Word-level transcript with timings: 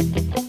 Hola, 0.00 0.39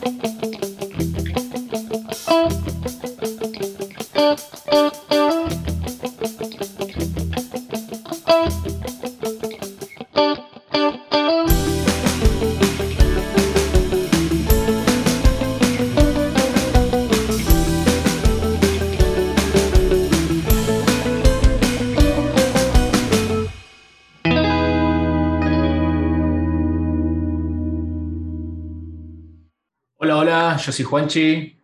yo 30.62 30.72
soy 30.72 30.86
Juanchi. 30.86 31.58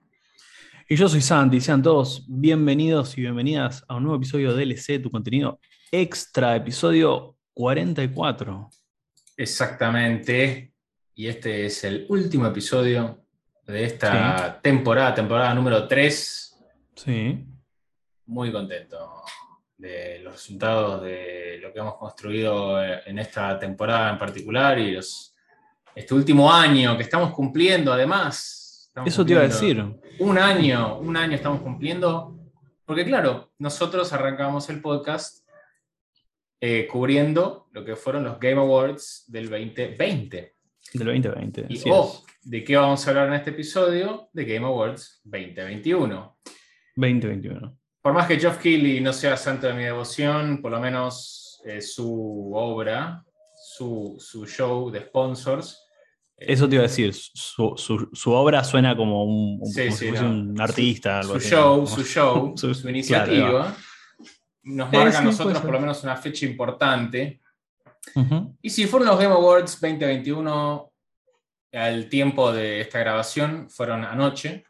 Y 0.90 0.96
yo 0.96 1.08
soy 1.08 1.22
Santi, 1.22 1.62
sean 1.62 1.84
todos 1.84 2.26
bienvenidos 2.28 3.16
y 3.18 3.22
bienvenidas 3.22 3.84
a 3.88 3.96
un 3.96 4.04
nuevo 4.04 4.18
episodio 4.18 4.54
de 4.54 4.66
DLC, 4.66 5.02
tu 5.02 5.12
contenido 5.12 5.60
extra, 5.92 6.56
episodio 6.56 7.36
44. 7.54 8.70
Exactamente. 9.36 10.74
Y 11.14 11.28
este 11.28 11.66
es 11.66 11.84
el 11.84 12.08
último 12.10 12.48
episodio 12.48 13.24
de 13.66 13.84
esta 13.84 14.60
temporada, 14.62 15.14
temporada 15.14 15.54
número 15.54 15.88
3. 15.88 16.56
Sí. 16.96 17.46
Muy 18.26 18.52
contento 18.52 19.22
de 19.78 20.20
los 20.24 20.34
resultados 20.34 21.04
de 21.04 21.60
lo 21.62 21.72
que 21.72 21.80
hemos 21.80 21.98
construido 21.98 22.84
en 22.84 23.20
esta 23.20 23.60
temporada 23.60 24.10
en 24.10 24.18
particular 24.18 24.80
y 24.80 24.92
los, 24.92 25.36
este 25.94 26.14
último 26.16 26.52
año 26.52 26.98
que 26.98 27.04
estamos 27.04 27.32
cumpliendo 27.32 27.94
además. 27.94 28.57
Estamos 28.98 29.14
Eso 29.14 29.26
te 29.28 29.34
iba 29.34 29.42
a 29.42 29.48
decir. 29.48 29.86
Un 30.18 30.40
año, 30.40 30.98
un 30.98 31.16
año 31.16 31.36
estamos 31.36 31.62
cumpliendo. 31.62 32.36
Porque 32.84 33.06
claro, 33.06 33.52
nosotros 33.60 34.12
arrancamos 34.12 34.72
el 34.72 34.82
podcast 34.82 35.48
eh, 36.60 36.88
cubriendo 36.92 37.68
lo 37.74 37.86
que 37.86 37.96
fueron 37.96 38.24
los 38.24 38.40
Game 38.40 38.60
Awards 38.60 39.26
del 39.28 39.52
2020. 39.52 40.56
Del 40.96 41.06
2020. 41.06 41.68
Y 41.70 41.80
oh, 41.92 42.24
¿de 42.42 42.64
qué 42.64 42.76
vamos 42.76 43.06
a 43.06 43.12
hablar 43.12 43.28
en 43.28 43.34
este 43.36 43.52
episodio? 43.52 44.30
De 44.34 44.46
Game 44.46 44.66
Awards 44.66 45.22
2021. 45.26 46.40
es. 46.44 46.54
2021. 46.96 47.78
Por 48.02 48.14
más 48.14 48.28
que 48.28 48.40
Geoff 48.40 48.58
Keighley 48.58 49.00
no 49.00 49.14
sea 49.14 49.38
santo 49.38 49.68
de 49.68 49.76
mi 49.76 49.84
devoción, 49.84 50.60
por 50.60 50.72
lo 50.72 50.80
menos 50.80 51.62
eh, 51.66 51.82
su 51.82 52.52
obra, 52.56 53.24
su, 53.54 54.16
su 54.18 54.48
show 54.48 54.90
de 54.90 55.02
sponsors. 55.02 55.87
Eh, 56.38 56.46
Eso 56.54 56.68
te 56.70 56.76
iba 56.76 56.84
a 56.84 56.88
decir. 56.88 57.14
Su, 57.14 57.74
su- 57.78 58.10
su 58.14 58.32
obra 58.32 58.64
suena 58.64 58.96
como 58.96 59.24
un, 59.24 59.60
un- 59.62 59.68
Sí, 59.72 59.82
como 59.86 59.92
sí, 59.92 59.98
si 60.06 60.10
fuese 60.10 60.24
no. 60.24 60.30
un 60.32 60.62
artista. 60.62 61.20
algo 61.20 61.34
su 61.34 61.38
así, 61.38 61.50
show, 61.50 61.78
¿no? 61.82 61.88
su 61.88 62.04
show, 62.04 62.54
Su- 62.58 62.74
su, 62.74 62.82
claro, 62.82 62.90
iniciativa, 62.96 63.76
nos 64.64 64.94
Eh, 64.94 64.98
marca 64.98 65.12
sí, 65.12 65.18
a 65.18 65.22
nosotros 65.22 65.60
por 65.62 65.72
lo 65.72 65.80
menos 65.80 66.04
una 66.04 66.16
fecha 66.16 66.46
importante. 66.46 67.42
Ujú. 68.16 68.56
Y 68.62 68.70
si 68.70 68.86
fueron 68.86 69.08
los 69.10 69.20
Game 69.20 69.34
Awards 69.34 69.80
2021, 69.82 70.92
al 71.74 72.10
tiempo 72.10 72.52
de 72.54 72.82
esta 72.82 73.00
grabación, 73.00 73.70
fueron 73.70 74.04
anoche. 74.06 74.64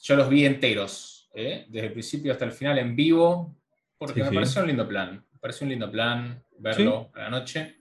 Yo 0.00 0.16
los 0.16 0.28
vi 0.28 0.44
enteros, 0.44 1.30
¿eh? 1.34 1.64
desde 1.68 1.86
el 1.86 1.92
principio 1.92 2.32
hasta 2.32 2.44
el 2.44 2.52
final 2.52 2.78
en 2.78 2.94
vivo, 2.94 3.56
porque 3.96 4.14
Sí, 4.14 4.20
me 4.22 4.28
sí. 4.28 4.34
pareció 4.34 4.60
un 4.62 4.66
lindo 4.68 4.86
plan. 4.88 5.24
Me 5.32 5.38
pareció 5.38 5.64
un 5.64 5.70
lindo 5.70 5.90
plan 5.90 6.42
verlo 6.58 7.10
a 7.14 7.20
la 7.20 7.30
noche. 7.30 7.76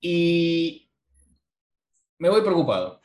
Y 0.00 0.90
me 2.18 2.28
voy 2.28 2.42
preocupado. 2.42 3.00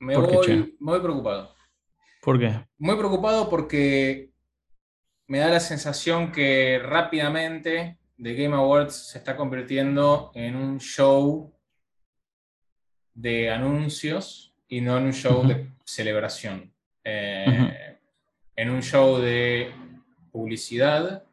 Me 0.00 0.14
¿Por 0.14 0.28
qué, 0.28 0.36
voy, 0.36 0.76
me 0.78 0.92
voy 0.92 1.00
preocupado. 1.00 1.54
¿Por 2.22 2.38
qué? 2.38 2.66
Muy 2.78 2.96
preocupado 2.96 3.48
porque 3.48 4.32
me 5.26 5.38
da 5.38 5.48
la 5.48 5.60
sensación 5.60 6.30
que 6.30 6.78
rápidamente 6.78 7.98
The 8.22 8.34
Game 8.34 8.54
Awards 8.54 9.10
se 9.10 9.18
está 9.18 9.36
convirtiendo 9.36 10.30
en 10.34 10.56
un 10.56 10.78
show 10.78 11.52
de 13.14 13.50
anuncios 13.50 14.54
y 14.68 14.80
no 14.80 14.98
en 14.98 15.04
un 15.04 15.12
show 15.12 15.46
de 15.46 15.70
celebración. 15.84 16.72
Eh, 17.04 17.98
En 18.56 18.70
un 18.70 18.82
show 18.82 19.18
de 19.18 19.72
publicidad, 20.32 21.27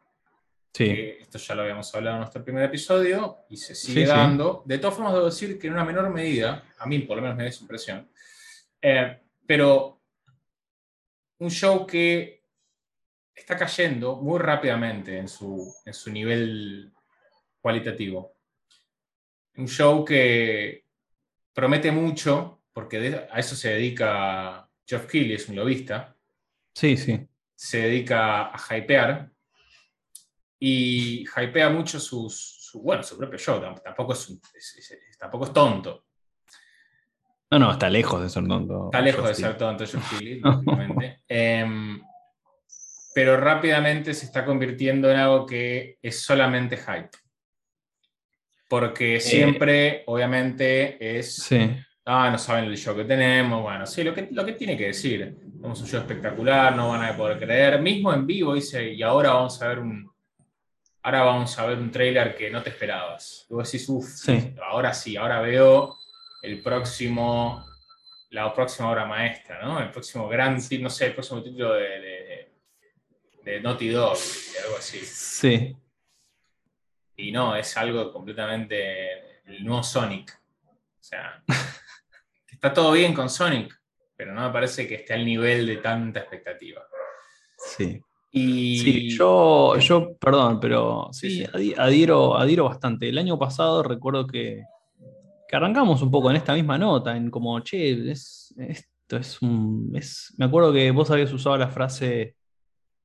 Sí. 0.76 0.84
que 0.84 1.18
esto 1.22 1.38
ya 1.38 1.54
lo 1.54 1.62
habíamos 1.62 1.94
hablado 1.94 2.16
en 2.16 2.20
nuestro 2.20 2.44
primer 2.44 2.64
episodio 2.64 3.38
y 3.48 3.56
se 3.56 3.74
sigue 3.74 4.00
Sí, 4.02 4.06
sí. 4.06 4.12
dando. 4.16 4.62
De 4.66 4.78
todas 4.78 4.94
formas, 4.94 5.14
debo 5.14 5.24
decir 5.26 5.58
que 5.58 5.66
en 5.68 5.72
una 5.72 5.84
menor 5.84 6.10
medida, 6.10 6.64
a 6.78 6.86
mí 6.86 6.98
por 7.00 7.16
lo 7.16 7.22
menos 7.22 7.36
me 7.36 7.44
da 7.44 7.48
esa 7.48 7.62
impresión, 7.62 8.10
eh, 8.82 9.20
pero 9.46 10.00
un 11.38 11.50
show 11.50 11.86
que 11.86 12.42
está 13.34 13.56
cayendo 13.56 14.16
muy 14.16 14.38
rápidamente 14.38 15.18
en 15.18 15.28
su, 15.28 15.72
en 15.84 15.94
su 15.94 16.10
nivel 16.10 16.92
cualitativo. 17.60 18.34
Un 19.56 19.68
show 19.68 20.04
que 20.04 20.84
promete 21.52 21.90
mucho, 21.90 22.60
porque 22.72 23.00
de- 23.00 23.26
a 23.30 23.38
eso 23.38 23.54
se 23.56 23.70
dedica 23.70 24.68
Geoff 24.86 25.06
Keighley, 25.06 25.34
es 25.36 25.48
un 25.48 25.56
lobista, 25.56 26.14
Sí, 26.74 26.96
sí. 26.96 27.26
se 27.54 27.78
dedica 27.78 28.46
a 28.54 28.76
hypear 28.76 29.30
y 30.58 31.24
hypea 31.36 31.68
mucho 31.70 32.00
su, 32.00 32.32
bueno, 32.82 33.02
su 33.02 33.16
propio 33.18 33.38
show. 33.38 33.60
Tam- 33.60 33.82
Tampoco 33.82 34.12
es, 34.12 34.38
tampoco 35.18 35.44
es 35.46 35.52
tonto. 35.52 36.04
No, 37.50 37.58
no, 37.58 37.72
está 37.72 37.88
lejos 37.88 38.20
de 38.22 38.28
ser 38.28 38.46
tonto. 38.46 38.86
Está 38.86 39.00
lejos 39.00 39.28
de 39.28 39.34
ser 39.34 39.56
tonto 39.56 39.84
Keighley, 40.10 40.40
lógicamente. 40.44 41.22
Em, 41.28 42.00
pero 43.14 43.36
rápidamente 43.36 44.12
se 44.14 44.26
está 44.26 44.44
convirtiendo 44.44 45.10
en 45.10 45.16
algo 45.18 45.46
que 45.46 45.98
es 46.02 46.20
solamente 46.22 46.76
hype. 46.76 47.10
Porque 48.68 49.20
siempre, 49.20 50.02
obviamente, 50.06 51.18
es 51.18 51.36
Sí. 51.36 51.70
Ah, 52.08 52.30
no 52.30 52.38
saben 52.38 52.64
el 52.66 52.76
show 52.76 52.94
que 52.96 53.04
tenemos. 53.04 53.62
Bueno, 53.62 53.84
sí, 53.86 54.04
lo 54.04 54.14
que, 54.14 54.28
lo 54.30 54.44
que 54.44 54.52
tiene 54.52 54.76
que 54.76 54.86
decir. 54.88 55.36
Tenemos 55.40 55.80
un 55.80 55.86
show 55.88 56.00
espectacular, 56.00 56.74
no 56.76 56.90
van 56.90 57.04
a 57.04 57.16
poder 57.16 57.38
creer. 57.38 57.80
Mismo 57.80 58.12
en 58.12 58.26
vivo 58.26 58.54
dice, 58.54 58.92
y 58.92 59.02
ahora 59.02 59.30
vamos 59.32 59.60
a 59.62 59.68
ver 59.68 59.78
un. 59.80 60.08
Ahora 61.06 61.22
vamos 61.22 61.56
a 61.56 61.66
ver 61.66 61.78
un 61.78 61.92
trailer 61.92 62.34
que 62.34 62.50
no 62.50 62.64
te 62.64 62.70
esperabas. 62.70 63.46
Luego 63.48 63.62
decís, 63.62 63.88
uff, 63.88 64.08
Sí. 64.08 64.52
ahora 64.60 64.92
sí, 64.92 65.16
ahora 65.16 65.40
veo 65.40 65.96
el 66.42 66.60
próximo. 66.60 67.64
La 68.30 68.52
próxima 68.52 68.90
obra 68.90 69.04
maestra, 69.06 69.62
¿no? 69.62 69.78
El 69.80 69.92
próximo 69.92 70.26
gran 70.28 70.58
no 70.80 70.90
sé, 70.90 71.06
el 71.06 71.14
próximo 71.14 71.44
título 71.44 71.74
de, 71.74 71.88
de, 72.00 72.52
de 73.44 73.60
Naughty 73.60 73.90
Dog, 73.90 74.18
algo 74.64 74.76
así. 74.78 74.98
Sí. 74.98 75.76
Y 77.14 77.30
no, 77.30 77.54
es 77.54 77.76
algo 77.76 78.12
completamente 78.12 79.42
el 79.44 79.64
nuevo 79.64 79.84
Sonic. 79.84 80.36
O 80.66 80.74
sea, 80.98 81.40
está 82.50 82.72
todo 82.74 82.90
bien 82.90 83.14
con 83.14 83.30
Sonic, 83.30 83.80
pero 84.16 84.34
no 84.34 84.44
me 84.44 84.52
parece 84.52 84.88
que 84.88 84.96
esté 84.96 85.14
al 85.14 85.24
nivel 85.24 85.68
de 85.68 85.76
tanta 85.76 86.18
expectativa. 86.18 86.84
Sí. 87.56 88.02
Y 88.38 88.78
Sí, 88.78 89.08
yo, 89.16 89.78
yo, 89.78 90.14
perdón, 90.18 90.60
pero 90.60 91.08
Sí, 91.10 91.46
sí, 91.54 91.74
adhiero, 91.78 92.36
adhiero 92.36 92.64
bastante. 92.64 93.08
El 93.08 93.16
año 93.16 93.38
pasado 93.38 93.82
recuerdo 93.82 94.26
que, 94.26 94.62
que 95.48 95.56
arrancamos 95.56 96.02
un 96.02 96.10
poco 96.10 96.28
en 96.30 96.36
esta 96.36 96.52
misma 96.52 96.76
nota, 96.76 97.16
en 97.16 97.30
como, 97.30 97.58
che, 97.60 98.10
es, 98.10 98.54
esto 98.58 99.16
es 99.16 99.40
un. 99.40 99.90
Es, 99.94 100.34
me 100.36 100.44
acuerdo 100.44 100.70
que 100.70 100.90
vos 100.90 101.10
habías 101.10 101.32
usado 101.32 101.56
la 101.56 101.68
frase 101.68 102.36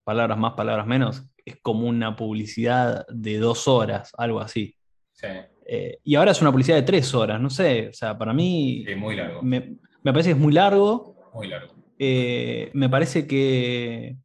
palabras 0.03 0.37
más, 0.37 0.53
palabras 0.53 0.85
menos, 0.85 1.23
es 1.45 1.55
como 1.61 1.87
una 1.87 2.13
publicidad 2.15 3.05
de 3.07 3.37
dos 3.37 3.69
horas, 3.69 4.11
algo 4.17 4.41
así. 4.41 4.75
sí, 5.13 5.27
Eh, 5.65 5.99
y 6.03 6.15
ahora 6.15 6.31
es 6.31 6.41
una 6.41 6.51
publicidad 6.51 6.75
de 6.75 6.83
tres 6.83 7.13
horas, 7.13 7.39
no 7.39 7.49
sé, 7.49 7.87
o 7.87 7.93
sea, 7.93 8.17
para 8.17 8.33
mí 8.33 8.83
sí, 8.85 8.95
muy 8.95 9.15
largo, 9.15 9.41
me, 9.43 9.77
me 10.03 10.11
parece 10.11 10.31
que 10.31 10.33
es 10.33 10.41
muy 10.41 10.51
largo. 10.51 11.15
muy 11.33 11.47
largo. 11.47 11.73
Eh, 11.97 12.69
me 12.73 12.89
parece 12.89 13.25
que. 13.25 14.17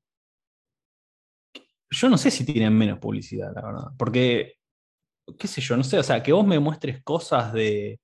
Yo 1.90 2.08
no 2.08 2.18
sé 2.18 2.30
si 2.30 2.44
tienen 2.44 2.76
menos 2.76 2.98
publicidad, 2.98 3.52
la 3.54 3.62
verdad. 3.62 3.84
Porque, 3.96 4.54
qué 5.38 5.46
sé 5.48 5.60
yo, 5.60 5.76
no 5.76 5.84
sé, 5.84 5.98
o 5.98 6.02
sea, 6.02 6.22
que 6.22 6.32
vos 6.32 6.46
me 6.46 6.58
muestres 6.58 7.02
cosas 7.02 7.52
de. 7.52 8.00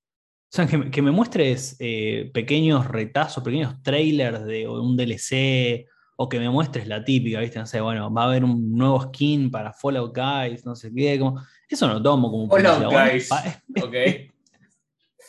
O 0.52 0.55
sea, 0.56 0.67
que, 0.67 0.76
me- 0.79 0.90
que 0.90 1.00
me 1.02 1.11
muestres 1.11 1.76
eh, 1.81 2.31
pequeños 2.34 2.87
retazos, 2.87 3.43
pequeños 3.43 3.82
trailers 3.82 4.44
de 4.44 4.69
un 4.69 4.96
DLC, 4.96 5.87
o 6.17 6.29
que 6.29 6.38
me 6.38 6.50
muestres 6.50 6.87
la 6.87 7.02
típica, 7.05 7.40
¿viste? 7.40 7.58
No 7.58 7.67
sé, 7.67 7.81
bueno, 7.81 8.12
va 8.12 8.25
a 8.25 8.26
haber 8.26 8.44
un 8.44 8.70
nuevo 8.76 9.00
skin 9.02 9.50
para 9.50 9.73
Fallout 9.73 10.14
Guys, 10.17 10.64
no 10.67 10.76
sé 10.76 10.93
qué. 10.94 11.19
Como, 11.19 11.43
eso 11.69 11.87
no 11.88 11.94
lo 11.94 12.02
tomo 12.02 12.31
como 12.31 12.49
Fallout. 12.50 12.85
Bueno, 12.85 13.11
Guys, 13.11 13.31
es- 13.32 13.82
ok. 13.85 13.94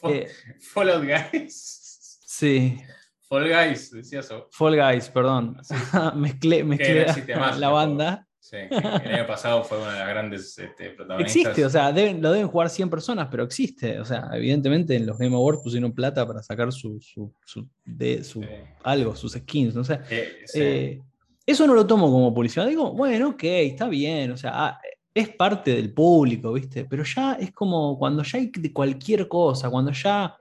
Eh, 0.05 0.27
Fallout 0.59 1.05
Guys. 1.05 2.19
sí, 2.25 2.77
Fall 3.21 3.47
Guys, 3.47 3.89
decía 3.91 4.19
eso. 4.19 4.49
Fall 4.51 4.75
Guys, 4.75 5.07
perdón. 5.09 5.57
Sí. 5.63 5.73
mezclé 6.15 6.65
mezclé 6.65 7.05
más, 7.37 7.57
la 7.57 7.69
banda. 7.69 8.27
Sí. 8.53 8.59
El 9.05 9.15
año 9.15 9.25
pasado 9.25 9.63
fue 9.63 9.79
una 9.79 9.93
de 9.93 9.99
las 9.99 10.07
grandes 10.09 10.57
este, 10.59 10.91
protagonistas. 10.91 11.35
Existe, 11.35 11.65
o 11.65 11.69
sea, 11.71 11.91
deben- 11.91 12.21
lo 12.21 12.31
deben 12.31 12.47
jugar 12.47 12.69
100 12.69 12.87
personas, 12.87 13.27
pero 13.31 13.43
existe. 13.43 13.99
O 13.99 14.05
sea, 14.05 14.29
evidentemente 14.33 14.95
en 14.95 15.07
los 15.07 15.17
Game 15.17 15.35
Awards 15.35 15.61
pusieron 15.63 15.91
plata 15.91 16.27
para 16.27 16.43
sacar 16.43 16.71
su, 16.71 16.99
su, 17.01 17.33
su- 17.43 17.67
de, 17.83 18.23
su 18.23 18.41
Sí. 18.43 18.47
algo, 18.83 19.15
sus 19.15 19.33
skins, 19.33 19.73
no 19.73 19.83
sé. 19.83 19.99
Eh, 20.11 20.33
sí. 20.45 20.59
Eh, 20.61 21.01
eso 21.47 21.65
no 21.65 21.73
lo 21.73 21.87
tomo 21.87 22.11
como 22.11 22.31
publicidad. 22.31 22.67
Digo, 22.67 22.93
bueno, 22.93 23.29
ok, 23.29 23.43
está 23.43 23.87
bien, 23.89 24.31
o 24.31 24.37
sea, 24.37 24.51
ah, 24.53 24.79
es 25.15 25.29
parte 25.29 25.71
del 25.75 25.91
público, 25.91 26.53
¿viste? 26.53 26.85
Pero 26.85 27.03
ya 27.03 27.33
es 27.33 27.51
como 27.51 27.97
cuando 27.97 28.21
ya 28.21 28.37
hay 28.37 28.51
de 28.55 28.71
cualquier 28.71 29.27
cosa, 29.27 29.69
cuando 29.71 29.91
ya, 29.91 30.37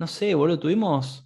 no 0.00 0.06
sé, 0.08 0.34
boludo, 0.34 0.58
tuvimos 0.58 1.24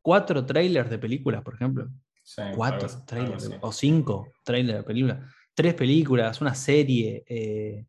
cuatro 0.00 0.44
trailers 0.46 0.88
de 0.90 0.98
películas, 0.98 1.42
por 1.42 1.54
ejemplo. 1.54 1.88
Sí, 2.24 2.40
Cuatro 2.54 2.88
trailers, 3.04 3.50
o 3.60 3.72
cinco 3.72 4.28
trailers 4.44 4.78
de 4.78 4.84
películas. 4.84 5.18
Tres 5.54 5.74
películas, 5.74 6.40
una 6.40 6.54
serie. 6.54 7.24
eh, 7.26 7.84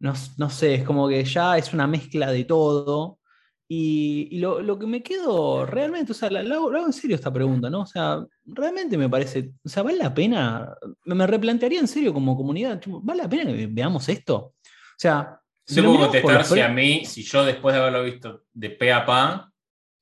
no, 0.00 0.12
no 0.36 0.50
sé, 0.50 0.74
es 0.74 0.84
como 0.84 1.08
que 1.08 1.24
ya 1.24 1.56
es 1.56 1.72
una 1.72 1.86
mezcla 1.86 2.30
de 2.30 2.44
todo. 2.44 3.18
Y, 3.66 4.28
y 4.30 4.38
lo, 4.40 4.60
lo 4.60 4.78
que 4.78 4.86
me 4.86 5.02
quedo 5.02 5.64
realmente, 5.64 6.12
o 6.12 6.14
sea, 6.14 6.28
la, 6.30 6.42
la 6.42 6.56
hago, 6.56 6.70
la 6.70 6.78
hago 6.78 6.86
en 6.88 6.92
serio 6.92 7.16
esta 7.16 7.32
pregunta, 7.32 7.70
¿no? 7.70 7.80
O 7.82 7.86
sea, 7.86 8.22
realmente 8.44 8.98
me 8.98 9.08
parece, 9.08 9.52
o 9.64 9.68
sea, 9.68 9.82
¿vale 9.82 9.96
la 9.96 10.12
pena? 10.12 10.76
Me, 11.06 11.14
me 11.14 11.26
replantearía 11.26 11.80
en 11.80 11.88
serio 11.88 12.12
como 12.12 12.36
comunidad, 12.36 12.78
tipo, 12.78 13.00
¿vale 13.02 13.22
la 13.22 13.28
pena 13.28 13.52
que 13.52 13.66
veamos 13.66 14.06
esto? 14.10 14.36
O 14.36 14.54
sea, 14.98 15.40
lo 15.76 15.82
puedo 15.84 15.98
contestar 16.00 16.44
si 16.44 16.60
a 16.60 16.68
mí, 16.68 17.04
si 17.06 17.22
yo 17.22 17.42
después 17.44 17.74
de 17.74 17.80
haberlo 17.80 18.04
visto 18.04 18.44
de 18.52 18.70
pe 18.70 18.92
a 18.92 19.06
pa, 19.06 19.50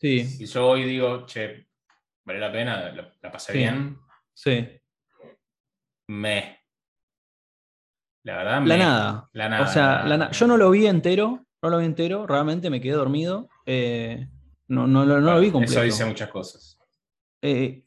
Sí, 0.00 0.24
si 0.26 0.46
yo 0.46 0.66
hoy 0.70 0.82
digo, 0.82 1.24
che, 1.26 1.68
vale 2.24 2.40
la 2.40 2.50
pena, 2.50 2.90
la, 2.92 3.14
la 3.22 3.30
pasé 3.30 3.52
Sí. 3.52 3.58
bien, 3.58 3.96
sí. 4.34 4.66
me. 6.08 6.61
La 8.24 8.36
verdad, 8.36 8.52
La 8.52 8.60
me. 8.60 8.78
nada. 8.78 9.28
La 9.32 9.48
nada. 9.48 9.64
O 9.64 9.66
sea, 9.66 10.04
la 10.06 10.16
na- 10.16 10.30
yo 10.30 10.46
no 10.46 10.56
lo 10.56 10.70
vi 10.70 10.86
entero, 10.86 11.44
no 11.62 11.70
lo 11.70 11.78
vi 11.78 11.86
entero, 11.86 12.26
realmente 12.26 12.70
me 12.70 12.80
quedé 12.80 12.92
dormido. 12.94 13.48
eh, 13.66 14.28
no, 14.68 14.86
no, 14.86 15.04
lo- 15.04 15.20
no 15.20 15.34
lo 15.34 15.40
vi 15.40 15.50
completo. 15.50 15.74
Eso 15.74 15.82
dice 15.82 16.04
muchas 16.04 16.28
cosas. 16.30 16.78
Eh, 17.42 17.82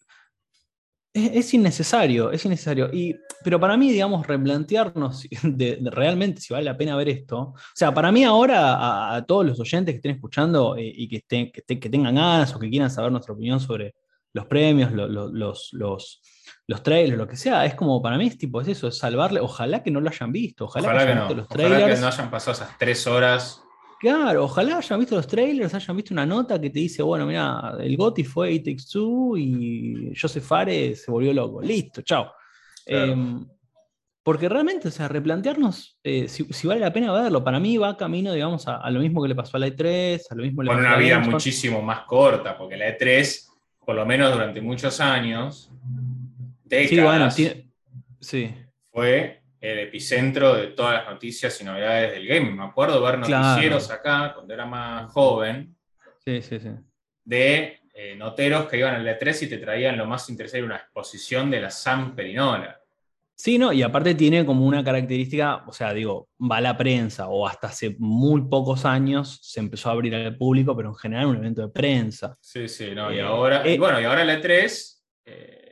es, 1.13 1.31
es 1.33 1.53
innecesario, 1.53 2.31
es 2.31 2.43
innecesario. 2.45 2.89
Y, 2.93 3.15
pero 3.43 3.59
para 3.59 3.77
mí, 3.77 3.91
digamos, 3.91 4.27
replantearnos 4.27 5.23
de, 5.43 5.77
de 5.77 5.89
realmente 5.89 6.41
si 6.41 6.53
vale 6.53 6.65
la 6.65 6.77
pena 6.77 6.95
ver 6.97 7.09
esto. 7.09 7.37
O 7.39 7.55
sea, 7.73 7.93
para 7.93 8.11
mí 8.11 8.23
ahora, 8.23 8.73
a, 8.75 9.15
a 9.15 9.25
todos 9.25 9.45
los 9.45 9.59
oyentes 9.59 9.93
que 9.93 9.97
estén 9.97 10.15
escuchando 10.15 10.75
eh, 10.75 10.91
y 10.93 11.07
que, 11.07 11.17
estén, 11.17 11.51
que, 11.51 11.89
tengan 11.89 12.15
ganas 12.15 12.53
o 12.53 12.59
que 12.59 12.69
quieran 12.69 12.89
saber 12.91 13.11
nuestra 13.11 13.33
opinión 13.33 13.59
sobre 13.59 13.95
los 14.33 14.45
premios, 14.47 14.91
lo- 14.91 15.07
lo- 15.07 15.29
los, 15.31 15.69
los, 15.71 16.21
los 16.67 16.81
trailers, 16.81 17.17
lo 17.17 17.27
que 17.27 17.35
sea, 17.37 17.65
es 17.65 17.75
como, 17.75 18.01
para 18.01 18.17
mí 18.17 18.27
es 18.27 18.37
tipo, 18.37 18.59
es 18.61 18.67
eso, 18.67 18.87
es 18.87 18.97
salvarle. 18.97 19.39
Ojalá 19.39 19.83
que 19.83 19.91
no 19.91 20.01
lo 20.01 20.09
hayan 20.09 20.31
visto, 20.31 20.65
ojalá, 20.65 20.87
Ojalá 20.87 21.05
que 21.05 21.15
no. 21.15 21.21
visto 21.21 21.35
los 21.35 21.45
Ojalá 21.49 21.67
trailers. 21.67 21.95
que 21.95 22.01
no 22.01 22.07
hayan 22.07 22.31
pasado 22.31 22.51
esas 22.53 22.77
tres 22.77 23.05
horas. 23.07 23.61
Claro, 23.99 24.43
ojalá 24.43 24.77
hayan 24.77 24.99
visto 24.99 25.15
los 25.15 25.27
trailers, 25.27 25.73
hayan 25.73 25.95
visto 25.95 26.13
una 26.13 26.25
nota 26.25 26.59
que 26.59 26.69
te 26.69 26.79
dice, 26.79 27.01
bueno, 27.03 27.25
mira, 27.25 27.75
el 27.79 27.95
GOTY 27.95 28.23
fue 28.23 28.51
It 28.53 28.65
Takes 28.65 28.83
Two 28.91 29.37
y 29.37 30.11
Joseph 30.19 30.43
Fares 30.43 31.03
se 31.03 31.11
volvió 31.11 31.33
loco. 31.33 31.61
Listo, 31.61 32.01
chao. 32.01 32.31
Claro. 32.85 33.11
Em, 33.11 33.47
porque 34.21 34.49
realmente, 34.49 34.87
o 34.87 34.91
sea, 34.91 35.07
replantearnos 35.07 35.99
eh, 36.03 36.27
si, 36.27 36.45
si 36.45 36.67
vale 36.67 36.81
la 36.81 36.91
pena 36.91 37.13
verlo. 37.13 37.43
Para 37.43 37.59
mí 37.59 37.77
va 37.77 37.95
camino, 37.95 38.33
digamos, 38.33 38.67
a, 38.67 38.77
a 38.77 38.89
lo 38.89 38.99
mismo 38.99 39.21
que 39.21 39.29
le 39.29 39.35
pasó 39.35 39.57
a 39.57 39.59
la 39.59 39.67
E3, 39.67 40.19
a 40.31 40.35
lo 40.35 40.41
mismo 40.43 40.61
que 40.61 40.65
le 40.65 40.69
Con 40.71 40.77
pasó 40.77 40.79
una 40.87 40.89
a 40.89 40.93
la 40.93 40.97
vida 41.03 41.19
muchísimo 41.19 41.81
más 41.83 42.01
corta, 42.01 42.57
porque 42.57 42.75
la 42.75 42.87
E3, 42.97 43.45
por 43.85 43.95
lo 43.95 44.03
menos 44.05 44.33
durante 44.33 44.61
muchos 44.61 44.99
años, 44.99 45.69
décadas, 46.65 47.35
Sí, 47.35 47.43
bueno, 47.43 47.71
sí, 48.19 48.53
fue 48.91 49.41
el 49.61 49.79
epicentro 49.79 50.53
de 50.55 50.67
todas 50.67 50.93
las 51.03 51.09
noticias 51.13 51.59
y 51.61 51.63
novedades 51.63 52.11
del 52.11 52.27
gaming. 52.27 52.55
Me 52.57 52.63
acuerdo 52.65 53.01
ver 53.01 53.19
Claro. 53.21 53.43
noticieros 53.49 53.89
acá, 53.91 54.33
cuando 54.35 54.53
era 54.53 54.65
más 54.65 55.11
joven, 55.11 55.75
sí, 56.23 56.41
sí, 56.41 56.59
sí. 56.59 56.69
de 57.23 57.79
eh, 57.93 58.15
noteros 58.15 58.67
que 58.67 58.77
iban 58.77 58.95
al 58.95 59.07
E3 59.07 59.43
y 59.43 59.47
te 59.47 59.57
traían 59.57 59.97
lo 59.97 60.05
más 60.05 60.29
interesante, 60.29 60.63
una 60.65 60.75
exposición 60.77 61.49
de 61.49 61.61
la 61.61 61.71
San 61.71 62.13
Perinola. 62.15 62.79
Sí, 63.37 63.57
no, 63.57 63.73
y 63.73 63.81
aparte 63.83 64.15
tiene 64.15 64.45
como 64.45 64.65
una 64.65 64.81
característica, 64.83 65.63
o 65.67 65.73
sea, 65.73 65.93
digo, 65.93 66.29
va 66.39 66.57
a 66.57 66.61
la 66.61 66.77
prensa, 66.77 67.27
o 67.27 67.45
hasta 67.47 67.67
hace 67.67 67.95
muy 67.99 68.43
pocos 68.43 68.85
años 68.85 69.39
se 69.41 69.59
empezó 69.59 69.89
a 69.89 69.91
abrir 69.93 70.15
al 70.15 70.37
público, 70.37 70.73
pero 70.75 70.89
en 70.89 70.95
general 70.95 71.25
un 71.27 71.37
evento 71.37 71.61
de 71.63 71.67
prensa. 71.69 72.37
Sí, 72.39 72.67
sí, 72.69 72.91
no, 72.95 73.11
y 73.11 73.17
Eh, 73.17 73.21
ahora, 73.21 73.61
eh, 73.65 73.73
y 73.73 73.77
bueno, 73.77 73.99
y 73.99 74.05
ahora 74.05 74.23
la 74.23 74.39
E3, 74.39 75.03
eh, 75.25 75.64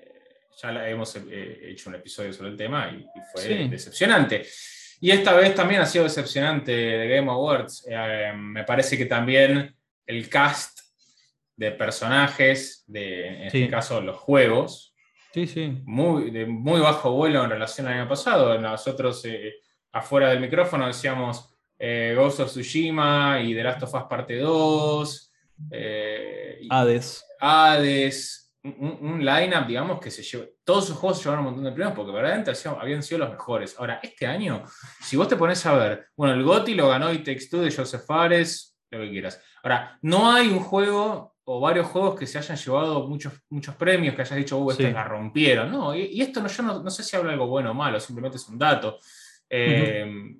ya 0.62 0.72
la 0.72 0.90
hemos 0.90 1.16
eh, 1.16 1.60
hecho 1.72 1.90
un 1.90 1.96
episodio 1.96 2.32
sobre 2.34 2.50
el 2.52 2.58
tema 2.58 2.90
y, 2.92 3.02
y 3.02 3.22
fue 3.32 3.42
Sí. 3.42 3.68
decepcionante. 3.68 4.46
Y 5.02 5.12
esta 5.12 5.34
vez 5.34 5.54
también 5.54 5.82
ha 5.82 5.86
sido 5.86 6.06
decepcionante 6.06 6.72
de 6.72 7.08
Game 7.10 7.30
Awards. 7.32 7.86
Eh, 7.90 8.32
me 8.36 8.64
parece 8.64 8.98
que 8.98 9.06
también 9.06 9.76
el 10.06 10.30
cast 10.30 10.80
de 11.56 11.72
personajes, 11.72 12.84
de, 12.88 13.28
en 13.28 13.42
este 13.44 13.70
caso 13.70 14.02
los 14.02 14.18
juegos, 14.18 14.96
Sí, 15.34 15.46
sí. 15.48 15.82
muy, 15.86 16.32
de 16.32 16.46
muy 16.46 16.80
bajo 16.80 17.12
vuelo 17.12 17.44
en 17.44 17.50
relación 17.50 17.88
al 17.88 17.94
año 18.00 18.08
pasado. 18.08 18.58
Nosotros 18.60 19.24
eh, 19.26 19.56
afuera 19.92 20.30
del 20.30 20.40
micrófono 20.40 20.88
decíamos 20.88 21.50
eh, 21.78 22.14
Ghost 22.16 22.40
of 22.40 22.50
Tsushima 22.50 23.42
y 23.44 23.54
The 23.54 23.64
Last 23.64 23.84
of 23.84 23.94
Us 23.94 24.04
Parte 24.10 24.38
2. 24.38 25.32
eh, 25.72 26.58
y- 26.62 26.68
Hades. 26.72 27.26
Hades, 27.40 28.43
un, 28.64 28.98
un- 29.02 29.26
line-up, 29.26 29.68
digamos, 29.68 30.00
que 30.00 30.10
se 30.10 30.24
llevó. 30.24 30.46
Todos 30.64 30.88
sus 30.88 30.98
juegos 30.98 31.18
se 31.18 31.24
llevaron 31.26 31.46
un 31.46 31.52
montón 31.52 31.66
de 31.66 31.72
premios 31.74 31.96
porque 31.96 32.12
verdaderamente 32.12 32.52
habían 32.80 33.04
sido 33.04 33.20
los 33.20 33.30
mejores. 33.32 33.76
Ahora, 33.78 34.00
este 34.02 34.26
año, 34.26 34.64
si 35.02 35.18
vos 35.18 35.28
te 35.28 35.36
pones 35.36 35.66
a 35.66 35.74
ver, 35.74 36.08
bueno, 36.16 36.34
el 36.34 36.44
GOTY 36.44 36.76
lo 36.76 36.88
ganó 36.90 37.12
It 37.12 37.26
Takes 37.26 37.48
Two 37.50 37.62
de 37.62 37.72
Joseph 37.76 38.06
Fares, 38.06 38.78
lo 38.90 39.00
que 39.00 39.10
quieras. 39.10 39.42
Ahora, 39.64 39.98
no 40.02 40.32
hay 40.32 40.48
un 40.48 40.60
juego 40.60 41.36
o 41.46 41.60
varios 41.60 41.88
juegos 41.88 42.18
que 42.18 42.26
se 42.26 42.38
hayan 42.38 42.56
llevado 42.56 43.06
muchos, 43.08 43.34
muchos 43.50 43.76
premios, 43.76 44.16
que 44.16 44.22
hayas 44.22 44.38
dicho, 44.38 44.58
uh, 44.60 44.72
estos 44.72 44.86
Sí. 44.86 44.94
la 44.94 45.04
rompieron. 45.04 45.70
No, 45.70 45.94
y, 45.94 46.04
y 46.06 46.22
esto 46.22 46.42
no, 46.42 46.48
yo 46.48 46.64
no, 46.64 46.82
no 46.82 46.90
sé 46.90 47.04
si 47.04 47.18
habla 47.18 47.34
algo 47.34 47.48
bueno 47.48 47.72
o 47.72 47.74
malo, 47.74 48.00
simplemente 48.00 48.38
es 48.38 48.48
un 48.48 48.58
dato. 48.58 48.98
Eh, 49.50 50.36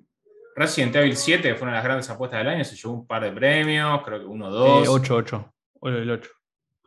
Resident 0.56 0.94
Evil 0.96 1.16
7, 1.16 1.42
que 1.48 1.54
fue 1.56 1.62
una 1.64 1.72
de 1.72 1.76
las 1.78 1.84
grandes 1.84 2.08
apuestas 2.10 2.38
del 2.38 2.48
año, 2.48 2.64
se 2.64 2.76
llevó 2.76 2.94
un 2.94 3.06
par 3.06 3.22
de 3.22 3.32
premios, 3.32 4.02
creo 4.04 4.20
que 4.20 4.24
uno 4.26 4.46
o 4.46 4.50
dos. 4.50 4.88
8, 4.88 5.14
8. 5.16 5.54
el 5.82 6.10
8. 6.10 6.30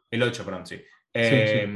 El 0.09 0.23
8, 0.23 0.45
perdón, 0.45 0.65
sí. 0.65 0.81
Eh, 1.19 1.67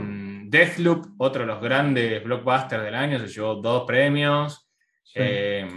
Deathloop, 0.46 1.06
otro 1.18 1.42
de 1.42 1.48
los 1.48 1.62
grandes 1.62 2.24
blockbusters 2.24 2.84
del 2.84 2.96
año, 2.96 3.20
se 3.20 3.28
llevó 3.28 3.56
dos 3.56 3.84
premios. 3.86 4.70
Eh, 5.16 5.68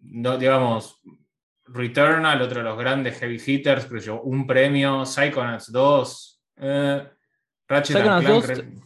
no, 0.00 0.36
digamos, 0.38 1.00
Returnal, 1.66 2.40
otro 2.42 2.58
de 2.58 2.64
los 2.64 2.78
grandes 2.78 3.18
heavy 3.18 3.40
hitters, 3.44 3.86
pero 3.86 4.00
llevó 4.00 4.22
un 4.22 4.46
premio. 4.46 5.04
Psychonauts 5.04 5.70
2. 5.70 6.42
eh, 6.56 7.08
Ratchet 7.68 7.96
Psychonauts 7.96 8.24
Clank, 8.26 8.44
2, 8.46 8.48
re- 8.58 8.80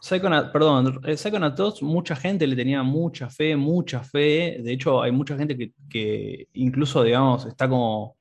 Psychonaut, 0.00 0.52
perdón, 0.52 1.00
eh, 1.04 1.16
Psychonaut 1.16 1.54
2, 1.56 1.82
mucha 1.82 2.14
gente 2.16 2.46
le 2.46 2.54
tenía 2.56 2.82
mucha 2.82 3.30
fe, 3.30 3.56
mucha 3.56 4.02
fe. 4.02 4.58
De 4.60 4.72
hecho, 4.72 5.00
hay 5.00 5.12
mucha 5.12 5.36
gente 5.36 5.56
que, 5.56 5.72
que 5.88 6.48
incluso, 6.54 7.02
digamos, 7.02 7.46
está 7.46 7.68
como 7.68 8.16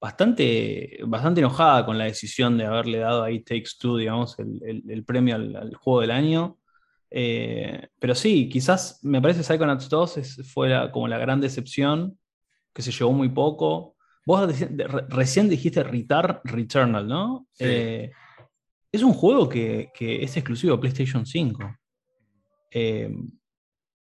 bastante, 0.00 0.98
bastante 1.06 1.40
enojada 1.40 1.84
con 1.84 1.98
la 1.98 2.04
decisión 2.04 2.56
de 2.56 2.66
haberle 2.66 2.98
dado 2.98 3.22
a 3.22 3.30
It 3.30 3.46
Takes 3.46 3.70
Two, 3.78 3.96
digamos, 3.98 4.38
el, 4.38 4.60
el- 4.64 4.82
el 4.90 5.04
premio 5.04 5.34
al, 5.36 5.54
al 5.56 5.74
juego 5.74 6.00
del 6.00 6.10
año. 6.10 6.58
Eh, 7.10 7.88
pero 7.98 8.14
sí, 8.14 8.48
quizás 8.48 9.00
me 9.02 9.20
parece 9.20 9.42
Psychonauts 9.42 9.88
2 9.88 10.16
es- 10.18 10.50
fue 10.52 10.68
la- 10.70 10.90
como 10.90 11.08
la 11.08 11.18
gran 11.18 11.40
decepción, 11.40 12.18
que 12.72 12.82
se 12.82 12.92
llevó 12.92 13.12
muy 13.12 13.28
poco. 13.28 13.96
Vos 14.24 14.58
re- 14.58 15.04
recién 15.08 15.48
dijiste 15.48 15.82
Retar- 15.84 16.40
Returnal, 16.44 17.06
¿no? 17.06 17.46
Sí. 17.52 17.64
Eh, 17.66 18.12
es 18.92 19.02
un 19.02 19.12
juego 19.12 19.48
que, 19.48 19.90
que 19.94 20.22
es 20.22 20.36
exclusivo 20.36 20.74
de 20.76 20.80
PlayStation 20.80 21.26
5. 21.26 21.76
Eh, 22.70 23.12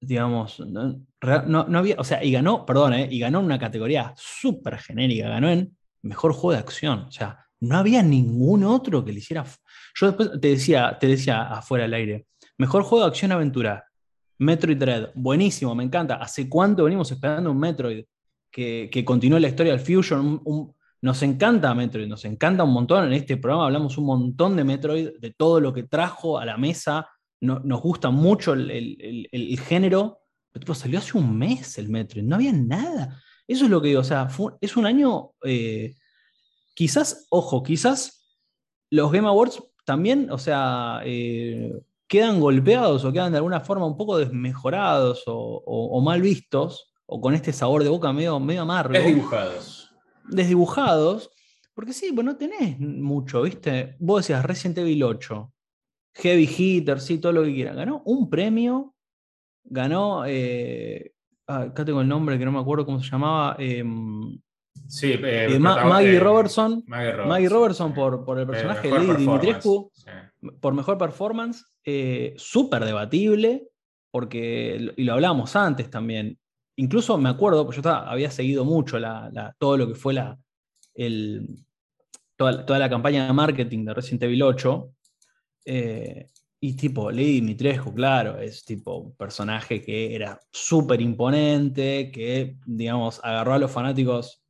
digamos, 0.02 0.60
no, 0.60 1.00
rea- 1.22 1.44
no- 1.48 1.66
no 1.68 1.80
había, 1.80 1.96
o 1.98 2.04
sea, 2.04 2.24
y 2.24 2.32
ganó, 2.32 2.66
perdón, 2.66 2.94
eh, 2.94 3.08
y 3.10 3.20
ganó 3.20 3.40
una 3.40 3.58
categoría 3.60 4.14
súper 4.18 4.78
genérica, 4.78 5.30
ganó 5.30 5.50
en 5.50 5.76
mejor 6.06 6.34
juego 6.34 6.54
de 6.54 6.60
acción. 6.60 7.00
O 7.08 7.12
sea, 7.12 7.46
no 7.60 7.78
había 7.78 8.02
ningún 8.04 8.64
otro 8.64 9.04
que 9.04 9.12
le 9.12 9.20
hiciera. 9.20 9.44
Yo 10.00 10.08
después 10.08 10.30
te 10.40 10.48
decía, 10.50 10.98
te 11.00 11.08
decía 11.08 11.44
afuera 11.44 11.84
del 11.84 11.94
aire, 11.94 12.28
mejor 12.58 12.84
juego 12.84 13.04
de 13.06 13.10
acción 13.10 13.32
aventura. 13.32 13.86
Metroid 14.38 14.78
Dread, 14.78 15.10
buenísimo, 15.16 15.74
me 15.76 15.84
encanta. 15.84 16.16
¿Hace 16.16 16.50
cuánto 16.50 16.84
venimos 16.84 17.10
esperando 17.12 17.52
un 17.52 17.58
Metroid 17.60 18.04
que, 18.52 18.90
que 18.92 19.06
continúe 19.06 19.40
la 19.40 19.48
historia 19.48 19.72
del 19.76 19.82
Fusion? 19.82 20.42
Nos 21.02 21.22
encanta 21.24 21.74
Metroid, 21.74 22.08
nos 22.08 22.26
encanta 22.26 22.64
un 22.64 22.74
montón. 22.74 23.06
En 23.06 23.14
este 23.14 23.38
programa 23.38 23.66
hablamos 23.68 23.98
un 23.98 24.06
montón 24.06 24.56
de 24.58 24.64
Metroid, 24.64 25.10
de 25.20 25.32
todo 25.38 25.60
lo 25.62 25.74
que 25.74 25.84
trajo 25.84 26.38
a 26.38 26.46
la 26.46 26.58
mesa. 26.58 27.08
No- 27.42 27.60
nos 27.64 27.82
gusta 27.82 28.10
mucho 28.10 28.54
el, 28.54 28.70
el- 28.72 28.98
el- 29.00 29.30
el 29.32 29.60
género. 29.60 30.20
Pero 30.52 30.62
tipo, 30.66 30.74
salió 30.76 31.00
hace 31.00 31.18
un 31.18 31.38
mes 31.38 31.78
el 31.78 31.90
Metroid, 31.90 32.24
no 32.24 32.36
había 32.36 32.52
nada. 32.54 33.22
Eso 33.48 33.66
es 33.66 33.72
lo 33.72 33.82
que 33.82 33.90
digo, 33.90 34.02
o 34.02 34.04
sea, 34.04 34.28
fue- 34.30 34.54
es 34.62 34.76
un 34.78 34.86
año, 34.86 35.32
eh, 35.44 35.96
quizás, 36.74 37.28
ojo, 37.30 37.62
quizás 37.64 38.26
los 38.90 39.12
Game 39.12 39.28
Awards 39.28 39.62
también, 39.86 40.32
o 40.32 40.38
sea, 40.38 41.02
eh, 41.06 41.72
quedan 42.08 42.40
golpeados 42.40 43.04
o 43.06 43.12
quedan 43.12 43.32
de 43.32 43.38
alguna 43.38 43.62
forma 43.62 43.86
un 43.86 43.98
poco 43.98 44.18
desmejorados 44.18 45.24
o, 45.28 46.02
mal 46.02 46.22
vistos, 46.22 46.92
o 47.06 47.22
con 47.22 47.34
este 47.36 47.54
sabor 47.54 47.84
de 47.84 47.90
boca 47.90 48.12
medio, 48.14 48.40
medio 48.40 48.64
amargo. 48.64 48.94
Desdibujados. 48.94 49.92
Desdibujados. 50.28 51.30
Porque 51.74 51.94
sí, 51.94 52.12
pues 52.14 52.26
no 52.26 52.38
tenés 52.38 52.80
mucho, 52.80 53.42
¿viste? 53.42 53.96
Vos 54.00 54.22
decías 54.22 54.46
Resident 54.46 54.78
Evil 54.78 55.04
8, 55.04 55.52
Heavy 56.16 56.50
Hitter, 56.58 57.02
sí, 57.02 57.18
todo 57.18 57.34
lo 57.34 57.44
que 57.44 57.54
quieran. 57.54 57.76
Ganó 57.76 58.02
un 58.06 58.30
premio, 58.30 58.96
ganó, 59.64 60.24
eh, 60.26 61.15
acá 61.48 61.86
tengo 61.86 62.02
el 62.02 62.08
nombre 62.08 62.38
que 62.38 62.46
no 62.46 62.52
me 62.52 62.60
acuerdo 62.60 62.86
cómo 62.86 63.02
se 63.02 63.10
llamaba. 63.10 63.56
Em, 63.60 64.40
sí, 64.88 65.14
eh, 65.14 65.48
eh, 65.56 65.60
Maggie, 65.60 66.20
Robertson, 66.20 66.84
Maggie 66.88 67.50
Robertson. 67.50 67.94
por, 67.94 68.24
por 68.26 68.40
el 68.40 68.48
personaje 68.48 68.88
de 68.90 68.94
Lady 68.94 69.18
Dimitrescu, 69.18 69.92
por 70.60 70.74
mejor 70.74 70.98
performance. 70.98 71.66
Súper 72.38 72.86
debatible, 72.86 73.68
porque, 74.12 74.94
y 74.96 75.04
lo 75.04 75.14
hablábamos 75.14 75.56
antes 75.56 75.90
también. 75.90 76.38
Incluso 76.78 77.18
me 77.18 77.30
acuerdo, 77.30 77.66
porque 77.66 77.82
yo 77.82 77.90
había 77.90 78.32
seguido 78.32 78.66
mucho 78.66 78.98
todo 79.58 79.78
lo 79.78 79.88
que 79.88 79.96
fue 79.96 80.14
la, 80.14 80.38
el, 80.94 81.66
toda, 82.36 82.80
la 82.80 82.90
campaña 82.90 83.28
de 83.28 83.34
marketing 83.34 83.86
de 83.86 83.94
Resident 83.94 84.24
Evil 84.24 84.44
8. 84.44 84.90
Eh, 85.66 86.30
y 86.68 86.74
tipo, 86.76 87.12
Lady 87.12 87.34
Dimitrescu, 87.34 87.94
claro, 87.94 88.40
es 88.40 88.66
tipo 88.66 88.96
un 88.96 89.16
personaje 89.16 89.82
que 89.82 90.16
era 90.16 90.40
súper 90.52 91.02
imponente, 91.02 92.12
que, 92.12 92.58
digamos, 92.66 93.20
agarró 93.24 93.54
a 93.54 93.60
los 93.60 93.72
fanáticos, 93.72 94.44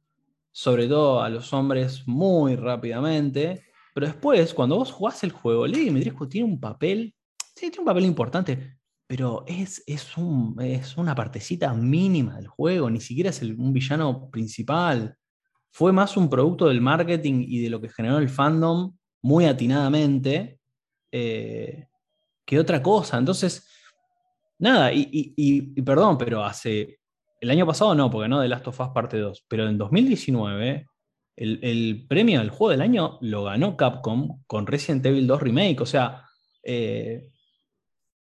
sobre 0.51 0.87
todo 0.87 1.21
a 1.21 1.29
los 1.29 1.51
hombres, 1.53 2.07
muy 2.07 2.55
rápidamente. 2.55 3.63
Pero 3.93 4.07
después, 4.07 4.53
cuando 4.53 4.77
vos 4.77 4.91
jugás 4.91 5.23
el 5.23 5.31
juego, 5.31 5.67
Lady 5.67 5.85
Dimitrescu 5.85 6.27
tiene 6.27 6.47
un 6.47 6.59
papel, 6.59 7.13
sí, 7.55 7.69
tiene 7.69 7.79
un 7.79 7.85
papel 7.85 8.05
importante, 8.05 8.77
pero 9.07 9.43
es, 9.47 9.83
es, 9.85 10.17
un, 10.17 10.55
es 10.61 10.97
una 10.97 11.15
partecita 11.15 11.73
mínima 11.73 12.37
del 12.37 12.47
juego, 12.47 12.89
ni 12.89 13.01
siquiera 13.01 13.29
es 13.29 13.41
un 13.41 13.73
villano 13.73 14.29
principal 14.29 15.17
fue 15.75 15.91
más 15.91 16.15
un 16.15 16.29
producto 16.29 16.69
del 16.69 16.79
marketing 16.79 17.43
y 17.45 17.61
de 17.61 17.69
lo 17.69 17.81
que 17.81 17.89
generó 17.89 18.19
el 18.19 18.29
fandom 18.29 18.95
muy 19.21 19.43
atinadamente 19.43 20.57
eh, 21.11 21.87
que 22.45 22.59
otra 22.59 22.81
cosa. 22.81 23.17
Entonces, 23.17 23.67
nada, 24.59 24.91
y, 24.93 25.81
perdón, 25.81 26.17
pero 26.17 26.43
hace 26.43 26.99
el 27.41 27.49
año 27.49 27.65
pasado 27.65 27.95
no, 27.95 28.09
porque 28.09 28.29
no 28.29 28.39
de 28.39 28.47
Last 28.47 28.67
of 28.67 28.79
Us 28.79 28.89
parte 28.89 29.17
2, 29.17 29.45
pero 29.47 29.67
en 29.67 29.77
2019 29.77 30.87
el, 31.35 32.05
premio 32.07 32.39
del 32.39 32.49
juego 32.49 32.71
del 32.71 32.81
año 32.81 33.17
lo 33.21 33.43
ganó 33.43 33.75
Capcom 33.75 34.41
con 34.47 34.65
Resident 34.67 35.05
Evil 35.05 35.27
2 35.27 35.41
Remake. 35.41 35.81
O 35.81 35.85
sea, 35.85 36.23
eh, 36.63 37.29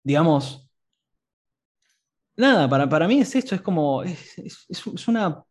digamos, 0.04 0.70
nada, 2.36 2.70
para, 2.70 2.88
para, 2.88 3.08
mí 3.08 3.20
es 3.20 3.36
esto, 3.36 3.56
es 3.56 3.62
como, 3.62 4.04
es 4.04 5.08
una, 5.08 5.44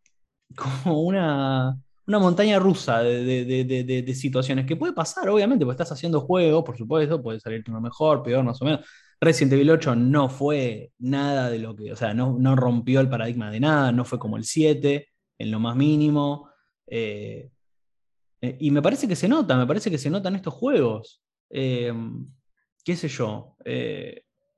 como 0.57 1.03
una, 1.03 1.79
una 2.09 2.19
montaña 2.19 2.59
rusa 2.59 3.03
de, 3.03 4.15
situaciones 4.15 4.65
que 4.67 4.77
puede 4.77 4.95
pasar, 4.95 5.29
obviamente, 5.29 5.67
porque 5.67 5.75
estás 5.75 5.93
haciendo 5.93 6.23
juegos, 6.23 6.65
por 6.65 6.77
supuesto, 6.77 7.23
puede 7.23 7.39
salir 7.39 7.63
uno 7.69 7.83
mejor, 7.83 8.23
peor, 8.23 8.43
más 8.45 8.61
o 8.63 8.65
menos. 8.65 8.81
Resident 9.21 9.53
Evil 9.53 9.71
8 9.71 9.95
no 9.95 10.31
fue 10.31 10.93
nada 10.99 11.51
de 11.51 11.59
lo 11.59 11.77
que, 11.77 11.93
o 11.93 11.97
sea, 11.97 12.15
no, 12.15 12.37
no 12.39 12.57
rompió 12.57 13.01
el 13.01 13.11
paradigma 13.11 13.51
de 13.51 13.61
nada, 13.61 13.93
no 13.93 14.07
fue 14.07 14.19
como 14.19 14.39
el 14.39 14.45
7, 14.45 15.07
en 15.37 15.51
lo 15.51 15.61
más 15.61 15.77
mínimo. 15.77 16.49
Eh, 16.87 17.51
eh, 18.41 18.57
y 18.59 18.71
me 18.71 18.81
parece 18.81 19.07
que 19.07 19.17
se 19.17 19.29
nota, 19.29 19.57
me 19.59 19.67
parece 19.67 19.91
que 19.91 19.99
se 19.99 20.09
notan 20.09 20.35
estos 20.35 20.55
juegos. 20.55 21.23
Eh, 21.51 21.93
¿Qué 22.83 22.97
sé 22.97 23.09
yo? 23.09 23.55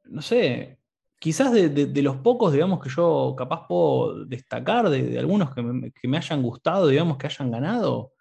no 0.05 0.23
sé, 0.23 0.80
quizás 1.21 1.53
de, 1.53 2.03
los 2.03 2.17
pocos, 2.17 2.53
digamos, 2.53 2.81
que 2.81 2.89
yo 2.89 3.35
capaz 3.37 3.67
puedo 3.69 4.25
destacar, 4.25 4.89
de, 4.89 5.19
algunos 5.19 5.55
que 5.55 5.63
me, 5.63 6.17
hayan 6.17 6.43
gustado, 6.43 6.89
digamos, 6.89 7.19
que 7.19 7.27
hayan 7.27 7.51
ganado. 7.51 8.15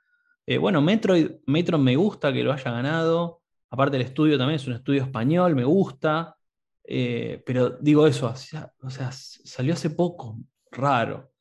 Eh, 0.46 0.58
bueno, 0.58 0.82
Metroid, 0.82 1.32
Metro 1.48 1.78
me 1.80 1.96
gusta 1.96 2.34
que 2.34 2.44
lo 2.44 2.52
haya 2.52 2.72
ganado. 2.72 3.42
Aparte 3.72 3.98
el 3.98 4.04
estudio 4.04 4.38
también 4.38 4.60
es 4.60 4.68
un 4.68 4.74
estudio 4.74 5.04
español, 5.04 5.56
me 5.56 5.64
gusta. 5.64 6.36
Eh, 6.84 7.42
pero 7.46 7.70
digo 7.70 8.06
eso, 8.06 8.28
o 8.28 8.90
sea, 8.90 9.12
salió 9.12 9.74
hace 9.74 9.92
poco, 9.92 10.38
raro. 10.72 11.32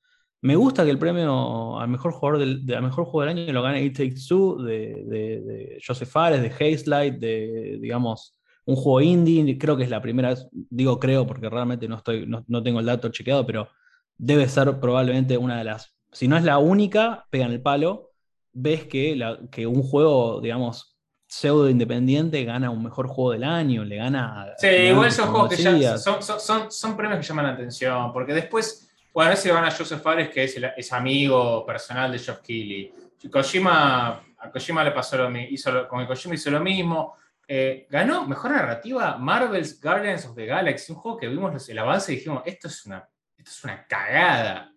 Me 0.40 0.54
gusta 0.54 0.84
que 0.84 0.90
el 0.90 0.98
premio 0.98 1.80
al 1.80 1.88
mejor 1.88 2.12
jugador 2.12 2.38
del, 2.38 2.64
mejor 2.82 3.04
juego 3.06 3.22
del 3.22 3.30
año 3.30 3.52
lo 3.52 3.62
gane 3.62 3.82
It 3.82 3.96
Takes 3.96 4.26
Two 4.28 4.62
de, 4.62 5.80
Joseph 5.84 6.08
Fares, 6.08 6.40
de 6.40 6.50
Hazelight, 6.50 7.14
de, 7.18 7.78
digamos, 7.80 8.37
un 8.68 8.76
juego 8.76 9.00
indie, 9.00 9.56
creo 9.56 9.78
que 9.78 9.84
es 9.84 9.88
la 9.88 10.02
primera 10.02 10.28
vez, 10.28 10.46
digo 10.52 11.00
creo 11.00 11.26
porque 11.26 11.48
realmente 11.48 11.88
no, 11.88 11.96
estoy, 11.96 12.26
no, 12.26 12.62
tengo 12.62 12.80
el 12.80 12.86
dato 12.86 13.08
chequeado, 13.08 13.46
pero 13.46 13.70
debe 14.18 14.46
ser 14.46 14.78
probablemente 14.78 15.38
una 15.38 15.56
de 15.56 15.64
las, 15.64 15.94
si 16.12 16.28
no 16.28 16.36
es 16.36 16.44
la 16.44 16.58
única, 16.58 17.26
pegan 17.30 17.50
el 17.50 17.62
palo, 17.62 18.10
ves 18.52 18.84
que, 18.84 19.16
la, 19.16 19.38
que 19.50 19.66
un 19.66 19.82
juego, 19.82 20.42
digamos, 20.42 20.98
pseudo 21.26 21.70
independiente 21.70 22.44
gana 22.44 22.68
un 22.68 22.84
mejor 22.84 23.08
juego 23.08 23.32
del 23.32 23.44
año, 23.44 23.84
le 23.84 23.96
gana... 23.96 24.48
Sí, 24.58 24.66
igual 24.66 25.08
esos 25.08 25.30
juegos 25.30 25.48
que 25.48 25.62
ya 25.62 25.96
son, 25.96 26.22
son, 26.22 26.70
son, 26.70 26.94
premios 26.94 27.20
que 27.20 27.26
llaman 27.26 27.46
la 27.46 27.52
atención, 27.52 28.12
porque 28.12 28.34
después, 28.34 28.90
bueno, 29.14 29.28
a 29.28 29.30
veces 29.30 29.50
van 29.50 29.64
a 29.64 29.70
Joseph 29.70 30.02
Fares, 30.02 30.28
que 30.28 30.44
es, 30.44 30.92
amigo 30.92 31.64
personal 31.64 32.12
de 32.12 32.18
Geoff 32.18 32.40
Keighley. 32.40 32.92
Kojima, 33.32 34.08
a 34.38 34.50
Kojima 34.52 34.84
le 34.84 34.90
pasó 34.90 35.16
lo 35.16 35.30
mismo, 35.30 35.48
hizo, 35.52 35.88
con 35.88 36.00
el 36.00 36.06
Kojima 36.06 36.34
hizo 36.34 36.50
lo 36.50 36.60
mismo, 36.60 37.14
eh, 37.50 37.86
ganó 37.88 38.26
mejor 38.26 38.50
narrativa 38.50 39.16
Marvel's 39.16 39.80
Guardians 39.80 40.26
of 40.26 40.36
the 40.36 40.44
Galaxy, 40.44 40.92
un 40.92 40.98
juego 40.98 41.16
que 41.16 41.28
vimos 41.28 41.66
el 41.66 41.78
avance 41.78 42.12
y 42.12 42.16
dijimos, 42.16 42.42
esto 42.44 42.68
es 42.68 42.84
una, 42.84 43.08
esto 43.38 43.50
es 43.50 43.64
una 43.64 43.86
cagada. 43.86 44.70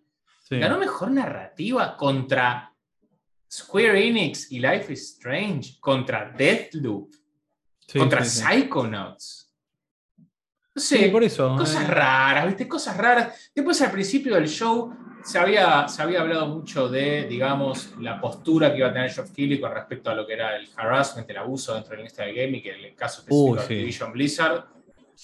Ganó 0.48 0.78
mejor 0.78 1.10
narrativa 1.10 1.96
contra 1.96 2.74
Square 3.50 4.06
Enix 4.06 4.50
y 4.52 4.58
Life 4.58 4.92
is 4.92 5.14
Strange, 5.14 5.78
contra 5.80 6.30
Deathloop, 6.30 7.14
contra 7.92 8.24
Psychonauts. 8.24 9.50
No 10.74 10.82
sé, 10.82 11.08
por 11.10 11.22
eso, 11.22 11.54
cosas 11.56 11.84
eh. 11.84 11.88
raras, 11.88 12.46
¿viste? 12.46 12.66
Cosas 12.66 12.96
raras. 12.96 13.50
Después 13.54 13.80
al 13.82 13.90
principio 13.90 14.34
del 14.34 14.48
show 14.48 14.94
se 15.24 15.38
había, 15.38 15.88
se 15.88 16.02
había 16.02 16.20
hablado 16.20 16.46
mucho 16.46 16.88
de, 16.88 17.24
digamos, 17.24 17.94
la 18.00 18.20
postura 18.20 18.72
que 18.72 18.78
iba 18.78 18.88
a 18.88 18.92
tener 18.92 19.10
Geoff 19.10 19.32
Keighley 19.32 19.60
con 19.60 19.72
respecto 19.72 20.10
a 20.10 20.14
lo 20.14 20.26
que 20.26 20.34
era 20.34 20.56
el 20.56 20.68
harassment, 20.76 21.28
el 21.30 21.36
abuso 21.36 21.74
dentro 21.74 21.90
de 21.90 21.96
la 21.96 22.02
industria 22.02 22.26
del 22.26 22.36
gaming, 22.36 22.62
que 22.62 22.70
en 22.70 22.84
el 22.84 22.94
caso 22.94 23.20
específico 23.20 23.54
de 23.56 23.60
Activision 23.62 24.12
Blizzard. 24.12 24.64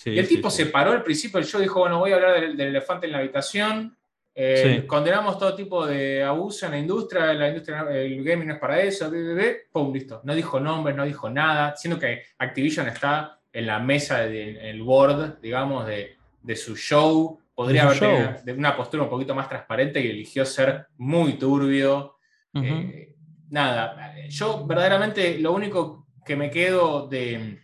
y 0.04 0.18
el 0.18 0.28
tipo 0.28 0.50
se 0.50 0.66
paró 0.66 0.92
al 0.92 1.02
principio 1.02 1.38
del 1.38 1.48
show 1.48 1.60
y 1.60 1.64
dijo, 1.64 1.80
bueno, 1.80 1.98
voy 1.98 2.12
a 2.12 2.16
hablar 2.16 2.40
del, 2.40 2.60
elefante 2.60 3.06
en 3.06 3.12
la 3.12 3.18
habitación. 3.18 3.96
Eh, 4.34 4.84
condenamos 4.86 5.36
todo 5.36 5.56
tipo 5.56 5.84
de 5.84 6.22
abuso 6.22 6.66
en 6.66 6.72
la 6.72 6.78
industria, 6.78 7.34
la 7.34 7.48
industria 7.48 7.86
el 7.90 8.22
gaming 8.22 8.46
no 8.46 8.54
es 8.54 8.60
para 8.60 8.80
eso, 8.80 9.10
pum, 9.72 9.92
listo. 9.92 10.20
No 10.22 10.34
dijo 10.34 10.60
nombres, 10.60 10.94
no 10.94 11.04
dijo 11.04 11.28
nada, 11.28 11.74
siendo 11.76 11.98
que 11.98 12.22
Activision 12.38 12.86
está 12.86 13.40
en 13.52 13.66
la 13.66 13.80
mesa, 13.80 14.24
en 14.24 14.56
el 14.58 14.80
board, 14.82 15.40
digamos, 15.40 15.86
de, 15.86 16.16
de 16.40 16.54
su 16.54 16.76
show, 16.76 17.40
podría 17.58 17.82
haber 17.82 18.36
tenido 18.44 18.56
una 18.56 18.76
postura 18.76 19.02
un 19.02 19.10
poquito 19.10 19.34
más 19.34 19.48
transparente 19.48 20.00
y 20.00 20.06
eligió 20.06 20.44
ser 20.44 20.86
muy 20.96 21.32
turbio. 21.32 22.14
Eh, 22.54 23.16
nada, 23.50 24.14
yo 24.28 24.64
verdaderamente 24.64 25.40
lo 25.40 25.52
único 25.54 26.06
que 26.24 26.36
me 26.36 26.50
quedo 26.50 27.08
de, 27.08 27.60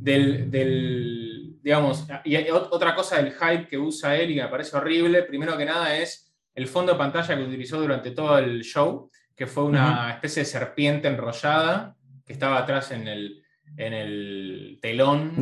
del, 0.00 1.60
digamos, 1.62 2.08
y 2.24 2.36
otra 2.50 2.96
cosa 2.96 3.22
del 3.22 3.32
hype 3.34 3.68
que 3.68 3.78
usa 3.78 4.16
él 4.16 4.32
y 4.32 4.34
me 4.34 4.48
parece 4.48 4.76
horrible, 4.76 5.22
primero 5.22 5.56
que 5.56 5.64
nada 5.64 5.96
es 5.96 6.34
el 6.52 6.66
fondo 6.66 6.90
de 6.90 6.98
pantalla 6.98 7.36
que 7.36 7.44
utilizó 7.44 7.80
durante 7.80 8.10
todo 8.10 8.36
el 8.38 8.64
show, 8.64 9.08
que 9.36 9.46
fue 9.46 9.62
una 9.62 10.10
especie 10.10 10.42
de 10.42 10.46
serpiente 10.46 11.06
enrollada 11.06 11.94
que 12.26 12.32
estaba 12.32 12.58
atrás 12.58 12.90
en 12.90 13.06
el, 13.06 13.44
en 13.76 13.92
el 13.92 14.78
telón 14.82 15.40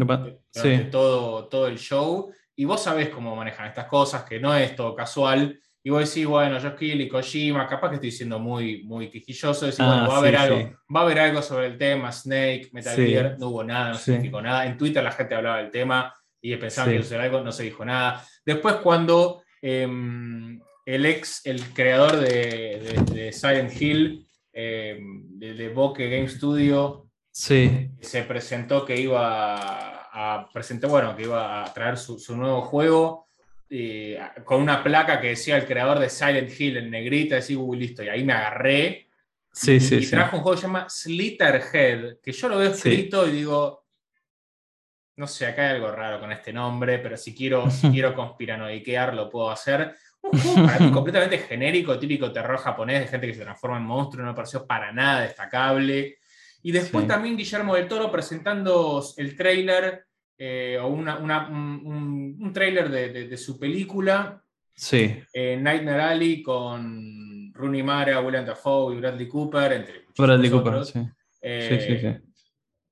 de 0.52 0.78
todo, 0.90 1.48
todo 1.48 1.68
el 1.68 1.78
show 1.78 2.30
y 2.56 2.64
vos 2.64 2.82
sabés 2.82 3.08
cómo 3.08 3.34
manejan 3.34 3.66
estas 3.66 3.86
cosas, 3.86 4.24
que 4.24 4.38
no 4.38 4.54
es 4.54 4.76
todo 4.76 4.94
casual, 4.94 5.58
y 5.84 5.90
vos 5.90 6.08
decís, 6.08 6.26
bueno, 6.26 6.58
yo 6.58 6.74
y 6.78 7.08
Kojima, 7.08 7.66
capaz 7.66 7.88
que 7.88 7.94
estoy 7.96 8.12
siendo 8.12 8.38
muy, 8.38 8.84
muy 8.84 9.10
quijilloso, 9.10 9.66
decís, 9.66 9.78
bueno, 9.78 10.04
ah, 10.04 10.08
va 10.08 10.14
a, 10.14 10.18
haber 10.18 10.36
algo, 10.36 10.78
va 10.94 11.00
a 11.00 11.02
haber 11.02 11.18
algo 11.18 11.42
sobre 11.42 11.66
el 11.66 11.78
tema, 11.78 12.12
Snake, 12.12 12.68
Metal 12.72 12.94
Gear, 12.94 13.36
no 13.38 13.48
hubo 13.48 13.64
nada, 13.64 13.88
no 13.88 13.94
se 13.96 14.18
dijo 14.18 14.40
nada. 14.40 14.64
En 14.66 14.78
Twitter 14.78 15.02
la 15.02 15.10
gente 15.10 15.34
hablaba 15.34 15.58
del 15.58 15.72
tema 15.72 16.14
y 16.40 16.54
pensaba 16.56 16.88
que 16.88 16.96
iba 16.96 17.20
a 17.20 17.24
algo, 17.24 17.40
no 17.40 17.50
se 17.50 17.64
dijo 17.64 17.84
nada. 17.84 18.24
Después 18.46 18.76
cuando 18.76 19.42
em, 19.60 20.60
el 20.86 21.06
ex, 21.06 21.44
el 21.46 21.60
creador 21.72 22.16
de, 22.16 23.30
Silent 23.32 23.80
Hill, 23.80 24.24
em, 24.52 25.22
de, 25.30 25.54
de 25.54 25.68
Bokeh 25.68 26.08
Game 26.08 26.28
Studio, 26.28 27.08
se 27.32 27.90
presentó 28.28 28.84
que 28.84 29.00
iba 29.00 29.91
a 30.12 30.48
presentar, 30.52 30.90
bueno, 30.90 31.16
que 31.16 31.22
iba 31.22 31.64
a 31.64 31.72
traer 31.72 31.96
su, 31.96 32.36
nuevo 32.36 32.60
juego 32.62 33.28
eh, 33.70 34.20
con 34.44 34.60
una 34.60 34.82
placa 34.82 35.20
que 35.20 35.28
decía 35.28 35.56
el 35.56 35.66
creador 35.66 35.98
de 35.98 36.10
Silent 36.10 36.50
Hill 36.58 36.76
en 36.76 36.90
negrita, 36.90 37.36
decía, 37.36 37.58
uy, 37.58 37.78
listo, 37.78 38.02
y 38.02 38.08
ahí 38.08 38.22
me 38.22 38.34
agarré. 38.34 39.08
Sí, 39.50 39.72
y, 39.72 39.80
sí, 39.80 39.96
y 39.96 40.06
trajo 40.06 40.36
un 40.36 40.42
juego 40.42 40.56
que 40.56 40.60
se 40.60 40.66
llama 40.66 40.86
Slitterhead, 40.88 42.16
que 42.22 42.32
yo 42.32 42.48
lo 42.48 42.58
veo 42.58 42.70
escrito 42.70 43.26
y 43.26 43.32
digo, 43.32 43.82
no 45.16 45.26
sé, 45.26 45.46
acá 45.46 45.62
hay 45.62 45.76
algo 45.76 45.90
raro 45.90 46.20
con 46.20 46.32
este 46.32 46.52
nombre, 46.52 46.98
pero 46.98 47.16
si 47.16 47.34
quiero, 47.34 47.70
si 47.70 47.90
quiero 47.90 48.14
conspiranoiquear 48.14 49.14
lo 49.14 49.30
puedo 49.30 49.50
hacer. 49.50 49.94
Un 50.22 50.38
juego 50.38 50.66
para 50.66 50.78
mí 50.78 50.90
completamente 50.92 51.38
genérico, 51.38 51.98
típico 51.98 52.30
terror 52.30 52.58
japonés, 52.58 53.00
de 53.00 53.08
gente 53.08 53.26
que 53.26 53.34
se 53.34 53.42
transforma 53.42 53.78
en 53.78 53.84
monstruo, 53.84 54.24
no 54.24 54.32
me 54.32 54.36
pareció 54.36 54.66
para 54.66 54.92
nada 54.92 55.22
destacable. 55.22 56.18
Y 56.62 56.72
después 56.72 57.04
Sí. 57.04 57.08
también 57.08 57.36
Guillermo 57.36 57.74
del 57.74 57.88
Toro 57.88 58.10
presentando 58.10 59.02
el 59.16 59.36
trailer, 59.36 60.04
eh, 60.38 60.78
o 60.80 60.88
una, 60.88 61.18
una- 61.18 61.48
un, 61.48 62.36
un- 62.40 62.52
trailer 62.52 62.88
de, 62.90 63.08
de- 63.10 63.28
de 63.28 63.36
su 63.36 63.58
película, 63.58 64.42
Sí. 64.74 65.22
eh, 65.32 65.56
Nightmare 65.60 66.02
Alley, 66.02 66.42
con 66.42 67.52
Rooney 67.54 67.82
Mara, 67.82 68.20
William 68.20 68.44
Dafoe 68.44 68.94
y 68.94 68.98
Bradley 69.00 69.28
Cooper, 69.28 69.72
entre 69.72 70.04
Bradley 70.16 70.50
Cooper, 70.50 70.72
otros. 70.74 70.88
sí. 70.90 71.00
Eh, 71.40 71.78
Sí, 71.80 71.94
sí, 71.94 72.00
sí. 72.00 72.34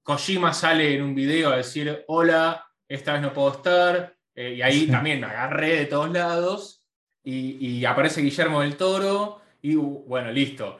Kojima 0.02 0.52
sale 0.52 0.94
en 0.94 1.02
un 1.02 1.14
video 1.14 1.50
a 1.50 1.56
decir, 1.58 2.04
hola, 2.08 2.64
esta 2.88 3.12
vez 3.12 3.22
no 3.22 3.32
puedo 3.32 3.52
estar, 3.52 4.16
eh, 4.34 4.54
y 4.56 4.62
ahí 4.62 4.86
también 4.86 5.20
me 5.20 5.26
agarré 5.26 5.76
de 5.76 5.86
todos 5.86 6.10
lados, 6.10 6.84
y, 7.22 7.64
y 7.64 7.84
aparece 7.84 8.22
Guillermo 8.22 8.62
del 8.62 8.76
Toro, 8.76 9.40
y 9.62 9.74
bueno, 9.74 10.32
listo. 10.32 10.78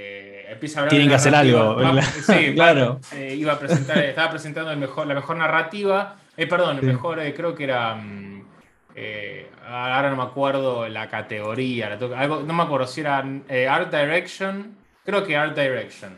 Eh, 0.00 0.46
empieza 0.52 0.78
a 0.78 0.82
hablar 0.82 0.90
Tienen 0.90 1.08
que 1.08 1.14
hacer 1.16 1.34
algo, 1.34 1.76
sí, 2.24 2.52
Claro. 2.54 3.00
va- 3.12 3.18
eh, 3.18 3.34
iba 3.34 3.52
a 3.54 3.58
presentar, 3.58 3.98
estaba 3.98 4.30
presentando 4.30 4.70
el 4.70 4.78
mejor, 4.78 5.08
la 5.08 5.14
mejor 5.14 5.36
narrativa, 5.36 6.16
eh, 6.36 6.46
perdón, 6.46 6.76
el 6.76 6.80
Sí. 6.82 6.86
mejor, 6.86 7.18
eh, 7.18 7.34
creo 7.34 7.52
que 7.56 7.64
era... 7.64 7.96
mm, 7.96 8.46
eh, 8.94 9.50
ahora 9.66 10.08
no 10.10 10.16
me 10.16 10.22
acuerdo 10.22 10.88
la 10.88 11.08
categoría, 11.08 11.88
la 11.90 12.20
algo, 12.20 12.42
no 12.42 12.54
me 12.54 12.62
acuerdo 12.62 12.86
si 12.86 13.00
era 13.00 13.18
Art 13.18 13.92
Direction, 13.92 14.76
creo 15.04 15.24
que 15.24 15.36
Art 15.36 15.56
Direction. 15.58 16.12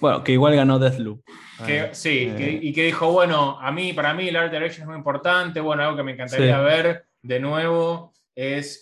Bueno, 0.00 0.24
que 0.24 0.32
igual 0.32 0.56
ganó 0.56 0.78
Deathloop. 0.78 1.20
Que, 1.66 1.80
Ah, 1.80 1.88
sí, 1.92 2.32
que- 2.36 2.58
y 2.62 2.72
que 2.72 2.84
dijo, 2.84 3.12
bueno, 3.12 3.58
a 3.60 3.70
mí, 3.70 3.92
para 3.92 4.14
mí 4.14 4.28
el 4.28 4.36
Art 4.36 4.50
Direction 4.52 4.82
es 4.82 4.88
muy 4.88 4.96
importante, 4.96 5.60
bueno, 5.60 5.82
algo 5.82 5.96
que 5.96 6.02
me 6.02 6.12
encantaría 6.12 6.56
Sí. 6.58 6.64
ver 6.64 7.04
de 7.22 7.40
nuevo 7.40 8.12
es 8.34 8.80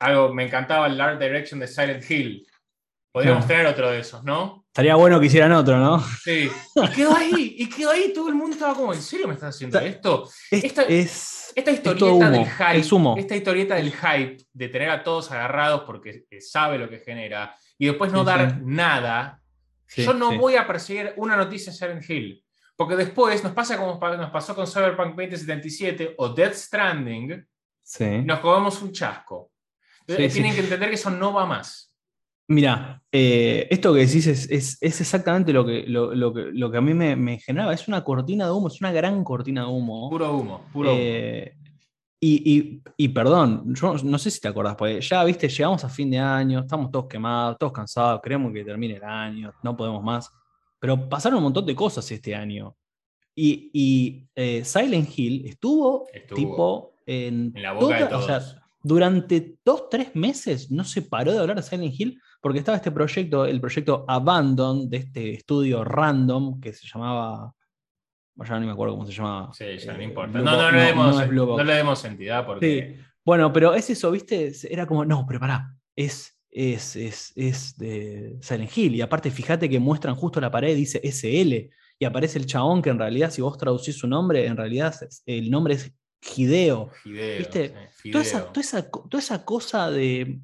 algo, 0.00 0.32
me 0.32 0.44
encantaba 0.44 0.86
el 0.86 1.00
Art 1.00 1.20
Direction 1.20 1.58
de 1.58 1.66
Silent 1.66 2.08
Hill. 2.08 2.46
Podríamos 3.18 3.46
Claro. 3.46 3.58
tener 3.60 3.66
otro 3.72 3.90
de 3.90 3.98
esos, 4.00 4.22
¿no? 4.24 4.64
Estaría 4.68 4.94
bueno 4.94 5.18
que 5.18 5.26
hicieran 5.26 5.50
otro, 5.52 5.76
¿no? 5.78 6.00
Sí. 6.22 6.48
Y 6.76 6.88
quedó 6.90 7.16
ahí, 7.16 7.56
y 7.58 7.68
quedó 7.68 7.90
ahí, 7.90 8.12
todo 8.14 8.28
el 8.28 8.34
mundo 8.36 8.54
estaba 8.54 8.74
como, 8.74 8.94
¿en 8.94 9.02
serio 9.02 9.26
me 9.26 9.34
estás 9.34 9.54
haciendo 9.56 9.78
esto? 9.80 10.28
Es, 10.50 10.64
Esta- 10.64 10.82
es, 10.84 11.52
Esta 11.56 11.70
es 11.72 11.76
historieta 11.78 12.30
del 12.30 12.46
hype, 12.46 12.76
es 12.78 12.92
humo. 12.92 13.16
esta 13.18 13.34
historieta 13.34 13.74
del 13.74 13.92
hype 13.92 14.36
de 14.52 14.68
tener 14.68 14.90
a 14.90 15.02
todos 15.02 15.32
agarrados 15.32 15.82
porque 15.84 16.26
sabe 16.40 16.78
lo 16.78 16.88
que 16.88 16.98
genera 17.00 17.56
y 17.76 17.86
después 17.86 18.12
no 18.12 18.20
Sí, 18.20 18.26
dar 18.26 18.50
sí. 18.50 18.56
nada, 18.62 19.40
Sí, 19.86 20.04
yo 20.04 20.12
no 20.14 20.36
voy 20.38 20.54
a 20.56 20.66
perseguir 20.66 21.14
una 21.16 21.34
noticia 21.34 21.72
de 21.72 21.78
Silent 21.78 22.08
Hill. 22.10 22.44
Porque 22.76 22.94
después 22.94 23.42
nos 23.42 23.52
pasa 23.54 23.76
como 23.76 23.98
nos 24.16 24.30
pasó 24.30 24.54
con 24.54 24.64
Cyberpunk 24.66 25.16
2077 25.16 26.14
o 26.18 26.28
Death 26.28 26.54
Stranding, 26.54 27.44
nos 28.24 28.38
comemos 28.38 28.80
un 28.82 28.92
chasco. 28.92 29.50
Entonces, 30.00 30.32
tienen 30.32 30.54
que 30.54 30.60
entender 30.60 30.88
que 30.88 30.94
eso 30.94 31.10
no 31.10 31.32
va 31.32 31.44
más. 31.44 31.87
Mira, 32.50 33.02
eh, 33.12 33.66
esto 33.70 33.92
que 33.92 34.00
decís 34.06 34.26
es, 34.26 34.50
es- 34.50 34.78
es 34.80 35.00
exactamente 35.00 35.52
lo 35.52 35.66
que, 35.66 35.84
lo, 35.86 36.14
lo 36.14 36.32
que, 36.32 36.46
lo 36.52 36.70
que 36.70 36.78
a 36.78 36.80
mí 36.80 36.94
me, 36.94 37.14
me 37.14 37.38
generaba. 37.38 37.74
Es 37.74 37.86
una 37.88 38.02
cortina 38.02 38.46
de 38.46 38.52
humo, 38.52 38.68
es 38.68 38.80
una 38.80 38.90
gran 38.92 39.22
cortina 39.22 39.62
de 39.62 39.68
humo. 39.68 40.08
Puro 40.08 40.34
humo, 40.34 40.64
puro 40.72 40.90
humo. 40.90 40.98
Eh, 41.00 41.54
y, 42.20 42.56
y- 42.58 42.82
y 42.96 43.08
perdón, 43.10 43.74
yo 43.74 43.94
no 44.02 44.18
sé 44.18 44.30
si 44.30 44.40
te 44.40 44.48
acordás, 44.48 44.74
porque 44.76 45.00
ya 45.00 45.22
viste, 45.24 45.48
llegamos 45.48 45.84
a 45.84 45.88
fin 45.88 46.10
de 46.10 46.18
año, 46.18 46.60
estamos 46.60 46.90
todos 46.90 47.06
quemados, 47.06 47.56
todos 47.58 47.72
cansados, 47.72 48.20
queremos 48.22 48.52
que 48.52 48.64
termine 48.64 48.96
el 48.96 49.04
año, 49.04 49.52
no 49.62 49.76
podemos 49.76 50.02
más. 50.02 50.30
Pero 50.80 51.08
pasaron 51.08 51.36
un 51.38 51.44
montón 51.44 51.66
de 51.66 51.74
cosas 51.74 52.10
este 52.10 52.34
año. 52.34 52.74
Y, 53.34 53.70
y, 53.72 54.26
eh, 54.34 54.64
Silent 54.64 55.16
Hill 55.16 55.46
estuvo, 55.46 56.06
Estuvo 56.12 56.36
tipo 56.36 56.92
en, 57.06 57.52
en 57.54 57.62
la 57.62 57.72
boca 57.72 57.98
de 58.00 58.04
toda- 58.06 58.18
o 58.18 58.22
sea, 58.22 58.38
todos. 58.40 58.56
durante 58.82 59.56
dos, 59.64 59.88
tres 59.90 60.16
meses 60.16 60.70
no 60.72 60.82
se 60.82 61.02
paró 61.02 61.32
de 61.32 61.38
hablar 61.38 61.56
de 61.56 61.62
Silent 61.62 61.94
Hill 61.98 62.20
porque 62.40 62.60
estaba 62.60 62.76
este 62.76 62.90
proyecto, 62.92 63.44
el 63.44 63.60
proyecto 63.60 64.04
Abandon 64.08 64.88
de 64.88 64.98
este 64.98 65.32
estudio 65.34 65.84
random 65.84 66.60
que 66.60 66.72
se 66.72 66.86
llamaba. 66.86 67.52
bueno, 68.34 68.54
ya 68.54 68.60
no 68.60 68.66
me 68.66 68.72
acuerdo 68.72 68.94
cómo 68.94 69.06
se 69.06 69.12
llamaba. 69.12 69.52
Sí, 69.52 69.64
ya 69.78 69.92
no 69.94 70.00
Eh, 70.00 70.04
importa. 70.04 70.38
No, 70.38 70.44
no, 70.56 70.70
le 70.70 70.80
demos, 70.82 71.16
no 71.32 71.64
le 71.64 71.74
demos 71.74 72.04
entidad 72.04 72.46
porque. 72.46 72.94
Sí. 72.96 73.04
Bueno, 73.24 73.52
pero 73.52 73.74
es 73.74 73.90
eso, 73.90 74.10
¿viste? 74.10 74.52
Era 74.70 74.86
como, 74.86 75.04
no, 75.04 75.26
pero 75.26 75.38
pará, 75.40 75.74
es, 75.96 76.38
es, 76.50 76.96
es, 76.96 77.32
es 77.36 77.76
de 77.76 78.38
Silent 78.40 78.70
Hill. 78.76 78.94
Y 78.94 79.00
aparte, 79.02 79.30
fíjate 79.30 79.68
que 79.68 79.78
muestran 79.78 80.14
justo 80.14 80.40
la 80.40 80.50
pared, 80.50 80.74
dice 80.74 81.00
SL, 81.02 81.68
y 81.98 82.04
aparece 82.04 82.38
el 82.38 82.46
chabón 82.46 82.80
que 82.80 82.90
en 82.90 82.98
realidad, 82.98 83.30
si 83.30 83.42
vos 83.42 83.58
traducís 83.58 83.96
su 83.98 84.06
nombre, 84.06 84.46
en 84.46 84.56
realidad 84.56 84.94
el 85.26 85.50
nombre 85.50 85.74
es 85.74 85.92
Hideo. 86.36 86.88
Fideo. 87.02 87.38
¿Viste? 87.38 87.74
sí, 88.00 88.10
Toda 88.10 88.22
esa, 88.24 88.46
toda, 88.46 88.60
esa, 88.60 88.88
toda 88.90 89.18
esa 89.18 89.44
cosa 89.44 89.90
de. 89.90 90.40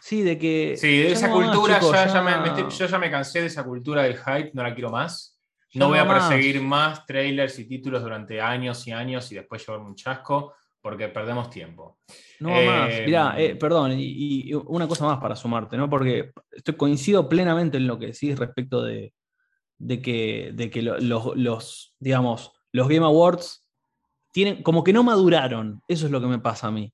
Sí, 0.00 0.22
de 0.22 0.38
que. 0.38 0.76
Sí, 0.76 0.98
de 0.98 1.12
esa 1.12 1.30
cultura 1.30 1.78
chicos, 1.78 1.92
ya, 1.92 2.06
ya- 2.06 2.22
me, 2.22 2.36
me 2.38 2.48
estoy- 2.48 2.70
yo 2.70 2.86
ya 2.86 2.98
me 2.98 3.10
cansé 3.10 3.40
de 3.40 3.46
esa 3.46 3.64
cultura 3.64 4.02
del 4.02 4.16
hype, 4.16 4.50
no 4.54 4.62
la 4.62 4.74
quiero 4.74 4.90
más. 4.90 5.38
No 5.74 5.88
voy 5.88 5.98
a 5.98 6.04
más. 6.04 6.28
perseguir 6.28 6.60
más 6.62 7.06
trailers 7.06 7.58
y 7.60 7.68
títulos 7.68 8.02
durante 8.02 8.40
años 8.40 8.84
y 8.88 8.92
años 8.92 9.30
y 9.30 9.36
después 9.36 9.64
llevarme 9.64 9.86
un 9.86 9.94
chasco 9.94 10.54
porque 10.80 11.08
perdemos 11.08 11.48
tiempo. 11.50 11.98
No 12.40 12.50
más. 12.50 12.90
Eh, 12.92 13.02
Mirá, 13.06 13.34
eh, 13.38 13.54
perdón, 13.54 13.92
y, 13.92 14.50
y 14.50 14.54
una 14.54 14.88
cosa 14.88 15.04
más 15.06 15.18
para 15.18 15.36
sumarte, 15.36 15.76
¿no? 15.76 15.88
Porque 15.88 16.32
estoy, 16.50 16.74
coincido 16.74 17.28
plenamente 17.28 17.76
en 17.76 17.86
lo 17.86 17.98
que 17.98 18.06
decís 18.06 18.36
respecto 18.38 18.82
de, 18.82 19.12
de 19.78 20.00
que, 20.02 20.50
de 20.54 20.70
que 20.70 20.82
lo- 20.82 20.98
los, 20.98 21.36
los, 21.36 21.94
digamos, 22.00 22.52
los 22.72 22.88
Game 22.88 23.04
Awards 23.06 23.64
tienen, 24.32 24.62
como 24.62 24.82
que 24.82 24.92
no 24.92 25.02
maduraron. 25.04 25.82
Eso 25.86 26.06
es 26.06 26.12
lo 26.12 26.20
que 26.20 26.26
me 26.26 26.38
pasa 26.38 26.66
a 26.68 26.70
mí. 26.72 26.92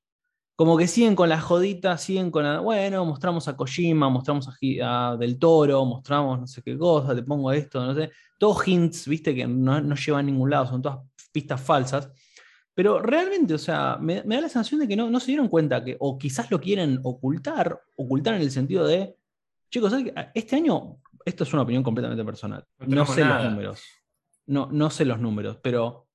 Como 0.57 0.79
que 0.79 0.89
siguen 0.89 1.15
con 1.15 1.29
la 1.29 1.39
jodita, 1.39 1.99
siguen 1.99 2.31
con 2.31 2.43
la, 2.45 2.61
bueno, 2.61 3.05
mostramos 3.05 3.47
a 3.47 3.57
Kojima, 3.57 4.09
mostramos 4.09 4.49
a, 4.49 5.17
Del 5.19 5.39
Toro, 5.39 5.85
mostramos 5.85 6.41
no 6.41 6.47
sé 6.47 6.63
qué 6.63 6.79
cosa, 6.79 7.15
te 7.15 7.23
pongo 7.23 7.53
esto, 7.53 7.85
no 7.85 7.95
sé. 7.95 8.11
Todos 8.39 8.67
hints, 8.67 9.07
viste, 9.07 9.35
que 9.35 9.47
no, 9.47 9.81
no 9.83 9.95
llevan 9.95 10.21
a 10.21 10.31
ningún 10.31 10.49
lado, 10.49 10.67
son 10.67 10.81
todas 10.81 11.01
pistas 11.31 11.61
falsas. 11.61 12.11
Pero 12.73 13.01
realmente, 13.01 13.55
o 13.55 13.59
sea, 13.59 13.99
me, 14.01 14.23
me 14.25 14.37
da 14.37 14.43
la 14.43 14.49
sensación 14.49 14.81
de 14.81 14.89
que 14.89 14.97
no, 14.97 15.11
no 15.11 15.21
se 15.21 15.27
dieron 15.27 15.49
cuenta 15.49 15.85
que, 15.85 15.97
o 16.01 16.19
quizás 16.19 16.51
lo 16.51 16.61
quieren 16.61 17.01
ocultar, 17.03 17.79
ocultar 17.95 18.35
en 18.35 18.41
el 18.41 18.51
sentido 18.51 18.87
de, 18.87 19.15
chicos, 19.71 19.93
este 20.35 20.57
año, 20.57 20.99
esto 21.25 21.45
es 21.45 21.53
una 21.53 21.63
opinión 21.63 21.83
completamente 21.83 22.25
personal, 22.25 22.65
No 22.79 23.05
sé 23.05 23.23
nada. 23.23 23.43
los 23.43 23.53
números, 23.53 23.83
no, 24.47 24.69
no 24.73 24.91
sé 24.91 25.05
los 25.05 25.21
números, 25.21 25.59
pero 25.63 26.06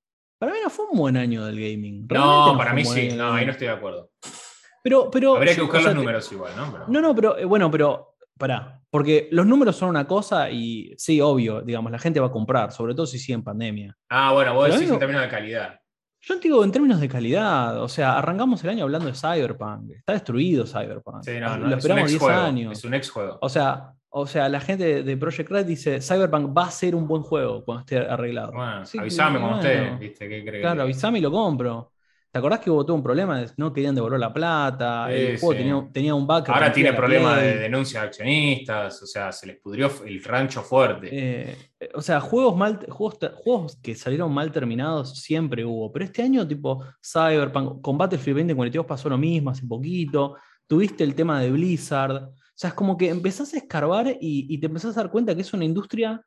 para 0.42 0.54
mí 0.54 0.58
no 0.64 0.72
fue 0.72 0.86
un 0.92 0.98
buen 0.98 1.18
año 1.18 1.46
del 1.46 1.56
gaming. 1.56 2.10
Realmente 2.10 2.52
No, 2.52 2.58
para 2.58 2.74
mí 2.74 2.84
sí, 2.84 3.10
no, 3.16 3.32
ahí 3.34 3.46
no 3.46 3.52
estoy 3.52 3.68
de 3.68 3.74
acuerdo. 3.74 4.10
Pero, 4.84 5.12
pero, 5.12 5.36
Habría 5.36 5.54
que 5.54 5.62
o 5.62 5.66
buscar 5.66 5.82
sea, 5.84 5.92
los 5.92 6.00
números 6.00 6.32
igual, 6.32 6.52
¿no? 6.58 6.72
Pero- 6.72 6.86
no, 6.88 7.00
no, 7.02 7.16
pero 7.16 7.38
eh, 7.38 7.46
bueno, 7.46 7.70
pero 7.70 8.16
pará, 8.40 8.82
porque 8.90 9.28
los 9.32 9.46
números 9.46 9.76
son 9.76 9.90
una 9.90 10.08
cosa 10.08 10.50
y 10.50 10.96
sí, 10.98 11.22
obvio, 11.22 11.62
digamos, 11.62 11.92
la 11.92 12.00
gente 12.00 12.20
va 12.20 12.26
a 12.28 12.32
comprar, 12.32 12.72
sobre 12.72 12.96
todo 12.96 13.06
si 13.06 13.20
sigue 13.20 13.36
en 13.36 13.44
pandemia. 13.44 13.96
Ah, 14.10 14.34
bueno, 14.34 14.56
vos 14.56 14.64
Pero 14.66 14.78
decís 14.80 14.92
en 14.92 14.98
términos 14.98 15.22
de 15.22 15.30
calidad. 15.30 15.80
Yo 16.24 16.36
te 16.38 16.42
digo 16.48 16.64
en 16.64 16.72
términos 16.72 17.00
de 17.00 17.08
calidad, 17.08 17.80
o 17.84 17.88
sea, 17.88 18.18
arrancamos 18.18 18.64
el 18.64 18.72
año 18.72 18.84
hablando 18.86 19.06
de 19.08 19.14
Cyberpunk, 19.14 19.92
está 19.92 20.14
destruido 20.14 20.66
Cyberpunk. 20.66 21.22
Sí, 21.24 21.40
no, 21.40 21.58
no, 21.58 21.58
Lo 21.58 21.66
es 21.68 21.72
un 21.74 21.78
esperamos 21.78 22.02
ex 22.04 22.12
10 22.14 22.22
juego. 22.24 22.42
años. 22.42 22.72
Es 22.80 22.84
un 22.86 22.94
ex 22.96 23.10
juego. 23.12 23.38
O 23.42 23.50
sea, 23.50 23.94
o 24.14 24.28
sea, 24.28 24.50
la 24.50 24.60
gente 24.60 25.04
de 25.04 25.18
Project 25.18 25.50
Red 25.50 25.66
dice, 25.66 26.02
Cyberpunk 26.02 26.56
va 26.56 26.66
a 26.66 26.72
ser 26.72 26.96
un 26.96 27.08
buen 27.08 27.24
juego 27.24 27.64
cuando 27.64 27.82
esté 27.82 27.98
arreglado. 27.98 28.52
Bueno, 28.52 28.86
Sí, 28.86 28.98
avísame 29.00 29.40
cuando 29.40 29.58
bueno. 29.58 29.70
esté, 29.70 29.96
¿viste? 30.06 30.30
¿Qué 30.30 30.44
crees? 30.44 30.62
Claro, 30.62 30.82
avísame 30.82 31.20
y 31.20 31.22
lo 31.22 31.32
compro. 31.32 31.92
¿Te 32.30 32.40
acordás 32.40 32.60
que 32.60 32.70
hubo 32.72 32.86
todo 32.86 32.96
un 32.96 33.04
problema? 33.04 33.40
de 33.40 33.50
No 33.58 33.74
querían 33.74 33.96
devolver 33.96 34.20
la 34.20 34.34
plata, 34.34 35.08
Sí, 35.08 35.14
el 35.14 35.40
juego 35.40 35.52
sí. 35.54 35.58
tenía, 35.60 35.88
tenía 35.92 36.16
un 36.16 36.26
que 36.28 36.52
Ahora 36.52 36.72
tiene 36.72 36.94
problemas 36.94 37.42
de 37.42 37.58
denuncia 37.58 38.02
de 38.02 38.08
accionistas, 38.08 39.02
o 39.04 39.06
sea, 39.06 39.32
se 39.34 39.48
les 39.48 39.58
pudrió 39.58 39.90
el 40.06 40.22
rancho 40.24 40.62
fuerte. 40.62 41.10
Eh, 41.12 41.58
o 41.94 42.02
sea, 42.02 42.20
juegos, 42.22 42.56
mal, 42.56 42.86
juegos, 42.90 43.18
juegos 43.36 43.76
que 43.82 43.96
salieron 43.96 44.34
mal 44.34 44.50
terminados 44.52 45.20
siempre 45.20 45.66
hubo, 45.66 45.92
pero 45.92 46.06
este 46.06 46.22
año 46.22 46.48
tipo 46.48 46.84
Cyberpunk, 47.02 47.82
con 47.82 47.98
Battlefield 47.98 48.38
2042 48.40 48.86
pasó 48.86 49.10
lo 49.10 49.18
mismo 49.18 49.50
hace 49.50 49.66
poquito, 49.66 50.36
tuviste 50.68 51.04
el 51.04 51.16
tema 51.16 51.42
de 51.42 51.52
Blizzard, 51.52 52.30
o 52.54 52.62
sea, 52.62 52.70
es 52.70 52.74
como 52.74 52.98
que 52.98 53.10
empezás 53.10 53.54
a 53.54 53.58
escarbar 53.58 54.08
y, 54.08 54.46
y 54.50 54.58
te 54.60 54.68
empezás 54.68 54.96
a 54.98 55.02
dar 55.02 55.12
cuenta 55.12 55.34
que 55.36 55.42
es 55.42 55.54
una 55.54 55.66
industria 55.66 56.22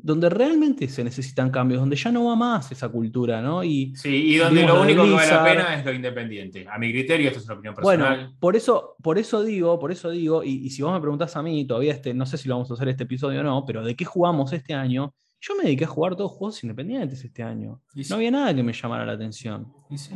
donde 0.00 0.28
realmente 0.28 0.88
se 0.88 1.02
necesitan 1.02 1.50
cambios, 1.50 1.80
donde 1.80 1.96
ya 1.96 2.12
no 2.12 2.26
va 2.26 2.36
más 2.36 2.70
esa 2.70 2.88
cultura, 2.88 3.40
¿no? 3.42 3.64
Y 3.64 3.94
Sí, 3.96 4.34
y 4.34 4.36
donde 4.36 4.64
lo 4.64 4.80
único 4.80 5.04
que 5.04 5.10
vale 5.10 5.32
la 5.32 5.44
pena 5.44 5.74
es 5.74 5.84
lo 5.84 5.92
independiente. 5.92 6.66
A 6.70 6.78
mi 6.78 6.92
criterio, 6.92 7.28
esto 7.28 7.40
es 7.40 7.46
una 7.46 7.54
opinión 7.54 7.74
personal. 7.74 8.16
bueno, 8.16 8.36
por 8.38 8.54
eso, 8.54 8.94
por 9.02 9.18
eso 9.18 9.42
digo, 9.42 9.78
por 9.78 9.90
eso 9.90 10.10
digo, 10.10 10.44
y, 10.44 10.66
y 10.66 10.70
si 10.70 10.82
vos 10.82 10.92
me 10.92 11.00
preguntás 11.00 11.36
a 11.36 11.42
mí, 11.42 11.66
todavía 11.66 11.92
este, 11.94 12.14
no 12.14 12.26
sé 12.26 12.38
si 12.38 12.48
lo 12.48 12.54
vamos 12.54 12.70
a 12.70 12.74
hacer 12.74 12.88
este 12.88 13.04
episodio 13.04 13.40
o 13.40 13.42
no, 13.42 13.64
pero 13.66 13.84
de 13.84 13.96
qué 13.96 14.04
jugamos 14.04 14.52
este 14.52 14.72
año, 14.74 15.14
yo 15.40 15.54
me 15.56 15.64
dediqué 15.64 15.84
a 15.84 15.88
jugar 15.88 16.16
todos 16.16 16.32
juegos 16.32 16.62
independientes 16.64 17.24
este 17.24 17.42
año. 17.42 17.80
Sí, 17.94 18.02
No 18.10 18.16
había 18.16 18.30
nada 18.30 18.54
que 18.54 18.62
me 18.62 18.72
llamara 18.72 19.04
la 19.06 19.12
atención. 19.12 19.72
sí. 19.96 20.14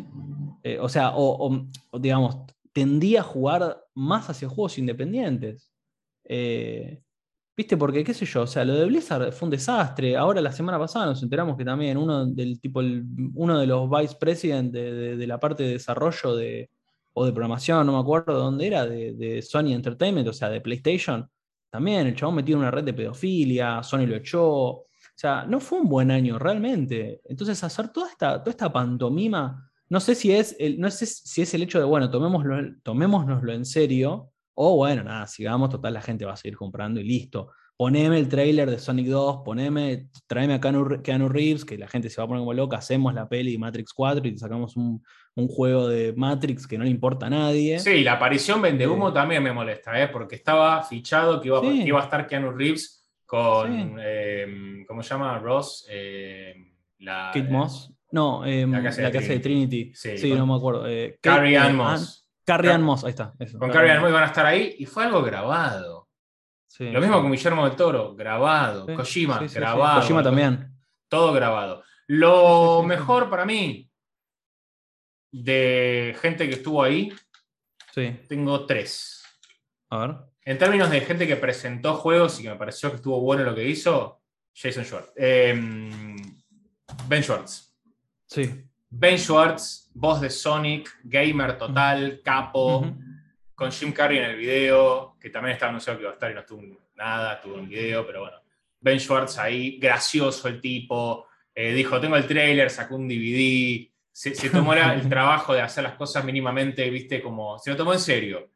Eh, 0.62 0.79
o 0.81 0.88
sea, 0.88 1.12
o, 1.14 1.66
digamos, 1.98 2.38
tendía 2.72 3.20
a 3.20 3.25
jugar 3.25 3.82
más 3.94 4.31
hacia 4.31 4.48
juegos 4.48 4.78
independientes. 4.78 5.72
Eh, 6.24 7.02
¿Viste? 7.55 7.76
Porque, 7.76 8.02
qué 8.02 8.14
sé 8.14 8.24
yo, 8.24 8.42
o 8.42 8.46
sea, 8.46 8.64
lo 8.64 8.74
de 8.74 8.87
Blizzard 8.87 9.31
fue 9.33 9.46
un 9.46 9.50
desastre. 9.50 10.16
Ahora, 10.16 10.40
la 10.40 10.52
semana 10.52 10.78
pasada 10.78 11.07
nos 11.07 11.22
enteramos 11.22 11.57
que 11.57 11.64
también 11.64 11.98
uno 11.98 12.24
del 12.24 12.59
tipo, 12.59 12.81
uno 12.81 13.59
de 13.59 13.66
los 13.66 13.90
vice 13.90 14.16
president 14.18 14.72
de, 14.72 15.26
la 15.26 15.38
parte 15.38 15.62
de 15.64 15.72
desarrollo 15.72 16.35
de, 16.35 16.70
o 17.12 17.26
de 17.26 17.33
programación, 17.33 17.87
no 17.87 17.92
me 17.92 17.98
acuerdo 17.98 18.38
dónde 18.38 18.66
era, 18.66 18.87
de, 18.87 19.42
Sony 19.42 19.74
Entertainment, 19.74 20.28
o 20.28 20.33
sea, 20.33 20.48
de 20.48 20.62
PlayStation, 20.62 21.28
también 21.70 22.07
el 22.07 22.16
chabón 22.16 22.37
metió 22.37 22.57
una 22.57 22.70
red 22.70 22.85
de 22.85 22.94
pedofilia, 22.94 23.83
Sony 23.83 24.07
lo 24.07 24.16
echó. 24.16 24.46
O 24.48 24.87
sea, 25.14 25.44
no 25.46 25.61
fue 25.61 25.81
un 25.81 25.88
buen 25.88 26.11
año 26.11 26.38
realmente. 26.38 27.20
Entonces, 27.24 27.62
hacer 27.64 27.88
toda 27.90 28.09
esta, 28.11 28.38
toda 28.40 28.50
esta 28.50 28.72
pantomima, 28.72 29.70
no 29.92 30.00
sé 30.00 30.14
si 30.14 30.33
es 30.33 30.57
el, 30.59 30.81
no 30.81 30.90
sé 30.90 31.05
si 31.05 31.42
es 31.42 31.52
el 31.52 31.64
hecho 31.64 31.78
de, 31.78 31.85
bueno, 31.85 32.11
tomémoslo, 32.11 32.76
tomémonoslo 32.83 33.52
en 33.52 33.66
serio, 33.66 34.31
o 34.55 34.76
bueno, 34.76 35.05
nada, 35.05 35.26
sigamos, 35.26 35.68
total, 35.68 35.92
la 35.92 36.00
gente 36.00 36.24
va 36.24 36.33
a 36.33 36.37
seguir 36.37 36.57
comprando 36.57 36.98
y 36.98 37.05
listo. 37.05 37.50
Poneme 37.76 38.18
el 38.18 38.26
trailer 38.26 38.70
de 38.70 38.78
Sonic 38.78 39.09
2, 39.09 39.42
poneme, 39.44 40.07
tráeme 40.26 40.55
a 40.55 40.61
Keanu, 40.62 41.28
Reeves, 41.28 41.66
que 41.66 41.76
la 41.76 41.88
gente 41.88 42.09
se 42.09 42.22
va 42.22 42.24
a 42.24 42.26
poner 42.26 42.40
como 42.40 42.55
loca, 42.55 42.78
hacemos 42.78 43.12
la 43.12 43.28
peli 43.28 43.52
de 43.52 43.59
Matrix 43.59 43.92
4 43.92 44.26
y 44.26 44.38
sacamos 44.38 44.78
un, 44.78 45.02
juego 45.35 45.88
de 45.88 46.14
Matrix 46.16 46.66
que 46.66 46.78
no 46.78 46.85
le 46.85 46.90
importa 46.90 47.26
a 47.26 47.31
nadie. 47.31 47.78
Sí, 47.78 48.02
la 48.02 48.14
aparición 48.14 48.62
vende 48.62 48.88
humo 48.88 49.11
eh, 49.11 49.12
también 49.12 49.42
me 49.42 49.52
molesta, 49.52 50.02
¿eh? 50.02 50.09
porque 50.09 50.37
estaba 50.37 50.83
fichado 50.85 51.38
que 51.38 51.48
iba, 51.48 51.62
iba 51.66 52.00
a 52.00 52.05
estar 52.05 52.26
Keanu 52.26 52.50
Reeves 52.52 53.07
con, 53.26 53.98
eh, 54.00 54.85
¿cómo 54.88 55.02
se 55.02 55.11
llama? 55.11 55.38
Ross. 55.38 55.87
Eh, 55.90 56.55
la, 57.00 57.31
Kid 57.35 57.50
Moss. 57.50 57.92
No, 58.12 58.44
la 58.44 58.83
casa, 58.83 59.03
de, 59.11 59.40
Trinity. 59.40 59.92
Sí, 59.94 60.33
no 60.35 60.46
me 60.46 60.55
acuerdo. 60.55 60.85
Carrie 61.20 61.59
Ann 61.59 61.77
Moss. 61.77 62.29
Carrie 62.44 62.70
Ann 62.70 62.83
Moss, 62.83 63.05
ahí 63.05 63.11
está. 63.11 63.35
Con 63.59 63.70
Carrie 63.70 63.92
Ann 63.92 64.01
Moss 64.01 64.11
iban 64.11 64.22
a 64.22 64.27
estar 64.27 64.46
ahí 64.46 64.77
y 64.79 64.87
fue 64.87 65.05
algo 65.05 65.22
grabado. 65.22 66.09
Lo 66.79 67.01
mismo 67.01 67.20
con 67.20 67.31
Guillermo 67.31 67.66
del 67.66 67.77
Toro, 67.77 68.14
grabado. 68.14 68.87
Kojima, 68.87 69.40
grabado. 69.53 70.01
Kojima 70.01 70.22
también. 70.22 70.75
Todo 71.09 71.33
grabado. 71.33 71.83
Lo 72.07 72.83
mejor 72.83 73.29
para 73.29 73.44
mí 73.44 73.90
de 75.31 76.16
gente 76.20 76.48
que 76.48 76.55
estuvo 76.55 76.83
ahí, 76.83 77.12
tengo 78.29 78.66
tres. 78.66 79.22
A 79.90 80.07
ver. 80.07 80.16
En 80.44 80.59
términos 80.59 80.90
de 80.90 81.01
gente 81.03 81.27
que 81.27 81.37
presentó 81.37 81.94
juegos 81.94 82.40
y 82.40 82.42
que 82.42 82.51
me 82.51 82.57
pareció 82.57 82.90
que 82.90 82.96
estuvo 82.96 83.20
bueno 83.20 83.44
lo 83.44 83.55
que 83.55 83.68
hizo, 83.68 84.22
Jason 84.55 84.85
Schwartz. 84.85 85.12
Em, 85.16 86.16
ben 87.07 87.22
Schwartz. 87.22 87.72
Sí. 88.33 88.51
Ben 88.88 89.18
Schwartz, 89.18 89.90
voz 89.92 90.23
de 90.23 90.31
Sonic, 90.31 90.90
gamer 91.05 91.59
total, 91.59 92.23
capo, 92.25 92.87
con 93.55 93.71
Jim 93.71 93.92
Carrey 93.92 94.16
en 94.16 94.25
el 94.25 94.37
video, 94.37 95.16
que 95.21 95.29
también 95.29 95.53
estaba 95.53 95.68
anunciado 95.68 95.99
que 95.99 96.05
iba 96.05 96.12
a 96.12 96.14
estar 96.14 96.31
y 96.31 96.35
no 96.35 96.40
estuvo 96.40 96.62
nada, 96.97 97.35
estuvo 97.35 97.59
en 97.59 97.68
video, 97.68 98.07
pero 98.07 98.21
bueno. 98.21 98.38
Ben 98.81 98.99
Schwartz 98.99 99.37
ahí, 99.37 99.79
gracioso 99.79 100.49
el 100.49 100.62
tipo, 100.62 101.27
eh, 101.55 101.75
dijo, 101.75 102.01
tengo 102.01 102.16
el 102.16 102.27
trailer, 102.27 102.71
sacó 102.71 102.97
un 102.97 103.07
DVD, 103.07 103.87
se, 104.11 104.49
tomó 104.49 104.73
el 104.73 105.07
trabajo 105.11 105.53
de 105.53 105.61
hacer 105.61 105.85
las 105.85 105.95
cosas 105.95 106.25
mínimamente, 106.25 106.88
viste, 106.88 107.21
como, 107.21 107.59
se 107.59 107.71
lo 107.71 107.77
tomó 107.77 107.92
en 107.92 108.01
serio. 108.01 108.49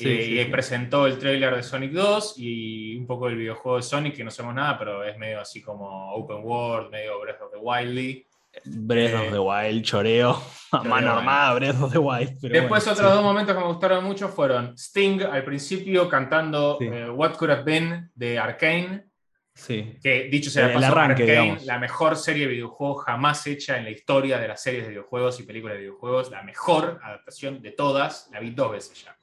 Eh, 0.00 0.42
y 0.42 0.44
presentó 0.50 1.06
el 1.06 1.18
trailer 1.18 1.54
de 1.54 1.62
Sonic 1.62 1.92
2 1.92 2.34
y 2.38 2.96
un 2.96 3.06
poco 3.06 3.28
el 3.28 3.36
videojuego 3.36 3.76
de 3.76 3.82
Sonic, 3.82 4.16
que 4.16 4.24
no 4.24 4.30
sabemos 4.30 4.56
nada, 4.56 4.78
pero 4.78 5.04
es 5.04 5.18
medio 5.18 5.40
así 5.40 5.60
como 5.60 6.12
open 6.14 6.38
world, 6.42 6.90
medio 6.90 7.20
Breath 7.20 7.42
of 7.42 7.52
the 7.52 7.58
Wildly. 7.58 8.26
Breath 8.64 9.14
of 9.14 9.32
the 9.32 9.38
Wild, 9.38 9.82
choreo, 9.82 10.42
a 10.72 10.82
mano 10.82 11.12
armada, 11.12 11.54
Breath 11.54 11.82
of 11.82 11.92
the 11.92 11.98
Wild. 11.98 12.38
Después 12.40 12.86
otros 12.86 13.12
dos 13.12 13.22
momentos 13.22 13.54
que 13.54 13.60
me 13.60 13.66
gustaron 13.66 14.04
mucho 14.04 14.28
fueron 14.28 14.76
Sting 14.76 15.22
al 15.22 15.44
principio 15.44 16.08
cantando 16.08 16.78
eh, 16.80 17.08
What 17.10 17.36
Could 17.36 17.50
Have 17.50 17.64
Been 17.64 18.10
de 18.14 18.38
Arkane. 18.38 19.06
Sí. 19.54 19.98
Que 20.00 20.24
dicho 20.24 20.50
sea 20.50 20.68
de 20.68 20.74
paso, 20.74 20.96
Arkane, 20.96 21.58
la 21.64 21.78
mejor 21.78 22.16
serie 22.16 22.46
de 22.46 22.52
videojuegos 22.52 23.04
jamás 23.04 23.44
hecha 23.46 23.76
en 23.76 23.84
la 23.84 23.90
historia 23.90 24.38
de 24.38 24.46
las 24.46 24.62
series 24.62 24.84
de 24.84 24.90
videojuegos 24.90 25.40
y 25.40 25.42
películas 25.42 25.74
de 25.74 25.80
videojuegos. 25.80 26.30
La 26.30 26.42
mejor 26.42 27.00
adaptación 27.02 27.60
de 27.60 27.72
todas. 27.72 28.28
La 28.32 28.38
vi 28.38 28.50
dos 28.50 28.70
veces 28.70 29.04
ya. 29.04 29.18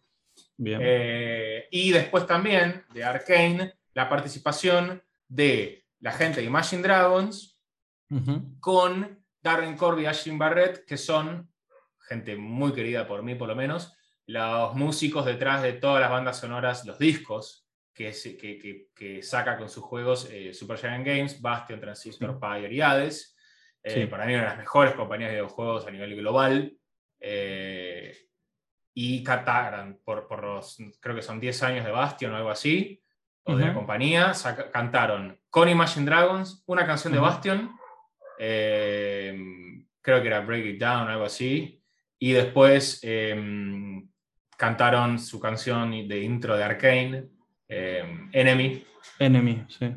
Bien. 0.58 0.80
Eh, 0.84 1.68
y 1.72 1.92
después 1.92 2.28
también 2.28 2.84
de 2.94 3.04
Arkane, 3.04 3.76
la 3.94 4.10
participación 4.10 5.02
de 5.28 5.86
la 6.00 6.12
gente 6.12 6.42
de 6.42 6.48
Imagine 6.48 6.82
Dragons 6.82 7.60
con 8.60 9.25
Darren 9.46 9.78
Corby 9.78 10.02
y 10.02 10.06
Ashley 10.08 10.36
Barrett, 10.36 10.86
que 10.86 10.98
son 10.98 11.48
gente 12.00 12.36
muy 12.36 12.74
querida 12.74 13.08
por 13.08 13.22
mí, 13.22 13.36
por 13.36 13.48
lo 13.48 13.56
menos, 13.56 13.96
los 14.26 14.74
músicos 14.74 15.24
detrás 15.24 15.62
de 15.62 15.74
todas 15.74 16.02
las 16.02 16.10
bandas 16.10 16.40
sonoras, 16.40 16.84
los 16.84 16.98
discos 16.98 17.68
que, 17.94 18.12
que, 18.96 19.22
saca 19.22 19.56
con 19.56 19.70
sus 19.70 19.84
juegos 19.84 20.28
eh, 20.32 20.52
Super 20.52 20.80
Giant 20.80 21.06
Games, 21.06 21.40
Bastion, 21.40 21.80
Transistor, 21.80 22.40
Pyre 22.40 22.74
y 22.74 22.82
Hades. 22.82 23.38
Eh, 23.84 24.08
para 24.08 24.26
mí, 24.26 24.34
una 24.34 24.46
de 24.46 24.50
las 24.50 24.58
mejores 24.58 24.96
compañías 24.96 25.30
de 25.30 25.36
videojuegos 25.36 25.86
a 25.86 25.92
nivel 25.92 26.16
global. 26.16 26.76
Eh, 27.20 28.18
y 28.96 29.24
cantaron 29.24 30.02
por, 30.04 30.28
por, 30.28 30.44
los, 30.44 30.78
creo 31.00 31.16
que 31.16 31.22
son 31.22 31.40
10 31.40 31.62
años 31.62 31.86
de 31.86 31.92
Bastion 31.92 32.34
o 32.34 32.38
algo 32.38 32.50
así, 32.50 33.00
o 33.44 33.56
de 33.56 33.68
la 33.68 33.74
compañía, 33.76 34.34
cantaron 34.74 35.40
con 35.52 35.70
Imagine 35.70 36.08
Dragons 36.08 36.64
una 36.66 36.88
canción 36.88 37.14
de 37.14 37.20
Bastion 37.20 37.78
Em, 38.38 39.86
creo 40.02 40.22
que 40.22 40.28
era 40.28 40.42
Break 40.42 40.66
It 40.66 40.80
Down, 40.80 41.10
algo 41.10 41.26
así, 41.26 41.82
y 42.20 42.32
después 42.32 43.00
em, 43.04 44.08
cantaron 44.58 45.20
su 45.20 45.40
canción 45.40 46.08
de 46.08 46.22
intro 46.22 46.56
de 46.56 46.64
Arkane, 46.64 47.26
em, 47.68 48.30
Enemy. 48.32 48.86
Enemy, 49.20 49.66
sí. 49.68 49.96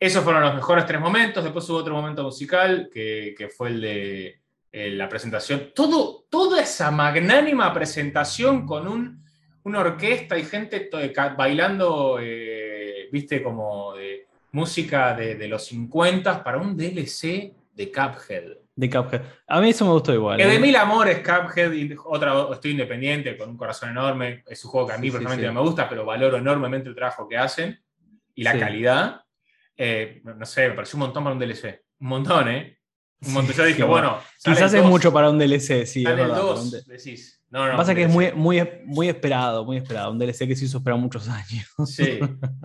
Esos 0.00 0.22
fueron 0.22 0.42
los 0.42 0.54
mejores 0.54 0.86
tres 0.86 1.00
momentos. 1.00 1.42
Después 1.42 1.68
hubo 1.68 1.78
otro 1.78 1.94
momento 1.94 2.22
musical 2.22 2.88
que, 2.92 3.50
fue 3.56 3.70
el 3.70 3.80
de 3.80 4.40
eh, 4.70 4.90
la 4.90 5.08
presentación. 5.08 5.72
Todo, 5.74 6.26
toda 6.30 6.62
esa 6.62 6.90
magnánima 6.92 7.72
presentación 7.74 8.64
con 8.64 8.86
un, 8.86 9.24
una 9.64 9.80
orquesta 9.80 10.38
y 10.38 10.44
gente 10.44 10.88
bailando, 11.36 12.18
eh, 12.20 13.08
viste, 13.10 13.42
como 13.42 13.94
de 13.96 14.28
música 14.52 15.14
de, 15.14 15.34
de, 15.34 15.48
los 15.48 15.64
50 15.66 16.44
para 16.44 16.58
un 16.58 16.76
DLC 16.76 17.52
de 17.78 17.92
Cuphead. 17.92 18.44
De 18.74 18.90
Cuphead. 18.90 19.22
A 19.46 19.60
mí 19.60 19.70
eso 19.70 19.84
me 19.84 19.92
gustó 19.92 20.12
igual. 20.12 20.36
de 20.36 20.56
¿eh? 20.56 20.58
mil 20.58 20.74
amores, 20.74 21.20
Cuphead, 21.20 21.72
y 21.72 21.94
otra, 22.04 22.48
estoy 22.52 22.72
independiente, 22.72 23.36
con 23.36 23.50
un 23.50 23.56
corazón 23.56 23.90
enorme. 23.90 24.42
Es 24.48 24.64
un 24.64 24.72
juego 24.72 24.88
que 24.88 24.94
a 24.94 24.98
mí 24.98 25.12
personalmente 25.12 25.46
no 25.46 25.54
me 25.54 25.60
gusta, 25.60 25.88
pero 25.88 26.04
valoro 26.04 26.36
enormemente 26.36 26.88
el 26.88 26.96
trabajo 26.96 27.28
que 27.28 27.36
hacen 27.38 27.80
y 28.34 28.42
la 28.42 28.58
calidad. 28.58 29.20
Eh, 29.76 30.20
no 30.24 30.44
sé, 30.44 30.70
me 30.70 30.74
pareció 30.74 30.96
un 30.96 31.04
montón 31.04 31.22
para 31.22 31.36
un 31.36 31.40
DLC. 31.40 31.84
Un 32.00 32.08
montón, 32.08 32.48
¿eh? 32.48 32.78
Un 33.24 33.32
montón. 33.32 33.54
Yo 33.54 33.64
dije, 33.64 33.84
bueno. 33.84 34.18
Quizás 34.42 34.74
es 34.74 34.82
mucho 34.82 35.12
para 35.12 35.30
un 35.30 35.38
DLC, 35.38 35.86
sí. 35.86 36.02
Sale 36.02 36.22
el 36.22 36.28
2, 36.28 36.84
decís. 36.86 37.40
No, 37.50 37.66
no, 37.66 37.76
pasa 37.76 37.94
que 37.94 38.02
es 38.02 38.10
muy, 38.10 38.32
muy, 38.32 38.60
muy 38.84 39.08
esperado, 39.08 39.64
muy 39.64 39.76
esperado. 39.76 40.10
Un 40.10 40.18
DLC 40.18 40.48
que 40.48 40.56
se 40.56 40.64
hizo 40.64 40.78
esperar 40.78 40.98
muchos 40.98 41.28
años. 41.28 41.68
Sí. 41.86 42.18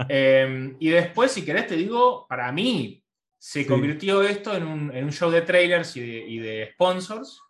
Em, 0.10 0.76
y 0.80 0.90
después, 0.90 1.32
si 1.32 1.46
querés, 1.46 1.68
te 1.68 1.76
digo, 1.76 2.26
para 2.28 2.52
mí, 2.52 3.03
se 3.46 3.68
convirtió 3.68 4.24
esto 4.24 4.56
en 4.56 4.66
un, 4.66 5.12
show 5.12 5.30
de 5.30 5.42
trailers 5.42 5.98
y 5.98 6.40
de, 6.40 6.70
sponsors. 6.72 7.42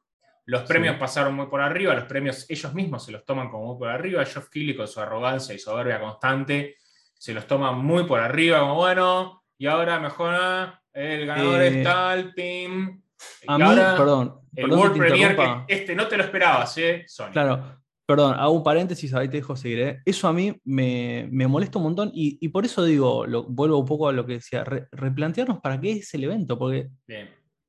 Los 0.46 0.64
premios 0.64 0.96
pasaron 0.96 1.36
muy 1.36 1.46
por 1.46 1.62
arriba, 1.62 1.94
los 1.94 2.06
premios 2.06 2.48
ellos 2.50 2.74
mismos 2.74 3.06
se 3.06 3.12
los 3.12 3.24
toman 3.24 3.52
como 3.52 3.68
muy 3.68 3.78
por 3.78 3.90
arriba. 3.90 4.26
Geoff 4.26 4.50
Keighley 4.50 4.76
con 4.76 4.88
su 4.88 5.00
arrogancia 5.00 5.54
y 5.54 5.60
soberbia 5.60 6.02
constante 6.02 6.78
se 7.14 7.36
los 7.36 7.46
toma 7.46 7.74
muy 7.74 8.06
por 8.06 8.20
arriba, 8.20 8.62
como 8.62 8.74
bueno, 8.74 9.44
y 9.56 9.68
ahora 9.68 10.00
mejora, 10.00 10.82
el 10.92 11.28
ganador 11.28 11.62
es 11.62 11.76
eh, 11.76 11.84
tal, 11.84 12.34
pim. 12.34 13.04
A 13.46 13.58
mí, 13.60 13.76
perdón. 13.76 14.42
El 14.56 14.72
World 14.72 14.98
Premiere, 14.98 15.36
que 15.36 15.76
este 15.76 15.94
no 15.94 16.08
te 16.08 16.18
lo 16.18 16.24
esperabas, 16.24 16.76
¿eh? 16.80 17.06
Sony. 17.08 17.30
Claro, 17.34 17.83
Perdón, 18.06 18.36
hago 18.38 18.52
un 18.52 18.64
paréntesis, 18.64 19.14
ahí 19.14 19.30
te 19.30 19.38
dejo 19.38 19.56
seguir. 19.56 19.80
¿eh? 19.80 20.02
Eso 20.06 20.28
a 20.28 20.34
mí 20.34 20.54
me, 20.66 21.30
molesta 21.32 21.78
un 21.78 21.86
montón 21.86 22.12
y, 22.14 22.48
por 22.50 22.66
eso 22.66 22.84
digo, 22.84 23.26
lo, 23.26 23.44
vuelvo 23.44 23.80
un 23.80 23.86
poco 23.86 24.10
a 24.10 24.12
lo 24.12 24.26
que 24.26 24.34
decía, 24.34 24.64
replantearnos 24.92 25.62
para 25.62 25.80
qué 25.80 25.94
es 25.94 26.14
el 26.14 26.26
evento, 26.26 26.58
porque 26.58 26.90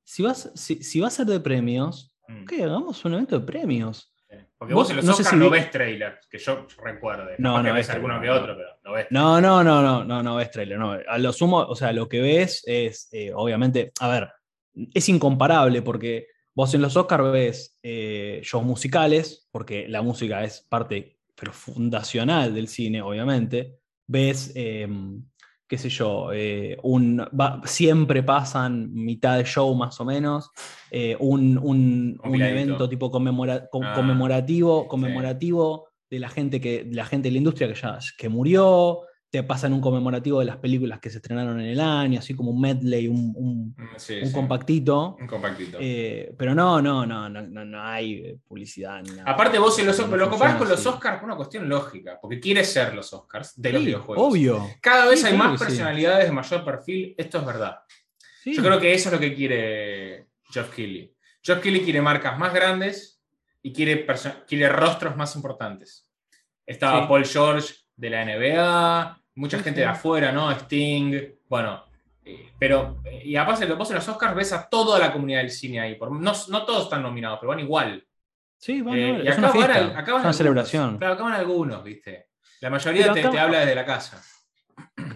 Si, 0.03 0.23
vas, 0.23 0.51
si, 0.55 1.01
va 1.01 1.07
a 1.07 1.11
ser 1.11 1.27
de 1.27 1.40
premios, 1.40 2.16
mm. 2.29 2.62
hagamos 2.62 3.05
un 3.05 3.14
evento 3.14 3.38
de 3.38 3.47
premios. 3.47 4.11
Porque 4.59 4.75
vos, 4.75 4.90
en 4.90 4.97
los 4.97 5.05
no 5.05 5.12
Oscars 5.12 5.37
no 5.37 5.51
ves 5.51 5.70
trailers, 5.70 6.27
que 6.27 6.38
yo 6.38 6.66
recuerde. 6.83 7.37
No, 7.38 7.62
no 7.62 7.73
ves 7.73 7.90
alguno 7.90 8.20
que 8.20 8.31
otro, 8.31 8.57
pero 8.57 8.68
no 8.83 8.92
ves. 8.92 9.07
No, 9.11 9.40
no, 9.40 9.62
no, 9.62 9.83
no, 9.83 10.05
no, 10.05 10.23
no 10.23 10.37
ves 10.37 10.51
trailer. 10.51 10.79
No. 10.79 10.97
A 11.07 11.18
lo 11.18 11.33
sumo, 11.33 11.59
o 11.59 11.77
sea, 11.77 11.92
lo 11.92 12.09
que 12.09 12.20
ves 12.20 12.62
es, 12.66 13.09
eh, 13.12 13.33
obviamente, 13.35 13.92
a 14.01 14.09
ver, 14.09 14.31
es 14.92 15.09
incomparable 15.09 15.83
porque 15.83 16.27
Vos 16.55 16.73
en 16.75 16.83
los 16.83 16.97
Oscars 16.97 17.33
ves 17.33 17.79
eh, 17.83 18.40
shows 18.45 18.64
musicales, 18.64 19.49
porque 19.51 19.88
la 19.88 20.03
música 20.03 20.45
es 20.45 20.61
parte 20.69 21.19
pero 21.35 21.53
fundacional 21.53 22.55
del 22.55 22.69
cine, 22.69 23.03
obviamente. 23.03 23.79
Ves, 24.07 24.53
em, 24.55 25.25
qué 25.67 25.79
sé 25.79 25.88
yo, 25.88 26.33
eh, 26.33 26.79
un, 26.83 27.27
siempre 27.64 28.23
pasan 28.23 28.93
mitad 28.93 29.38
de 29.38 29.45
show 29.45 29.75
más 29.75 30.01
o 30.01 30.05
menos, 30.05 30.51
eh, 30.90 31.17
un, 31.19 32.19
evento 32.25 32.88
tipo 32.88 33.07
ah, 33.07 33.69
conmemorativo, 33.71 34.87
conmemorativo 34.87 35.88
de 36.09 36.19
la 36.21 36.29
gente, 36.29 36.61
que, 36.61 36.87
la 36.90 37.05
gente 37.05 37.29
de 37.29 37.33
la 37.33 37.38
industria 37.38 37.69
que 37.69 37.75
ya 37.75 37.99
que 38.17 38.29
murió, 38.29 39.01
te 39.35 39.42
pasan 39.42 39.73
un 39.73 39.81
conmemorativo 39.81 40.38
de 40.38 40.44
las 40.44 40.59
películas 40.59 41.01
que 41.01 41.11
se 41.11 41.16
estrenaron 41.18 41.59
en 41.59 41.66
el 41.66 41.81
año, 41.81 42.20
así 42.20 42.37
como 42.37 42.53
un 42.53 42.61
medley, 42.61 43.09
un, 43.09 43.33
un- 43.35 43.75
Mm, 43.77 43.88
sí, 43.97 44.20
un 44.20 44.29
sí, 44.29 44.33
compactito. 44.33 45.16
Un 45.18 45.27
compactito. 45.27 45.79
Eh, 45.81 46.33
pero 46.38 46.55
no, 46.55 46.81
no, 46.81 47.05
no, 47.05 47.29
no, 47.29 47.42
no, 47.42 47.64
no 47.64 47.83
hay 47.83 48.12
eh, 48.14 48.38
publicidad. 48.47 49.03
nada. 49.03 49.25
Aparte 49.33 49.59
vos 49.59 49.75
si 49.75 49.83
los, 49.83 49.99
No 50.09 50.16
lo 50.16 50.31
comparás 50.31 50.55
con 50.57 50.68
los. 50.68 50.87
Oscars 50.87 51.16
por 51.18 51.25
una 51.27 51.35
cuestión 51.37 51.68
lógica, 51.68 52.16
porque 52.23 52.38
quieres 52.38 52.70
ser 52.73 52.94
los 52.94 53.12
Oscars 53.12 53.61
de 53.61 53.73
los 53.73 53.85
videojuegos. 53.85 54.25
Obvio. 54.33 54.68
Cada 54.81 55.07
vez 55.09 55.25
hay 55.25 55.37
más 55.37 55.59
personalidades 55.59 56.27
de 56.27 56.33
mayor 56.33 56.64
perfil, 56.64 57.16
esto 57.18 57.38
es 57.40 57.44
verdad. 57.44 57.79
Yo 58.44 58.62
creo 58.62 58.79
que 58.79 58.94
eso 58.94 59.09
es 59.09 59.14
lo 59.14 59.18
que 59.18 59.35
quiere 59.35 60.29
Geoff 60.53 60.73
Keighley. 60.73 61.12
Geoff 61.42 61.61
Keighley 61.61 61.83
quiere 61.83 62.01
marcas 62.01 62.38
más 62.38 62.55
grandes 62.55 63.20
y 63.62 63.73
quiere, 63.73 64.07
quiere 64.47 64.68
rostros 64.68 65.16
más 65.16 65.35
importantes. 65.35 66.09
Estaba. 66.64 67.09
Paul 67.09 67.25
George 67.27 67.75
de 67.97 68.11
la 68.11 68.25
NBA, 68.25 69.23
mucha 69.35 69.59
gente 69.59 69.81
de 69.81 69.87
afuera, 69.87 70.33
¿no? 70.33 70.51
Sting, 70.53 71.14
bueno. 71.49 71.85
eh, 72.25 72.51
pero, 72.59 73.01
eh, 73.05 73.23
y 73.25 73.37
aparte, 73.37 73.66
vos 73.75 73.88
en 73.90 73.97
los 73.97 74.09
Oscars 74.09 74.35
ves 74.35 74.53
a 74.53 74.68
toda 74.68 74.99
la 74.99 75.12
comunidad 75.12 75.40
del 75.40 75.51
cine 75.51 75.81
ahí. 75.81 75.94
por- 75.97 76.11
no, 76.11 76.33
no 76.49 76.64
todos 76.64 76.85
están 76.85 77.03
nominados, 77.03 77.38
pero 77.38 77.51
van 77.51 77.61
igual. 77.61 78.07
Sí, 78.57 78.81
bueno, 78.81 79.18
Eh, 79.18 79.23
y 79.25 79.29
es 79.29 79.33
acá 79.33 79.38
una 79.40 79.49
van, 79.49 79.57
fiesta, 79.57 79.75
al- 79.77 79.97
acá 79.97 80.12
van 80.14 80.23
una 80.23 80.33
celebración. 80.33 80.97
Claro, 80.99 81.14
acá 81.14 81.23
van 81.25 81.33
algunos, 81.35 81.85
¿viste? 81.85 82.29
La 82.61 82.70
mayoría 82.70 83.12
te, 83.12 83.20
acá- 83.20 83.31
te 83.31 83.38
habla 83.38 83.59
desde 83.61 83.75
la 83.75 83.85
casa. 83.85 84.23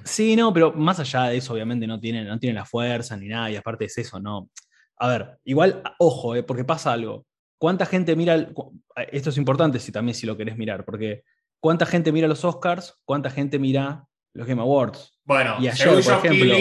Sí, 0.04 0.36
no, 0.36 0.52
pero 0.52 0.72
más 0.72 0.98
allá 1.00 1.24
de 1.24 1.36
eso, 1.38 1.52
obviamente 1.54 1.86
no 1.86 1.98
tienen, 2.00 2.26
no 2.26 2.38
tienen 2.38 2.56
la 2.56 2.64
fuerza 2.64 3.16
ni 3.16 3.28
nada, 3.28 3.50
y 3.50 3.56
aparte 3.56 3.86
es 3.86 3.96
eso, 3.98 4.20
no. 4.20 4.50
A 4.98 5.08
ver, 5.08 5.38
igual, 5.44 5.82
ojo, 5.98 6.34
eh, 6.36 6.42
porque 6.42 6.64
pasa 6.64 6.92
algo. 6.92 7.24
¿Cuánta 7.56 7.86
gente 7.86 8.14
mira, 8.16 8.34
el- 8.34 8.52
cu- 8.52 8.72
esto 9.10 9.30
es 9.30 9.36
importante 9.38 9.78
si 9.78 9.92
también 9.92 10.14
si 10.14 10.26
lo 10.26 10.36
querés 10.36 10.56
mirar, 10.56 10.84
porque 10.84 11.22
¿cuánta 11.60 11.86
gente 11.86 12.12
mira 12.12 12.28
los 12.28 12.44
Oscars? 12.44 12.98
¿Cuánta 13.04 13.30
gente 13.30 13.58
mira 13.58 14.06
los 14.34 14.46
Game 14.46 14.60
Awards? 14.60 15.18
Bueno, 15.24 15.56
Y 15.60 15.68
ayer, 15.68 15.88
por 15.88 15.98
ejemplo- 16.26 16.54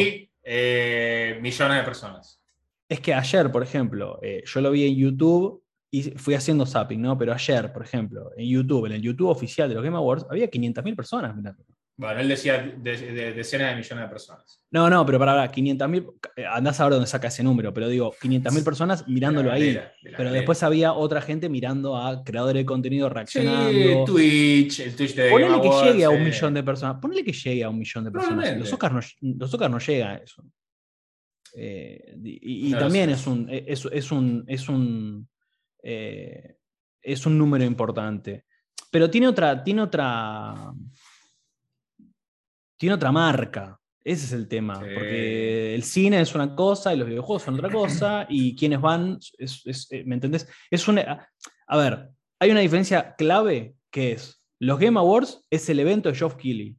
eh, 0.50 1.38
millones 1.42 1.78
de 1.78 1.84
personas. 1.84 2.42
Es 2.90 3.00
que 3.02 3.14
ayer, 3.14 3.52
por 3.52 3.64
ejemplo, 3.64 4.20
eh, 4.22 4.44
yo 4.46 4.62
lo 4.62 4.72
vi 4.72 4.88
en 4.88 4.96
YouTube 4.96 5.62
y 5.92 6.04
fui 6.12 6.36
haciendo 6.36 6.66
zapping, 6.66 7.02
¿no? 7.02 7.18
Pero 7.18 7.34
ayer, 7.34 7.72
por 7.74 7.84
ejemplo, 7.84 8.32
en 8.38 8.48
YouTube, 8.48 8.86
en 8.86 8.94
el 8.94 9.02
YouTube 9.02 9.30
oficial 9.30 9.68
de 9.68 9.76
los 9.76 9.84
Game 9.84 9.98
Awards, 9.98 10.26
había 10.30 10.48
500.000 10.50 10.96
personas 10.96 11.36
mirando. 11.36 11.64
Bueno, 11.98 12.20
él 12.22 12.28
decía 12.30 12.60
de- 12.78 12.98
de- 13.12 13.34
decenas 13.34 13.72
de 13.72 13.76
millones 13.78 14.06
de 14.06 14.10
personas. 14.10 14.62
No, 14.72 14.90
no, 14.90 15.06
pero 15.06 15.18
para, 15.20 15.34
para 15.34 15.52
500.000, 15.52 16.04
eh, 16.04 16.27
andás 16.46 16.80
a 16.80 16.84
ver 16.84 16.94
dónde 16.94 17.08
saca 17.08 17.30
ese 17.30 17.44
número, 17.44 17.74
pero 17.74 17.90
digo, 17.90 18.14
500.000 18.22 18.64
personas 18.64 19.08
mirándolo 19.08 19.50
De 19.50 19.56
ahí. 19.56 19.74
de 19.74 19.84
Pero 20.16 20.32
después 20.32 20.62
había 20.62 20.94
otra 20.94 21.22
gente 21.22 21.50
mirando 21.50 21.98
a 21.98 22.24
creadores 22.24 22.62
de 22.62 22.66
contenido 22.66 23.08
Sí, 23.08 23.14
reaccionando. 23.14 24.06
Twitch, 24.06 24.80
el 24.82 24.96
Twitch 24.96 25.16
de 25.16 25.30
Ponele 25.30 25.62
que 25.62 25.70
llegue 25.70 26.06
a 26.06 26.10
un 26.10 26.22
eh, 26.22 26.26
millón 26.26 26.54
de 26.54 26.64
personas. 26.64 26.98
Ponele 27.02 27.24
que 27.24 27.34
llegue 27.34 27.64
a 27.64 27.70
un 27.70 27.80
millón 27.80 28.04
de 28.04 28.12
personas. 28.12 28.58
Los 28.58 28.72
Oscars 28.72 28.94
no, 29.22 29.36
los 29.38 29.54
Oscars 29.54 29.72
no 29.72 29.80
llega 29.80 30.12
a 30.12 30.16
eso. 30.18 30.44
Eh, 31.56 32.16
y 32.24 32.68
y 32.68 32.70
No 32.70 32.78
lo 32.78 32.84
también 32.84 33.10
es 33.10 33.26
un, 33.26 33.48
es, 33.50 33.88
es 33.92 34.12
un, 34.12 34.44
es 34.48 34.70
un, 34.70 35.28
eh, 35.82 36.58
es 37.02 37.26
un 37.26 37.38
número 37.38 37.64
importante. 37.64 38.46
Pero 38.92 39.10
tiene 39.10 39.28
otra, 39.28 39.64
tiene 39.64 39.82
otra, 39.82 40.72
tiene 42.78 42.96
otra 42.96 43.12
marca. 43.12 43.80
Ese 44.08 44.26
es 44.26 44.32
el 44.32 44.48
tema. 44.48 44.76
Sí. 44.80 44.86
Porque 44.94 45.76
el 45.76 45.84
cine 45.84 46.22
es 46.22 46.34
una 46.34 46.56
cosa 46.56 46.94
y 46.94 46.98
los 46.98 47.08
videojuegos 47.08 47.44
son 47.44 47.56
otra 47.56 47.70
cosa. 47.70 48.26
Y 48.30 48.56
quienes 48.56 48.80
van, 48.80 49.20
es- 49.38 49.62
es- 49.66 49.92
eh, 49.92 50.04
¿me 50.06 50.16
entendés? 50.16 50.48
Es 50.72 50.88
una, 50.88 51.30
a 51.68 51.78
ver, 51.78 52.10
hay 52.40 52.52
una 52.52 52.62
diferencia 52.62 53.16
clave 53.16 53.76
que 53.92 54.14
es, 54.14 54.42
los 54.60 54.80
Game 54.80 54.98
Awards 55.00 55.46
es 55.50 55.70
el 55.70 55.80
evento 55.80 56.10
de 56.10 56.16
Geoff 56.16 56.36
Keighley. 56.36 56.76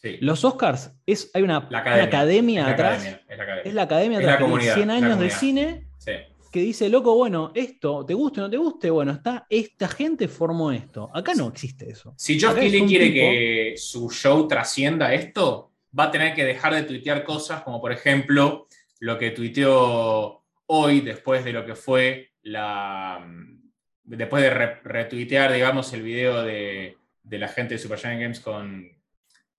sí, 0.00 0.16
Los 0.20 0.44
Oscars 0.44 0.92
es, 1.06 1.30
hay 1.34 1.42
una, 1.42 1.60
La 1.60 1.68
una 1.68 1.78
academia, 1.80 2.04
academia, 2.04 2.60
es 2.62 2.66
la 2.66 2.72
atrás. 2.72 2.98
academia, 3.02 3.20
es 3.28 3.36
la 3.36 3.42
academia. 3.44 3.62
Es 3.68 3.74
la 3.74 3.82
academia 3.82 4.18
la 4.20 4.24
atrás, 4.32 4.40
comunidad, 4.40 4.74
100 4.74 4.88
la 4.88 4.94
años 4.94 5.18
de 5.20 5.30
cine 5.30 5.86
Sí. 5.98 6.12
que 6.50 6.60
dice, 6.60 6.88
loco, 6.88 7.14
bueno, 7.14 7.52
esto, 7.54 8.04
¿te 8.06 8.14
guste 8.14 8.40
o 8.40 8.44
no 8.44 8.50
te 8.50 8.56
guste? 8.56 8.90
Bueno, 8.90 9.12
está, 9.12 9.46
esta 9.48 9.88
gente 9.88 10.26
formó 10.28 10.72
esto. 10.72 11.10
Acá 11.14 11.34
no 11.34 11.48
existe 11.48 11.88
eso. 11.90 12.14
Si 12.16 12.38
Geoff 12.40 12.54
Keighley 12.58 12.86
quiere 12.86 13.06
tipo- 13.06 13.14
que 13.30 13.74
su 13.76 14.10
show 14.10 14.48
trascienda 14.48 15.12
esto, 15.14 15.71
va 15.98 16.04
a 16.04 16.10
tener 16.10 16.34
que 16.34 16.44
dejar 16.44 16.74
de 16.74 16.82
tuitear 16.84 17.24
cosas 17.24 17.62
como, 17.62 17.80
por 17.80 17.92
ejemplo, 17.92 18.66
lo 19.00 19.18
que 19.18 19.30
tuiteó 19.30 20.42
hoy 20.66 21.00
después 21.00 21.44
de 21.44 21.52
lo 21.52 21.64
que 21.66 21.74
fue 21.74 22.30
la. 22.42 23.26
Después 24.04 24.42
de 24.42 24.50
re- 24.50 24.80
retuitear, 24.84 25.52
digamos, 25.52 25.92
el 25.92 26.02
video 26.02 26.42
de, 26.42 26.96
de 27.22 27.38
la 27.38 27.48
gente 27.48 27.74
de 27.74 27.78
Supergiant 27.78 28.20
Games 28.20 28.40
con, 28.40 28.88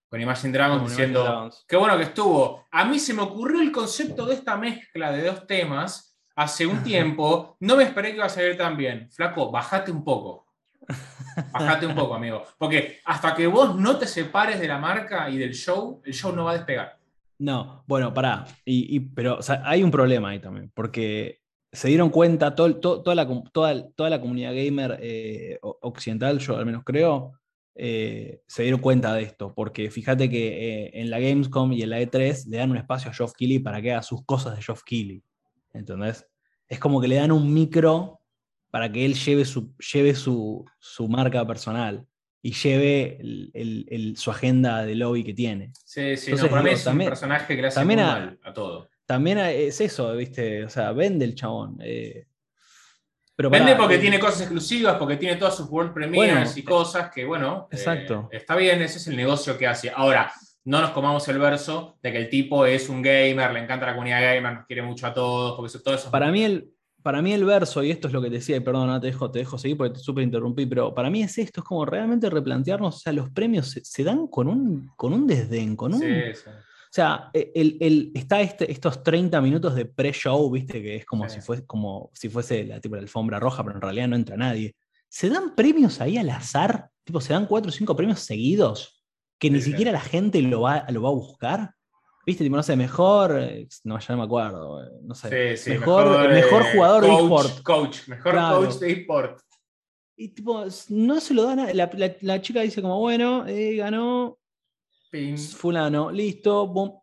con 0.10 0.20
Imagine 0.22 0.54
Dragons 0.54 0.82
Con 0.82 0.90
diciendo. 0.90 1.20
Imagine 1.22 1.34
Dragons. 1.36 1.66
Qué 1.68 1.76
bueno 1.78 1.98
que 1.98 2.04
estuvo. 2.04 2.68
A 2.72 2.86
mí 2.86 3.00
se 3.00 3.14
me 3.14 3.22
ocurrió 3.22 3.62
el 3.62 3.72
concepto 3.72 4.26
de 4.26 4.36
esta 4.36 4.58
mezcla 4.58 5.12
de 5.12 5.24
dos 5.24 5.48
temas 5.48 6.18
hace 6.36 6.66
un 6.68 6.84
tiempo. 6.84 7.56
No 7.62 7.78
me 7.78 7.84
esperé 7.84 8.10
que 8.10 8.18
iba 8.18 8.26
a 8.26 8.30
salir 8.30 8.58
tan 8.58 8.76
bien. 8.76 9.10
Flaco, 9.12 9.50
bajate 9.50 9.92
un 9.92 10.04
poco. 10.04 10.46
Bajate 11.52 11.86
un 11.86 11.96
poco, 11.96 12.14
amigo. 12.16 12.44
Porque 12.58 13.00
hasta 13.06 13.34
que 13.36 13.48
vos 13.48 13.76
no 13.76 13.98
te 13.98 14.08
separes 14.08 14.60
de 14.60 14.68
la 14.68 14.78
marca 14.78 15.30
y 15.30 15.38
del 15.38 15.54
show, 15.54 16.02
el 16.06 16.14
show 16.14 16.36
no 16.36 16.46
va 16.46 16.52
a 16.52 16.56
despegar. 16.56 16.98
No, 17.40 17.84
bueno, 17.88 18.14
pará. 18.14 18.46
Y, 18.66 19.00
pero 19.00 19.40
hay 19.64 19.84
un 19.84 19.92
problema 19.92 20.30
ahí 20.30 20.40
también, 20.40 20.72
porque 20.74 21.42
se 21.72 21.88
dieron 21.88 22.10
cuenta, 22.10 22.56
todo, 22.56 22.76
toda, 22.78 23.16
la, 23.16 23.28
toda, 23.52 23.90
toda 23.90 24.10
la 24.10 24.22
comunidad 24.22 24.54
gamer 24.54 25.00
eh, 25.02 25.60
occidental, 25.62 26.38
yo 26.40 26.56
al 26.56 26.66
menos 26.66 26.84
creo, 26.86 27.34
eh, 27.76 28.42
se 28.46 28.64
dieron 28.64 28.80
cuenta 28.80 29.14
de 29.16 29.24
esto, 29.24 29.54
porque 29.56 29.90
fíjate 29.90 30.30
que 30.30 30.86
eh, 30.86 30.92
en 30.94 31.10
la 31.10 31.20
Gamescom 31.20 31.74
y 31.74 31.82
en 31.82 31.90
la 31.90 32.00
E3 32.00 32.46
le 32.48 32.58
dan 32.58 32.70
un 32.70 32.78
espacio 32.78 33.10
a 33.10 33.14
Geoff 33.14 33.34
Keighley 33.34 33.60
para 33.60 33.82
que 33.82 33.92
haga 33.92 34.04
sus 34.04 34.24
cosas 34.24 34.56
de 34.56 34.62
Geoff 34.62 34.84
Keighley. 34.84 35.24
¿Entendés? 35.74 36.28
Es 36.68 36.78
como 36.78 37.02
que 37.02 37.08
le 37.08 37.16
dan 37.16 37.32
un 37.32 37.52
micro 37.52 38.20
para 38.74 38.92
que 38.92 39.06
él 39.06 39.14
lleve 39.14 39.46
su, 39.46 39.72
lleve 39.94 40.16
su, 40.16 40.66
su 40.80 41.08
marca 41.08 41.46
personal 41.46 42.08
y 42.42 42.54
lleve 42.54 43.18
el- 43.22 43.52
el- 43.54 43.86
el- 43.88 44.18
su 44.18 44.32
agenda 44.32 44.84
de 44.84 44.96
lobby 44.96 45.24
que 45.24 45.36
tiene. 45.36 45.72
Sí, 45.86 46.18
sí, 46.18 46.32
Entonces, 46.32 46.42
no, 46.46 46.50
para 46.50 46.64
mí 46.64 46.70
es 46.72 46.84
también- 46.84 47.08
un 47.08 47.12
personaje 47.12 47.56
que 47.56 47.62
le 47.62 47.68
hace 47.68 47.76
también 47.80 48.00
muy 48.00 48.10
a- 48.10 48.14
mal 48.14 48.40
a 48.42 48.52
todo. 48.52 48.90
También 49.06 49.38
es 49.38 49.80
eso, 49.80 50.16
¿viste? 50.16 50.66
O 50.66 50.70
sea, 50.70 50.92
vende 50.92 51.24
el 51.24 51.36
chabón. 51.36 51.78
eh. 51.82 52.26
Pero 53.36 53.52
Vende 53.52 53.74
pará, 53.74 53.78
porque 53.82 53.96
eh, 53.98 54.00
tiene 54.00 54.20
cosas 54.20 54.42
exclusivas, 54.42 54.98
porque 54.98 55.18
tiene 55.18 55.36
todas 55.36 55.56
sus 55.56 55.70
World 55.70 55.94
Premiers 55.94 56.34
Bueno, 56.34 56.52
y 56.56 56.64
cosas 56.64 57.12
que, 57.14 57.26
bueno, 57.26 57.68
eh, 57.72 57.76
exacto. 57.76 58.28
está 58.32 58.56
bien, 58.56 58.82
ese 58.82 58.98
es 58.98 59.08
el 59.08 59.16
negocio 59.16 59.56
que 59.56 59.68
hace. 59.68 59.92
Ahora, 59.96 60.32
no 60.66 60.82
nos 60.82 60.92
comamos 60.92 61.28
el 61.28 61.38
verso 61.38 62.00
de 62.02 62.12
que 62.12 62.18
el 62.18 62.30
tipo 62.30 62.66
es 62.66 62.90
un 62.90 63.04
gamer, 63.04 63.52
le 63.54 63.60
encanta 63.60 63.86
la 63.86 63.94
comunidad 63.94 64.22
gamer, 64.36 64.54
nos 64.54 64.66
quiere 64.66 64.82
mucho 64.82 65.06
a 65.06 65.14
todos, 65.14 65.56
porque 65.56 65.68
eso, 65.68 65.82
todo 65.84 65.94
eso 65.94 66.06
es 66.06 66.12
Para 66.12 66.32
mí, 66.32 66.44
el, 66.44 66.73
para 67.04 67.22
mí 67.22 67.34
el 67.34 67.46
verso, 67.46 67.84
y 67.84 67.92
esto 67.92 68.08
es 68.08 68.14
lo 68.14 68.22
que 68.22 68.30
te 68.30 68.36
decía, 68.36 68.56
y 68.58 68.62
perdón, 68.62 68.88
no 68.88 69.00
te 69.00 69.08
dejo, 69.08 69.30
te 69.30 69.40
dejo 69.40 69.58
seguir 69.58 69.78
porque 69.78 69.94
te 69.96 70.00
súper 70.00 70.24
interrumpí, 70.24 70.66
pero 70.66 70.94
para 70.96 71.10
mí 71.10 71.22
es 71.22 71.38
esto, 71.38 71.60
es 71.62 71.66
como 71.66 71.86
realmente 71.86 72.30
replantearnos, 72.30 72.96
o 72.96 73.00
sea, 73.00 73.14
los 73.14 73.30
premios 73.30 73.68
se, 73.70 73.84
se 73.86 74.04
dan 74.04 74.28
con 74.28 74.48
un, 74.48 74.90
con 74.96 75.14
un 75.14 75.28
desdén, 75.28 75.76
con 75.76 75.94
un... 75.94 76.00
Sí, 76.02 76.08
sí. 76.34 76.50
O 76.50 76.96
sea, 76.96 77.30
e, 77.34 77.52
el, 77.56 77.78
el- 77.82 78.12
está 78.14 78.40
este, 78.42 78.72
estos 78.72 79.02
30 79.04 79.42
minutos 79.42 79.74
de 79.76 79.86
pre-show, 79.86 80.50
¿viste? 80.52 80.82
Que 80.82 80.96
es 80.98 81.06
como, 81.06 81.28
Sí. 81.28 81.36
si 81.36 81.42
fuese, 81.42 81.66
como 81.66 82.12
si 82.14 82.30
fuese 82.30 82.64
la, 82.66 82.80
tipo, 82.80 82.96
la 82.96 83.02
alfombra 83.02 83.40
roja, 83.40 83.64
pero 83.64 83.76
en 83.78 83.82
realidad 83.82 84.08
no 84.08 84.16
entra 84.16 84.38
nadie. 84.38 84.76
¿Se 85.10 85.28
dan 85.30 85.56
premios 85.56 86.00
ahí 86.02 86.18
al 86.18 86.30
azar? 86.30 86.90
Tipo, 87.04 87.20
¿se 87.20 87.34
dan 87.34 87.48
cuatro 87.48 87.70
o 87.70 87.72
cinco 87.72 87.96
premios 87.96 88.20
seguidos? 88.20 89.04
Que 89.40 89.50
ni 89.50 89.60
siquiera 89.60 89.92
la 89.92 90.00
gente 90.02 90.40
lo 90.44 90.62
va, 90.62 90.86
lo 90.90 91.02
va 91.02 91.10
a 91.10 91.14
buscar. 91.14 91.72
¿Viste? 92.26 92.44
Tipo, 92.44 92.56
no 92.56 92.64
sé, 92.64 92.76
mejor. 92.76 93.38
eh, 93.40 93.68
No, 93.84 94.00
ya 94.00 94.08
no 94.10 94.18
me 94.18 94.24
acuerdo. 94.24 94.84
eh, 94.84 94.90
No 95.04 95.14
sé. 95.16 95.56
Sí, 95.58 95.64
sí, 95.64 95.70
mejor, 95.72 96.30
mejor 96.30 96.62
eh, 96.64 96.70
jugador 96.74 97.04
de 97.04 97.14
eSport. 97.14 97.62
Coach, 97.64 98.08
mejor 98.08 98.32
Claro. 98.34 98.58
coach 98.60 98.76
de 98.76 98.92
eSport. 98.92 99.40
Y 100.16 100.30
tipo, 100.30 100.64
no 100.90 101.20
se 101.20 101.34
lo 101.34 101.44
dan 101.44 101.60
a. 101.60 101.74
La, 101.74 101.90
la- 101.94 102.16
la 102.22 102.42
chica 102.42 102.62
dice, 102.62 102.82
como, 102.82 103.00
bueno, 103.00 103.46
eh, 103.48 103.76
ganó 103.76 104.38
Pin. 105.12 105.38
fulano, 105.38 106.12
listo, 106.12 106.68
boom. 106.68 107.00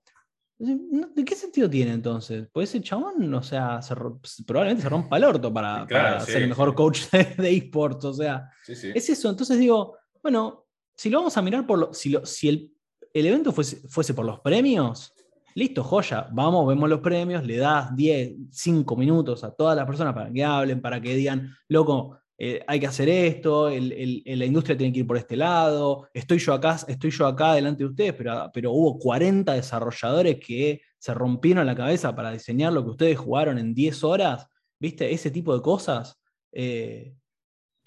¿De 0.58 1.24
qué 1.24 1.34
sentido 1.34 1.70
tiene 1.70 1.92
entonces? 1.92 2.46
Pues 2.52 2.68
ese 2.68 2.82
chabón, 2.82 3.32
o 3.32 3.42
sea, 3.42 3.80
se 3.80 3.94
ro- 3.94 4.20
probablemente 4.46 4.82
se 4.82 4.90
rompa 4.90 5.16
el 5.16 5.24
orto 5.24 5.52
para, 5.52 5.86
Claro, 5.88 6.16
para 6.16 6.20
sí, 6.26 6.32
ser 6.32 6.42
el 6.42 6.48
mejor 6.50 6.70
sí. 6.70 6.74
coach 6.76 7.00
de, 7.38 7.56
esports. 7.56 8.04
O 8.04 8.12
sea, 8.14 8.48
Sí, 8.64 8.74
sí. 8.76 8.92
es 8.94 9.08
eso. 9.08 9.30
Entonces 9.30 9.58
digo, 9.58 9.96
bueno, 10.22 10.66
si 10.94 11.08
lo 11.08 11.18
vamos 11.18 11.36
a 11.38 11.42
mirar 11.42 11.66
por 11.66 11.78
lo, 11.78 11.94
si, 11.94 12.10
lo- 12.10 12.26
si 12.26 12.48
el, 12.50 12.72
el 13.12 13.26
evento 13.26 13.52
fuese, 13.52 13.76
fuese 13.88 14.14
por 14.14 14.24
los 14.24 14.40
premios, 14.40 15.14
listo, 15.54 15.82
joya, 15.82 16.28
vamos, 16.32 16.66
vemos 16.66 16.88
los 16.88 17.00
premios, 17.00 17.44
le 17.44 17.56
das 17.56 17.94
10, 17.94 18.34
5 18.50 18.96
minutos 18.96 19.44
a 19.44 19.50
todas 19.50 19.76
las 19.76 19.86
personas 19.86 20.14
para 20.14 20.30
que 20.32 20.44
hablen, 20.44 20.80
para 20.80 21.00
que 21.00 21.14
digan, 21.14 21.54
loco, 21.68 22.18
eh, 22.38 22.64
hay 22.66 22.80
que 22.80 22.86
hacer 22.86 23.08
esto, 23.08 23.68
la 23.68 24.44
industria 24.46 24.76
tiene 24.76 24.92
que 24.92 25.00
ir 25.00 25.06
por 25.06 25.18
este 25.18 25.36
lado, 25.36 26.08
estoy 26.14 26.38
yo 26.38 26.54
acá, 26.54 26.78
estoy 26.88 27.10
yo 27.10 27.26
acá 27.26 27.54
delante 27.54 27.84
de 27.84 27.90
ustedes, 27.90 28.14
pero, 28.14 28.50
pero 28.54 28.72
hubo 28.72 28.98
40 28.98 29.52
desarrolladores 29.52 30.38
que 30.40 30.80
se 30.98 31.12
rompieron 31.12 31.66
la 31.66 31.74
cabeza 31.74 32.14
para 32.14 32.32
diseñar 32.32 32.72
lo 32.72 32.82
que 32.82 32.90
ustedes 32.90 33.18
jugaron 33.18 33.58
en 33.58 33.74
10 33.74 34.04
horas, 34.04 34.46
¿viste? 34.78 35.12
Ese 35.12 35.30
tipo 35.30 35.54
de 35.54 35.62
cosas. 35.62 36.18
eh, 36.52 37.14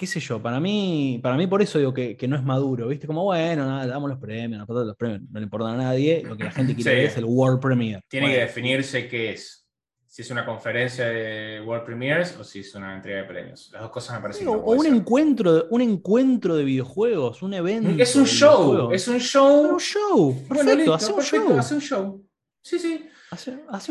qué 0.03 0.07
sé 0.07 0.19
yo, 0.19 0.41
para 0.41 0.59
mí, 0.59 1.19
para 1.23 1.37
mí 1.37 1.47
por 1.47 1.61
eso 1.61 1.79
digo 1.79 1.93
que, 1.93 2.17
no 2.27 2.35
es 2.35 2.43
maduro, 2.43 2.89
¿viste? 2.89 3.07
Como, 3.07 3.23
bueno, 3.23 3.65
nada, 3.65 3.87
damos 3.87 4.09
los 4.09 4.19
premios, 4.19 4.67
no, 4.67 4.83
los 4.83 4.97
premios 4.97 5.21
no 5.31 5.39
le 5.39 5.45
importan 5.45 5.75
a 5.75 5.83
nadie, 5.83 6.23
lo 6.23 6.35
que 6.35 6.43
la 6.43 6.51
gente 6.51 6.75
quiere 6.75 6.95
ver 6.95 7.05
es 7.05 7.17
el 7.17 7.25
World 7.25 7.61
Premiere. 7.61 8.01
Tiene 8.09 8.31
que 8.31 8.39
definirse 8.39 9.07
qué 9.07 9.31
es. 9.31 9.61
Si 10.05 10.21
es 10.21 10.29
una 10.29 10.45
conferencia 10.45 11.05
de 11.07 11.61
World 11.65 11.85
Premiers 11.85 12.37
o 12.37 12.43
si 12.43 12.59
es 12.59 12.75
una 12.75 12.95
entrega 12.95 13.21
de 13.21 13.23
premios. 13.23 13.69
Las 13.71 13.81
dos 13.81 13.91
cosas 13.91 14.17
me 14.17 14.21
parecen. 14.21 14.47
o 14.47 14.51
un 14.51 14.85
encuentro, 14.85 15.67
un 15.69 15.81
encuentro 15.81 16.55
de 16.55 16.65
videojuegos, 16.65 17.41
un 17.41 17.53
evento. 17.53 17.89
Es 17.97 18.15
un 18.15 18.25
show, 18.25 18.91
es 18.91 19.07
un 19.07 19.19
show. 19.19 19.73
un 19.73 19.79
show. 19.79 20.47
Perfecto, 20.47 20.93
hace 20.93 21.13
un 21.13 21.21
show. 21.21 21.57
Hace 21.57 21.75
un 21.75 21.81
show. 21.81 22.25
Sí, 22.61 22.77
sí. 22.77 23.09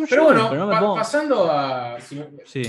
Pero 0.08 0.24
bueno, 0.24 0.94
pasando 0.94 1.50
a. 1.50 1.96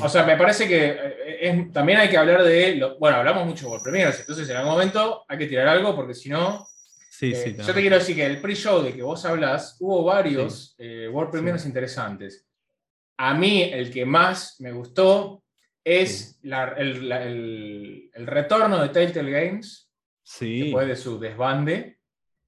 O 0.01 0.09
sea, 0.09 0.23
me 0.23 0.37
parece 0.37 0.67
que 0.67 0.97
eh, 1.25 1.69
también 1.73 1.99
hay 1.99 2.09
que 2.09 2.17
hablar 2.17 2.43
de. 2.43 2.95
bueno, 2.99 3.17
hablamos 3.17 3.45
mucho 3.45 3.67
por 3.67 3.81
premiers, 3.81 4.19
entonces 4.19 4.49
en 4.49 4.57
algún 4.57 4.73
momento 4.73 5.25
hay 5.27 5.37
que 5.37 5.47
tirar 5.47 5.67
algo 5.67 5.95
porque 5.95 6.13
si 6.13 6.29
no. 6.29 6.67
Sí, 7.09 7.33
sí, 7.35 7.49
eh, 7.49 7.57
yo 7.57 7.73
te 7.73 7.81
quiero 7.81 7.97
decir 7.97 8.15
que 8.15 8.25
el 8.25 8.41
pre-show 8.41 8.81
de 8.81 8.93
que 8.93 9.03
vos 9.03 9.23
hablas, 9.25 9.77
hubo 9.79 10.03
varios 10.03 10.75
eh, 10.77 11.07
World 11.07 11.31
Premiers 11.31 11.65
interesantes. 11.65 12.45
A 13.17 13.33
mí, 13.35 13.61
el 13.63 13.91
que 13.91 14.05
más 14.05 14.59
me 14.59 14.71
gustó 14.71 15.43
es 15.83 16.39
el, 16.43 18.09
retorno 18.15 18.81
de 18.81 18.89
Telltale 18.89 19.31
Games. 19.31 19.89
Sí. 20.23 20.63
Después 20.63 20.87
de 20.87 20.95
su 20.95 21.19
desbande. 21.19 21.99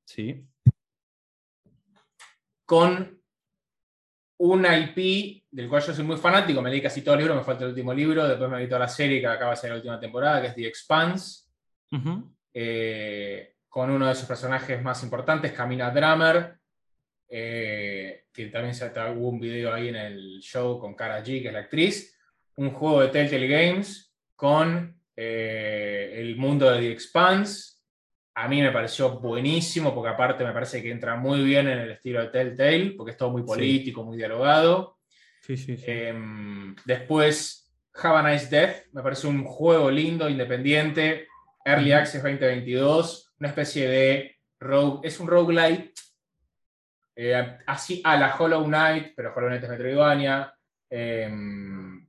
Sí. 0.06 0.46
Con 2.66 3.15
un 4.38 4.66
IP 4.66 5.44
del 5.50 5.70
cual 5.70 5.82
yo 5.82 5.94
soy 5.94 6.04
muy 6.04 6.18
fanático, 6.18 6.62
me 6.62 6.70
leí 6.70 6.82
casi 6.82 7.02
todo 7.02 7.16
el 7.16 7.22
libro, 7.22 7.36
me 7.36 7.44
falta 7.44 7.64
el 7.64 7.70
último 7.70 7.94
libro, 7.94 8.28
después 8.28 8.50
me 8.50 8.60
vi 8.60 8.68
toda 8.68 8.80
la 8.80 8.88
serie 8.88 9.22
que 9.22 9.28
acaba 9.28 9.52
de 9.52 9.58
ser 9.58 9.70
la 9.70 9.78
última 9.78 10.00
temporada, 10.00 10.42
que 10.42 10.48
es 10.48 10.56
The 10.56 10.68
Expanse, 10.68 11.44
eh, 12.54 13.56
con 13.70 13.90
uno 13.90 14.08
de 14.08 14.16
sus 14.16 14.26
personajes 14.26 14.82
más 14.82 15.02
importantes, 15.04 15.52
Camina 15.54 15.92
Drummer, 15.92 16.58
eh, 17.28 18.26
que 18.32 18.48
también 18.48 18.76
se, 18.76 18.86
hubo 18.86 19.30
un 19.30 19.40
video 19.40 19.74
ahí 19.74 19.90
en 19.90 19.96
el 19.96 20.40
show 20.42 20.80
con 20.80 20.94
Cara 20.94 21.24
G, 21.24 21.42
que 21.42 21.48
es 21.48 21.54
la 21.54 21.60
actriz, 21.60 22.18
un 22.58 22.72
juego 22.72 23.02
de 23.02 23.10
Telltale 23.10 23.48
Games 23.48 24.14
con 24.36 25.02
eh, 25.16 26.14
el 26.16 26.36
mundo 26.36 26.70
de 26.70 26.80
The 26.80 26.92
Expanse, 26.92 27.75
a 28.38 28.50
mí 28.50 28.62
me 28.62 28.72
pareció 28.72 29.18
buenísimo, 29.18 29.96
porque 29.96 30.10
aparte 30.10 30.44
me 30.44 30.52
parece 30.52 30.82
que 30.82 30.92
entra 30.92 31.16
muy 31.16 31.42
bien 31.42 31.70
en 31.70 31.80
el 31.80 31.92
estilo 31.92 32.22
de 32.22 32.28
Telltale, 32.28 32.92
porque 32.92 33.12
es 33.12 33.18
todo 33.18 33.32
muy 33.32 33.44
político, 33.44 34.04
muy 34.04 34.18
dialogado. 34.18 34.98
Sí, 35.40 35.56
sí, 35.56 35.78
sí. 35.78 35.86
Em, 35.88 36.76
después, 36.84 37.74
Have 37.94 38.18
a 38.18 38.34
Nice 38.34 38.48
Death, 38.48 38.88
me 38.92 39.02
parece 39.02 39.28
un 39.28 39.46
juego 39.46 39.90
lindo, 39.90 40.30
independiente, 40.30 41.28
Early 41.64 41.94
Access 41.94 42.22
2022, 42.22 43.34
una 43.40 43.50
especie 43.50 43.88
de 43.88 44.36
rogue, 44.60 45.08
es 45.08 45.18
un 45.22 45.28
roguelite, 45.28 45.94
eh, 47.16 47.58
así 47.66 48.02
a 48.04 48.18
la 48.18 48.36
Hollow 48.36 48.66
Knight, 48.66 49.14
pero 49.16 49.34
Hollow 49.34 49.48
Knight 49.48 49.64
es 49.64 49.70
Metroidvania, 49.70 50.54
em, 50.90 52.06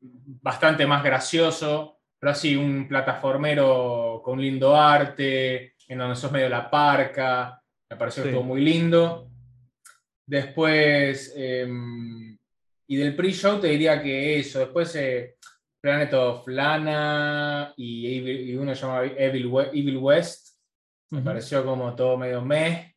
bastante 0.00 0.86
más 0.86 1.02
gracioso, 1.02 1.93
pero 2.24 2.32
así 2.32 2.56
un 2.56 2.88
plataformero 2.88 4.22
con 4.24 4.40
lindo 4.40 4.74
arte, 4.74 5.74
en 5.86 5.98
donde 5.98 6.16
sos 6.16 6.32
medio 6.32 6.48
la 6.48 6.70
parca, 6.70 7.60
me 7.90 7.98
pareció 7.98 8.22
que 8.22 8.30
estuvo 8.30 8.42
muy 8.42 8.62
lindo. 8.62 9.28
Después, 10.24 11.34
em, 11.36 12.34
y 12.86 12.96
del 12.96 13.14
pre-show 13.14 13.60
te 13.60 13.66
diría 13.66 14.02
que 14.02 14.38
eso, 14.38 14.60
después 14.60 14.96
eh, 14.96 15.34
Planet 15.78 16.14
of 16.14 16.48
Lana 16.48 17.74
y, 17.76 18.54
uno 18.56 18.72
llamado 18.72 19.04
Evil, 19.04 19.52
Evil 19.74 19.98
West, 19.98 20.56
me 21.10 21.20
pareció 21.20 21.62
como 21.62 21.94
todo 21.94 22.16
medio 22.16 22.40
meh. 22.40 22.96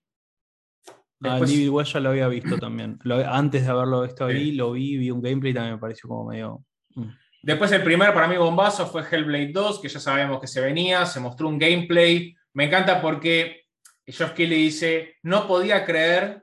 Ah, 1.22 1.40
Evil 1.40 1.72
West 1.72 1.92
ya 1.92 2.00
lo 2.00 2.12
había 2.12 2.30
visto 2.30 2.58
también. 2.58 2.98
antes 3.26 3.66
de 3.66 3.72
haberlo 3.72 4.04
visto 4.04 4.24
ahí, 4.24 4.54
lo 4.54 4.72
vi, 4.72 4.96
vi 4.96 5.12
un 5.12 5.22
gameplay 5.22 5.52
y 5.52 5.54
también 5.54 5.76
me 5.76 5.82
pareció 5.82 6.08
como 6.08 6.30
medio... 6.30 6.63
Mm. 6.96 7.10
Después 7.48 7.72
el 7.72 7.82
primer 7.82 8.14
para 8.14 8.28
mí 8.28 8.36
bombazo 8.36 8.88
fue 8.88 9.06
Hellblade 9.10 9.54
2, 9.54 9.80
que 9.80 9.88
ya 9.88 10.02
sabemos 10.02 10.42
que 10.42 10.48
se 10.48 10.60
venía, 10.60 11.06
se 11.06 11.22
mostró 11.22 11.48
un 11.48 11.58
gameplay. 11.58 12.36
Me 12.52 12.66
encanta 12.66 13.02
porque 13.02 13.68
Geoff 14.06 14.34
Keighley 14.34 14.64
dice, 14.64 15.16
no 15.24 15.48
podía 15.48 15.86
creer 15.86 16.42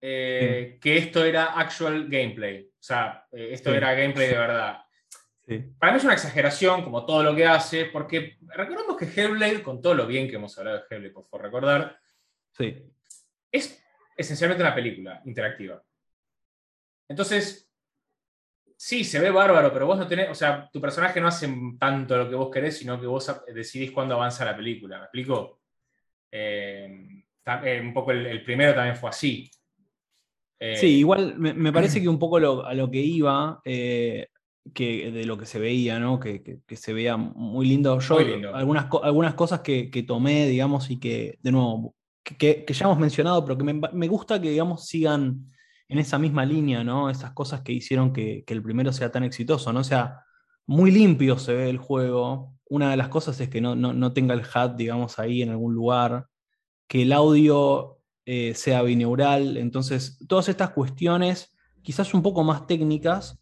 eh, 0.00 0.76
que 0.80 0.98
esto 0.98 1.24
era 1.24 1.44
actual 1.56 2.08
gameplay. 2.08 2.64
O 2.64 2.82
sea, 2.82 3.28
eh, 3.30 3.50
esto 3.52 3.72
era 3.72 3.94
gameplay 3.94 4.26
de 4.26 4.38
verdad. 4.38 4.78
Para 5.78 5.92
mí 5.92 5.98
es 5.98 6.04
una 6.04 6.14
exageración, 6.14 6.82
como 6.82 7.06
todo 7.06 7.22
lo 7.22 7.36
que 7.36 7.46
hace, 7.46 7.84
porque 7.84 8.38
recordemos 8.40 8.96
que 8.96 9.04
Hellblade, 9.04 9.62
con 9.62 9.80
todo 9.80 9.94
lo 9.94 10.08
bien 10.08 10.28
que 10.28 10.34
hemos 10.34 10.58
hablado 10.58 10.78
de 10.78 10.84
Hellblade, 10.90 11.14
por 11.14 11.28
favor 11.28 11.44
recordar, 11.44 11.96
es 13.52 13.84
esencialmente 14.16 14.64
una 14.64 14.74
película 14.74 15.22
interactiva. 15.24 15.80
Entonces, 17.08 17.67
sí, 18.78 19.02
se 19.02 19.18
ve 19.18 19.30
bárbaro, 19.30 19.72
pero 19.72 19.86
vos 19.86 19.98
no 19.98 20.06
tenés, 20.06 20.30
o 20.30 20.34
sea, 20.34 20.70
tu 20.72 20.80
personaje 20.80 21.20
no 21.20 21.26
hace 21.26 21.52
tanto 21.78 22.16
lo 22.16 22.28
que 22.28 22.36
vos 22.36 22.48
querés, 22.48 22.78
sino 22.78 22.98
que 23.00 23.08
vos 23.08 23.42
decidís 23.52 23.90
cuándo 23.90 24.14
avanza 24.14 24.44
la 24.44 24.56
película. 24.56 24.98
¿Me 24.98 25.04
explico? 25.04 25.60
Eh, 26.30 27.24
eh, 27.64 27.80
un 27.82 27.92
poco 27.92 28.12
el, 28.12 28.42
primero 28.44 28.74
también 28.74 28.96
fue 28.96 29.10
así. 29.10 29.50
Eh, 30.60 30.76
sí, 30.76 30.98
igual 30.98 31.36
me, 31.38 31.72
parece 31.72 32.00
que 32.02 32.08
un 32.08 32.20
poco 32.20 32.36
a 32.36 32.74
lo 32.74 32.90
que 32.90 33.00
iba, 33.00 33.60
que 33.64 35.10
de 35.10 35.24
lo 35.24 35.36
que 35.36 35.46
se 35.46 35.58
veía, 35.58 35.98
¿no? 35.98 36.20
Que, 36.20 36.60
se 36.68 36.92
veía 36.92 37.16
muy 37.16 37.66
lindo. 37.66 37.98
Yo, 37.98 38.18
Algunas, 38.54 38.86
algunas 39.02 39.34
cosas 39.34 39.60
que, 39.60 40.04
tomé, 40.06 40.46
digamos, 40.46 40.88
y 40.88 41.00
que, 41.00 41.36
de 41.42 41.50
nuevo, 41.50 41.96
que, 42.22 42.64
ya 42.68 42.84
hemos 42.84 42.98
mencionado, 43.00 43.44
pero 43.44 43.58
que 43.58 43.64
me, 43.64 43.80
me 43.92 44.06
gusta 44.06 44.40
que, 44.40 44.50
digamos, 44.50 44.86
sigan 44.86 45.50
en 45.88 45.98
esa 45.98 46.18
misma 46.18 46.44
línea, 46.44 46.84
¿no? 46.84 47.10
Esas 47.10 47.32
cosas 47.32 47.62
que 47.62 47.72
hicieron 47.72 48.12
que, 48.12 48.44
el 48.46 48.62
primero 48.62 48.92
sea 48.92 49.10
tan 49.10 49.24
exitoso, 49.24 49.72
¿no? 49.72 49.80
O 49.80 49.84
sea, 49.84 50.24
muy 50.66 50.90
limpio 50.90 51.38
se 51.38 51.54
ve 51.54 51.70
el 51.70 51.78
juego. 51.78 52.54
Una 52.68 52.90
de 52.90 52.96
las 52.98 53.08
cosas 53.08 53.40
es 53.40 53.48
que 53.48 53.60
no, 53.60 54.12
tenga 54.12 54.34
el 54.34 54.42
HUD, 54.42 54.76
digamos, 54.76 55.18
ahí 55.18 55.42
en 55.42 55.50
algún 55.50 55.74
lugar, 55.74 56.26
que 56.86 57.02
el 57.02 57.12
audio 57.12 57.98
eh, 58.26 58.54
sea 58.54 58.82
bineural. 58.82 59.56
Entonces, 59.56 60.18
todas 60.28 60.48
estas 60.50 60.70
cuestiones, 60.70 61.56
quizás 61.82 62.12
un 62.12 62.22
poco 62.22 62.44
más 62.44 62.66
técnicas, 62.66 63.40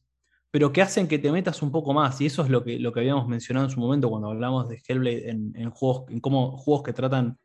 pero 0.53 0.73
que 0.73 0.83
hacen 0.83 1.09
que 1.09 1.19
te 1.19 1.33
metas 1.33 1.63
un 1.63 1.73
poco 1.73 1.93
más. 1.93 2.21
Y 2.21 2.27
eso 2.27 2.45
es 2.45 2.49
lo 2.49 2.63
que, 2.63 2.79
lo 2.79 2.93
que 2.93 3.01
habíamos 3.01 3.27
mencionado 3.27 3.67
en 3.67 3.73
su 3.73 3.81
momento 3.81 4.09
cuando 4.09 4.31
hablamos 4.31 4.69
de 4.69 4.81
Hellblade 4.87 5.31
en, 5.31 5.71
juegos, 5.71 6.09
en 6.11 6.21
cómo 6.21 6.57
juegos 6.57 6.85
que 6.85 6.93
tratan 6.93 7.39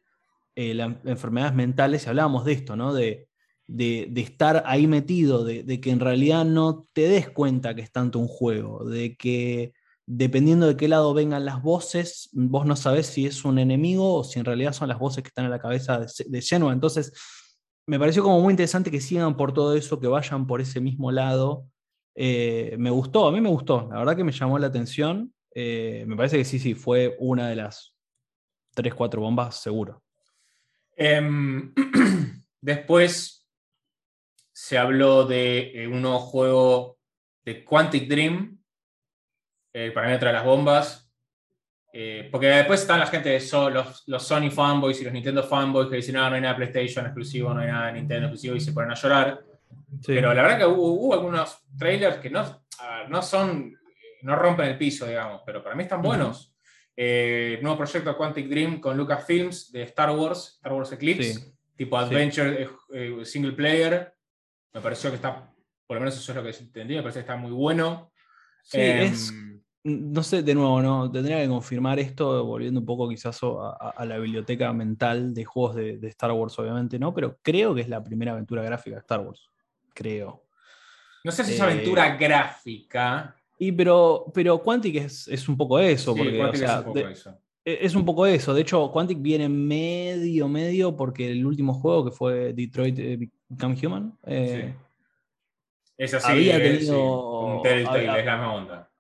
eh, 0.56 0.78
enfermedades 1.06 1.56
mentales, 1.56 2.06
y 2.06 2.10
hablábamos 2.10 2.46
de 2.46 2.54
esto, 2.54 2.76
¿no? 2.76 2.94
De, 2.94 3.31
de, 3.72 4.12
estar 4.16 4.64
ahí 4.66 4.88
metido, 4.88 5.44
de, 5.44 5.80
que 5.80 5.92
en 5.92 6.00
realidad 6.00 6.46
no 6.46 6.88
te 6.94 7.08
des 7.08 7.30
cuenta 7.30 7.74
que 7.74 7.82
es 7.82 7.92
tanto 7.92 8.20
un 8.20 8.28
juego, 8.28 8.84
de 8.86 9.16
que 9.16 9.74
dependiendo 10.06 10.68
de 10.68 10.76
qué 10.76 10.88
lado 10.88 11.14
vengan 11.14 11.46
las 11.46 11.62
voces, 11.62 12.30
vos 12.34 12.66
no 12.66 12.76
sabés 12.76 13.08
si 13.08 13.26
es 13.26 13.46
un 13.46 13.60
enemigo 13.60 14.16
o 14.16 14.24
si 14.24 14.40
en 14.40 14.46
realidad 14.46 14.74
son 14.74 14.90
las 14.90 15.00
voces 15.00 15.24
que 15.24 15.30
están 15.30 15.46
en 15.46 15.52
la 15.52 15.60
cabeza 15.60 16.00
de, 16.00 16.08
de. 16.28 16.46
Entonces, 16.72 17.14
me 17.88 17.98
pareció 17.98 18.24
como 18.24 18.42
muy 18.42 18.52
interesante 18.52 18.92
que 18.92 19.00
sigan 19.00 19.38
por 19.38 19.54
todo 19.54 19.76
eso, 19.76 20.00
que 20.00 20.08
vayan 20.08 20.48
por 20.48 20.60
ese 20.60 20.82
mismo 20.82 21.12
lado. 21.12 21.66
Eh, 22.14 22.76
me 22.78 22.90
gustó, 22.90 23.28
a 23.28 23.32
mí 23.32 23.40
me 23.40 23.50
gustó, 23.50 23.88
la 23.90 24.00
verdad 24.00 24.18
que 24.18 24.24
me 24.24 24.34
llamó 24.34 24.60
la 24.60 24.68
atención. 24.68 25.34
Eh, 25.56 26.04
me 26.08 26.16
parece 26.16 26.38
que 26.38 26.46
sí, 26.46 26.60
sí, 26.60 26.74
fue 26.74 27.16
una 27.20 27.48
de 27.48 27.56
las 27.56 27.96
3, 28.76 28.94
4 28.94 29.22
bombas, 29.22 29.56
seguro. 29.62 30.04
Em, 30.96 31.74
después, 32.62 33.41
se 34.62 34.78
habló 34.78 35.26
de 35.26 35.72
eh, 35.74 35.88
un 35.88 36.04
nuevo 36.04 36.20
juego 36.20 37.00
de 37.44 37.66
Quantic 37.66 38.08
Dream, 38.08 38.60
eh, 39.74 39.90
para 39.90 40.08
mí 40.08 40.14
otra 40.14 40.28
de 40.28 40.36
las 40.36 40.46
bombas, 40.46 41.12
eh, 41.92 42.30
porque 42.32 42.46
después 42.46 42.82
están 42.82 43.00
la 43.00 43.08
gente 43.08 43.30
de 43.30 43.40
los, 44.06 44.24
Sony 44.24 44.52
fanboys 44.52 45.02
y 45.02 45.04
los 45.04 45.14
Nintendo 45.14 45.42
fanboys 45.42 45.90
que 45.90 45.96
dicen, 45.96 46.14
no, 46.14 46.30
no 46.30 46.36
hay 46.36 46.42
nada 46.42 46.56
PlayStation 46.56 47.08
exclusivo, 47.08 47.52
no 47.56 47.62
hay 47.62 47.70
nada 47.70 47.92
Nintendo 47.92 48.28
exclusivo 48.28 48.56
y 48.56 48.60
se 48.60 48.72
ponen 48.72 48.92
a 48.92 48.94
llorar. 48.94 49.44
Pero 50.06 50.32
la 50.32 50.44
verdad 50.44 50.60
que 50.60 50.66
hubo, 50.68 51.12
algunos 51.16 51.58
trailers 51.76 52.18
que 52.18 52.30
no, 52.30 52.64
no 53.10 53.22
son, 53.24 53.76
no 54.22 54.36
rompen 54.36 54.68
el 54.68 54.78
piso, 54.78 55.08
digamos, 55.08 55.42
pero 55.44 55.64
para 55.64 55.74
mí 55.74 55.84
están 55.84 56.04
buenos. 56.04 56.54
nuevo 56.96 57.78
proyecto 57.78 58.16
Quantic 58.16 58.48
Dream 58.48 58.80
con 58.80 58.96
Lucasfilms 58.96 59.72
de 59.72 59.82
Star 59.82 60.12
Wars, 60.12 60.54
Star 60.58 60.74
Wars 60.74 60.92
Eclipse, 60.92 61.52
tipo 61.76 61.98
Adventure 61.98 62.70
single 63.24 63.54
player, 63.54 64.14
me 64.74 64.82
pareció 64.82 65.10
que 65.10 65.18
está, 65.18 65.52
por 65.88 65.96
lo 65.96 66.02
menos 66.02 66.18
eso 66.18 66.32
es 66.32 66.36
lo 66.36 66.44
que 66.44 66.50
entendí, 66.50 66.96
me 66.96 67.02
parece 67.02 67.20
que 67.20 67.22
está 67.22 67.36
muy 67.36 67.52
bueno. 67.52 68.12
Sí, 68.64 68.80
es, 68.80 69.32
em, 69.32 69.62
no 69.84 70.24
sé, 70.24 70.44
de 70.44 70.54
nuevo, 70.54 70.82
no 70.82 71.12
tendría 71.12 71.42
que 71.42 71.48
confirmar 71.48 72.00
esto, 72.00 72.46
volviendo 72.46 72.80
un 72.80 72.86
poco 72.86 73.10
quizás 73.10 73.40
a, 73.44 74.06
la 74.06 74.18
biblioteca 74.18 74.72
mental 74.74 75.34
de 75.34 75.44
juegos 75.44 75.76
de, 75.76 76.08
Star 76.08 76.32
Wars, 76.32 76.58
obviamente, 76.60 77.00
¿no? 77.00 77.14
Pero 77.14 77.38
creo 77.42 77.74
que 77.74 77.82
es 77.82 77.90
la 77.90 78.04
primera 78.04 78.34
aventura 78.34 78.62
gráfica 78.64 78.96
de 78.96 79.02
Star 79.02 79.22
Wars. 79.22 79.50
Creo. 79.94 80.46
No 81.24 81.32
sé 81.32 81.44
si 81.44 81.54
es 81.54 81.62
aventura 81.62 82.08
eh, 82.08 82.18
gráfica. 82.18 83.36
Y 83.58 83.72
pero, 83.72 84.26
pero 84.34 84.60
Quantic 84.60 84.96
es, 84.96 85.28
es 85.28 85.50
un 85.50 85.58
poco 85.58 85.80
eso, 85.80 86.14
Sí, 86.14 86.20
porque 86.20 86.36
o 86.36 86.38
Quantic 86.38 86.60
sea, 86.60 86.74
es 86.74 86.78
un 86.78 86.86
poco 86.86 87.00
de- 87.00 87.12
eso. 87.12 87.41
E- 87.66 87.80
es 87.82 87.96
un 87.96 88.06
poco 88.06 88.26
eso. 88.26 88.54
De 88.54 88.62
hecho, 88.62 88.92
Quantic 88.92 89.22
viene 89.22 89.48
medio, 89.50 90.48
medio, 90.48 90.96
porque 90.96 91.32
el 91.32 91.46
último 91.46 91.74
juego 91.74 92.06
que 92.06 92.12
fue 92.12 92.54
Detroit 92.54 92.98
eh, 93.00 93.30
Become 93.50 93.78
Human. 93.86 94.18
eh, 94.26 94.74
Es 95.98 96.14
así, 96.14 96.32
había 96.32 96.58
eh, 96.58 96.62
tenido- 96.62 96.82
sí, 96.94 97.56
un 97.58 97.62
Telltale, 97.62 98.00
había- 98.10 98.20
es 98.20 98.26
la 98.26 98.36
misma 98.38 98.54
onda. 98.56 98.92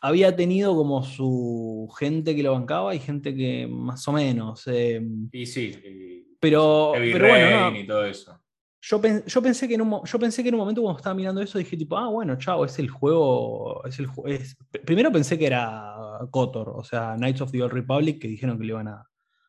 había 0.00 0.36
tenido 0.36 0.74
como 0.76 1.02
su 1.02 1.92
gente 1.98 2.34
que 2.36 2.42
lo 2.42 2.52
bancaba 2.52 2.94
y 2.94 2.98
gente 3.00 3.34
que 3.34 3.66
más 3.66 4.06
o 4.08 4.12
menos. 4.12 4.62
eh, 4.68 5.00
Y 5.32 5.46
sí, 5.46 5.74
y 5.84 6.36
pero, 6.38 6.92
Heavy 6.94 7.12
pero 7.12 7.28
bueno, 7.28 7.70
no, 7.70 7.76
y 7.78 7.86
todo 7.86 8.04
eso. 8.06 8.40
Yo, 8.88 9.00
pen- 9.00 9.24
yo, 9.26 9.42
pensé 9.42 9.66
que 9.66 9.74
en 9.74 9.82
un, 9.82 10.00
yo 10.04 10.18
pensé 10.18 10.42
que 10.42 10.48
en 10.48 10.54
un 10.54 10.60
momento 10.60 10.80
cuando 10.82 10.98
estaba 10.98 11.14
mirando 11.14 11.40
eso 11.40 11.58
dije 11.58 11.76
tipo, 11.76 11.96
ah, 11.96 12.08
bueno, 12.08 12.36
chao, 12.38 12.64
es 12.64 12.78
el 12.78 12.88
juego. 12.88 13.84
Es 13.84 13.98
el, 13.98 14.08
es- 14.26 14.56
pr- 14.72 14.84
primero 14.84 15.10
pensé 15.10 15.38
que 15.38 15.46
era 15.46 15.94
KOTOR, 16.30 16.68
o 16.70 16.84
sea, 16.84 17.14
Knights 17.16 17.40
of 17.40 17.50
the 17.50 17.62
Old 17.62 17.72
Republic, 17.72 18.20
que 18.20 18.28
dijeron 18.28 18.56
que 18.58 18.64
le 18.64 18.72
iban 18.72 18.88
a 18.88 19.04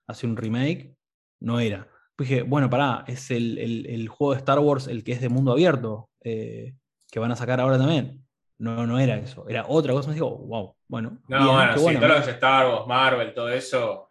hacer 0.07 0.29
un 0.29 0.38
remake. 0.38 0.95
No 1.39 1.59
era. 1.59 1.88
Pues 2.15 2.29
dije, 2.29 2.41
bueno, 2.41 2.69
pará, 2.69 3.03
es 3.07 3.29
el, 3.31 3.57
el- 3.59 3.85
el 3.85 4.07
juego 4.07 4.33
de 4.33 4.39
Star 4.39 4.59
Wars 4.59 4.88
el 4.88 5.03
que 5.03 5.11
es 5.11 5.21
de 5.21 5.29
mundo 5.29 5.51
abierto, 5.51 6.09
eh, 6.23 6.73
que 7.11 7.19
van 7.19 7.31
a 7.31 7.35
sacar 7.35 7.59
ahora 7.59 7.77
también. 7.77 8.23
No, 8.59 8.88
no 8.88 8.97
era 8.97 9.17
eso, 9.17 9.47
era 9.47 9.65
otra 9.67 9.93
cosa. 9.93 10.07
Me 10.09 10.15
digo, 10.15 10.35
wow, 10.35 10.73
bueno. 10.88 11.19
No, 11.27 11.38
bien, 11.38 11.53
bueno, 11.53 11.73
sí, 11.77 11.83
bueno. 11.83 11.99
todo 11.99 12.09
lo 12.09 12.15
que 12.15 12.21
es 12.21 12.27
Star 12.29 12.67
Wars, 12.67 12.88
Marvel, 12.88 13.33
todo 13.35 13.49
eso. 13.49 14.06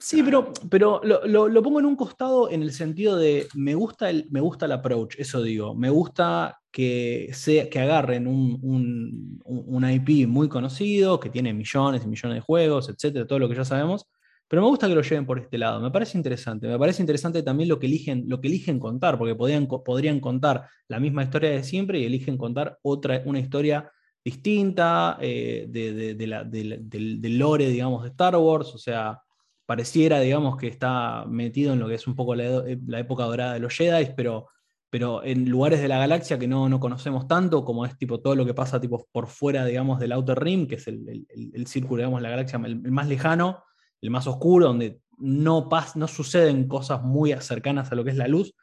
Sí, 0.00 0.22
pero, 0.22 0.52
pero 0.70 1.00
lo, 1.02 1.26
lo- 1.26 1.62
pongo 1.62 1.80
en 1.80 1.86
un 1.86 1.96
costado 1.96 2.48
en 2.50 2.62
el 2.62 2.70
sentido 2.72 3.16
de 3.16 3.48
me 3.54 3.74
gusta 3.74 4.08
el, 4.10 4.28
me 4.30 4.40
gusta 4.40 4.66
el 4.66 4.72
approach, 4.72 5.16
eso 5.18 5.42
digo. 5.42 5.74
Me 5.74 5.90
gusta 5.90 6.60
que, 6.70 7.30
sea, 7.32 7.68
que 7.68 7.80
agarren 7.80 8.28
un, 8.28 8.58
un, 8.62 9.40
un- 9.44 9.90
IP 9.90 10.26
muy 10.28 10.48
conocido, 10.48 11.18
que 11.18 11.30
tiene 11.30 11.52
millones 11.52 12.04
y 12.04 12.08
millones 12.08 12.36
de 12.36 12.40
juegos, 12.42 12.88
etcétera, 12.88 13.26
todo 13.26 13.40
lo 13.40 13.48
que 13.48 13.56
ya 13.56 13.64
sabemos. 13.64 14.06
Pero 14.46 14.62
me 14.62 14.68
gusta 14.68 14.86
que 14.88 14.94
lo 14.94 15.02
lleven 15.02 15.26
por 15.26 15.40
este 15.40 15.58
lado. 15.58 15.80
Me 15.80 15.90
parece 15.90 16.16
interesante. 16.16 16.68
Me 16.68 16.78
parece 16.78 17.02
interesante 17.02 17.42
también 17.42 17.68
lo 17.68 17.78
que 17.80 17.86
eligen, 17.86 18.24
lo 18.28 18.40
que 18.40 18.46
eligen 18.48 18.78
contar, 18.78 19.18
porque 19.18 19.34
podrían, 19.34 19.66
podrían 19.66 20.20
contar 20.20 20.68
la 20.86 21.00
misma 21.00 21.24
historia 21.24 21.50
de 21.50 21.64
siempre 21.64 21.98
y 21.98 22.04
eligen 22.04 22.38
contar 22.38 22.78
otra, 22.82 23.20
una 23.26 23.40
historia 23.40 23.90
distinta 24.24 25.18
eh, 25.20 25.66
de, 25.68 26.14
de 26.14 26.26
la- 26.26 26.44
del, 26.44 26.88
del 26.88 27.38
lore, 27.38 27.68
digamos, 27.68 28.04
de 28.04 28.10
Star 28.10 28.36
Wars. 28.36 28.72
O 28.74 28.78
sea, 28.78 29.20
pareciera, 29.68 30.18
digamos, 30.20 30.56
que 30.56 30.66
está 30.68 31.26
metido 31.28 31.74
en 31.74 31.78
lo 31.80 31.88
que 31.88 31.96
es 31.96 32.06
un 32.06 32.16
poco 32.16 32.34
eh, 32.34 32.78
la 32.86 33.00
época 33.00 33.24
dorada 33.24 33.52
de 33.52 33.60
los 33.60 33.74
Jedi, 33.76 34.14
pero, 34.16 34.46
pero 34.88 35.22
en 35.22 35.46
lugares 35.50 35.82
de 35.82 35.88
la 35.88 35.98
galaxia 35.98 36.38
que 36.38 36.48
no, 36.48 36.70
no 36.70 36.80
conocemos 36.80 37.28
tanto, 37.28 37.66
como 37.66 37.84
es 37.84 37.94
tipo 37.98 38.18
todo 38.18 38.34
lo 38.34 38.46
que 38.46 38.54
pasa 38.54 38.80
tipo 38.80 39.06
por 39.12 39.26
fuera, 39.26 39.66
digamos, 39.66 40.00
del 40.00 40.12
Outer 40.12 40.38
Rim, 40.42 40.66
que 40.66 40.76
es 40.76 40.88
el, 40.88 41.26
el- 41.28 41.66
círculo, 41.66 42.00
digamos, 42.00 42.22
la 42.22 42.30
galaxia 42.30 42.58
el, 42.64 42.80
más 42.90 43.08
lejano, 43.08 43.62
el 44.00 44.08
más 44.10 44.26
oscuro, 44.26 44.68
donde 44.68 45.02
no, 45.18 45.68
pas, 45.68 45.96
no 45.96 46.08
suceden 46.08 46.66
cosas 46.66 47.02
muy 47.02 47.34
cercanas 47.40 47.92
a 47.92 47.94
lo 47.94 48.04
que 48.04 48.12
es 48.12 48.16
la 48.16 48.26
luz. 48.26 48.54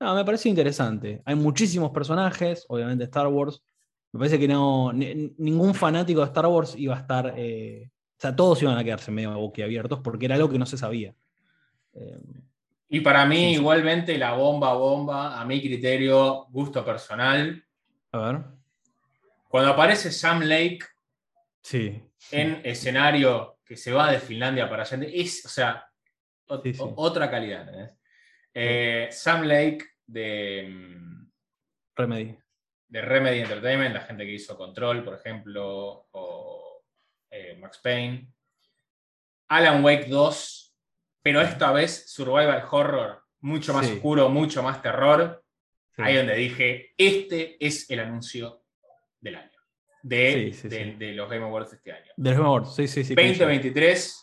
No, 0.00 0.14
me 0.14 0.24
parece 0.24 0.48
interesante. 0.48 1.20
Hay 1.26 1.34
muchísimos 1.34 1.90
personajes, 1.90 2.64
obviamente 2.70 3.04
Star 3.04 3.26
Wars. 3.26 3.62
Me 4.12 4.20
parece 4.20 4.38
que 4.38 4.48
no, 4.48 4.90
ni- 4.94 5.34
ningún 5.36 5.74
fanático 5.74 6.20
de 6.20 6.26
Star 6.28 6.46
Wars 6.46 6.74
iba 6.78 6.96
a 6.96 7.00
estar... 7.00 7.34
eh, 7.36 7.90
o 8.18 8.20
sea, 8.20 8.34
todos 8.34 8.62
iban 8.62 8.78
a 8.78 8.84
quedarse 8.84 9.10
medio 9.10 9.34
boquiabiertos 9.34 10.00
porque 10.00 10.24
era 10.26 10.34
algo 10.36 10.48
que 10.48 10.58
no 10.58 10.66
se 10.66 10.78
sabía. 10.78 11.14
Eh, 11.94 12.18
Y 12.88 13.00
para 13.00 13.26
mí, 13.26 13.36
Sí, 13.36 13.52
igualmente, 13.54 14.16
la 14.16 14.34
bomba, 14.34 14.72
bomba, 14.74 15.40
a 15.40 15.44
mi 15.44 15.60
criterio, 15.60 16.46
gusto 16.50 16.84
personal. 16.84 17.62
a 18.12 18.18
ver. 18.18 18.40
Cuando 19.48 19.70
aparece 19.72 20.10
Sam 20.12 20.42
Lake 20.42 20.80
Sí. 21.62 22.00
en 22.30 22.60
escenario 22.64 23.58
que 23.64 23.76
se 23.76 23.92
va 23.92 24.12
de 24.12 24.20
Finlandia 24.20 24.68
para 24.70 24.82
allá, 24.84 24.98
es, 25.12 25.44
o 25.44 25.48
sea, 25.48 25.84
o- 26.48 26.62
Sí, 26.62 26.72
sí. 26.74 26.80
o- 26.80 26.94
otra 26.96 27.28
calidad. 27.30 27.96
Eh, 28.54 29.08
Sam 29.10 29.42
Lake 29.42 29.84
de, 30.06 30.72
Remedy. 31.96 32.38
de 32.88 33.00
Remedy 33.02 33.40
Entertainment, 33.40 33.94
la 33.94 34.02
gente 34.02 34.24
que 34.24 34.32
hizo 34.34 34.56
Control, 34.56 35.02
por 35.04 35.14
ejemplo, 35.14 36.06
o 36.12 36.65
eh, 37.36 37.56
Max 37.60 37.78
Payne. 37.82 38.28
Alan 39.48 39.84
Wake 39.84 40.06
2, 40.08 40.76
pero 41.22 41.40
esta 41.40 41.70
vez 41.72 42.10
Survival 42.10 42.64
Horror, 42.70 43.22
mucho 43.40 43.72
más 43.74 43.86
Sí. 43.86 43.92
oscuro, 43.94 44.28
mucho 44.28 44.62
más 44.62 44.82
terror. 44.82 45.42
Sí. 45.94 46.02
Ahí 46.02 46.16
donde 46.16 46.34
dije, 46.34 46.92
este 46.96 47.56
es 47.64 47.88
el 47.90 48.00
anuncio 48.00 48.64
del 49.20 49.36
año, 49.36 49.58
de, 50.02 50.52
Sí, 50.52 50.52
sí, 50.62 50.68
de- 50.68 50.84
sí. 50.84 50.90
de 50.98 51.12
los 51.12 51.28
Game 51.30 51.44
Awards 51.44 51.72
este 51.72 51.92
año. 51.92 52.12
De 52.16 52.30
los 52.30 52.38
Game 52.38 52.48
Awards, 52.48 52.74
sí, 52.74 52.86
sí, 52.88 53.04
sí. 53.04 53.14
2023, 53.14 54.22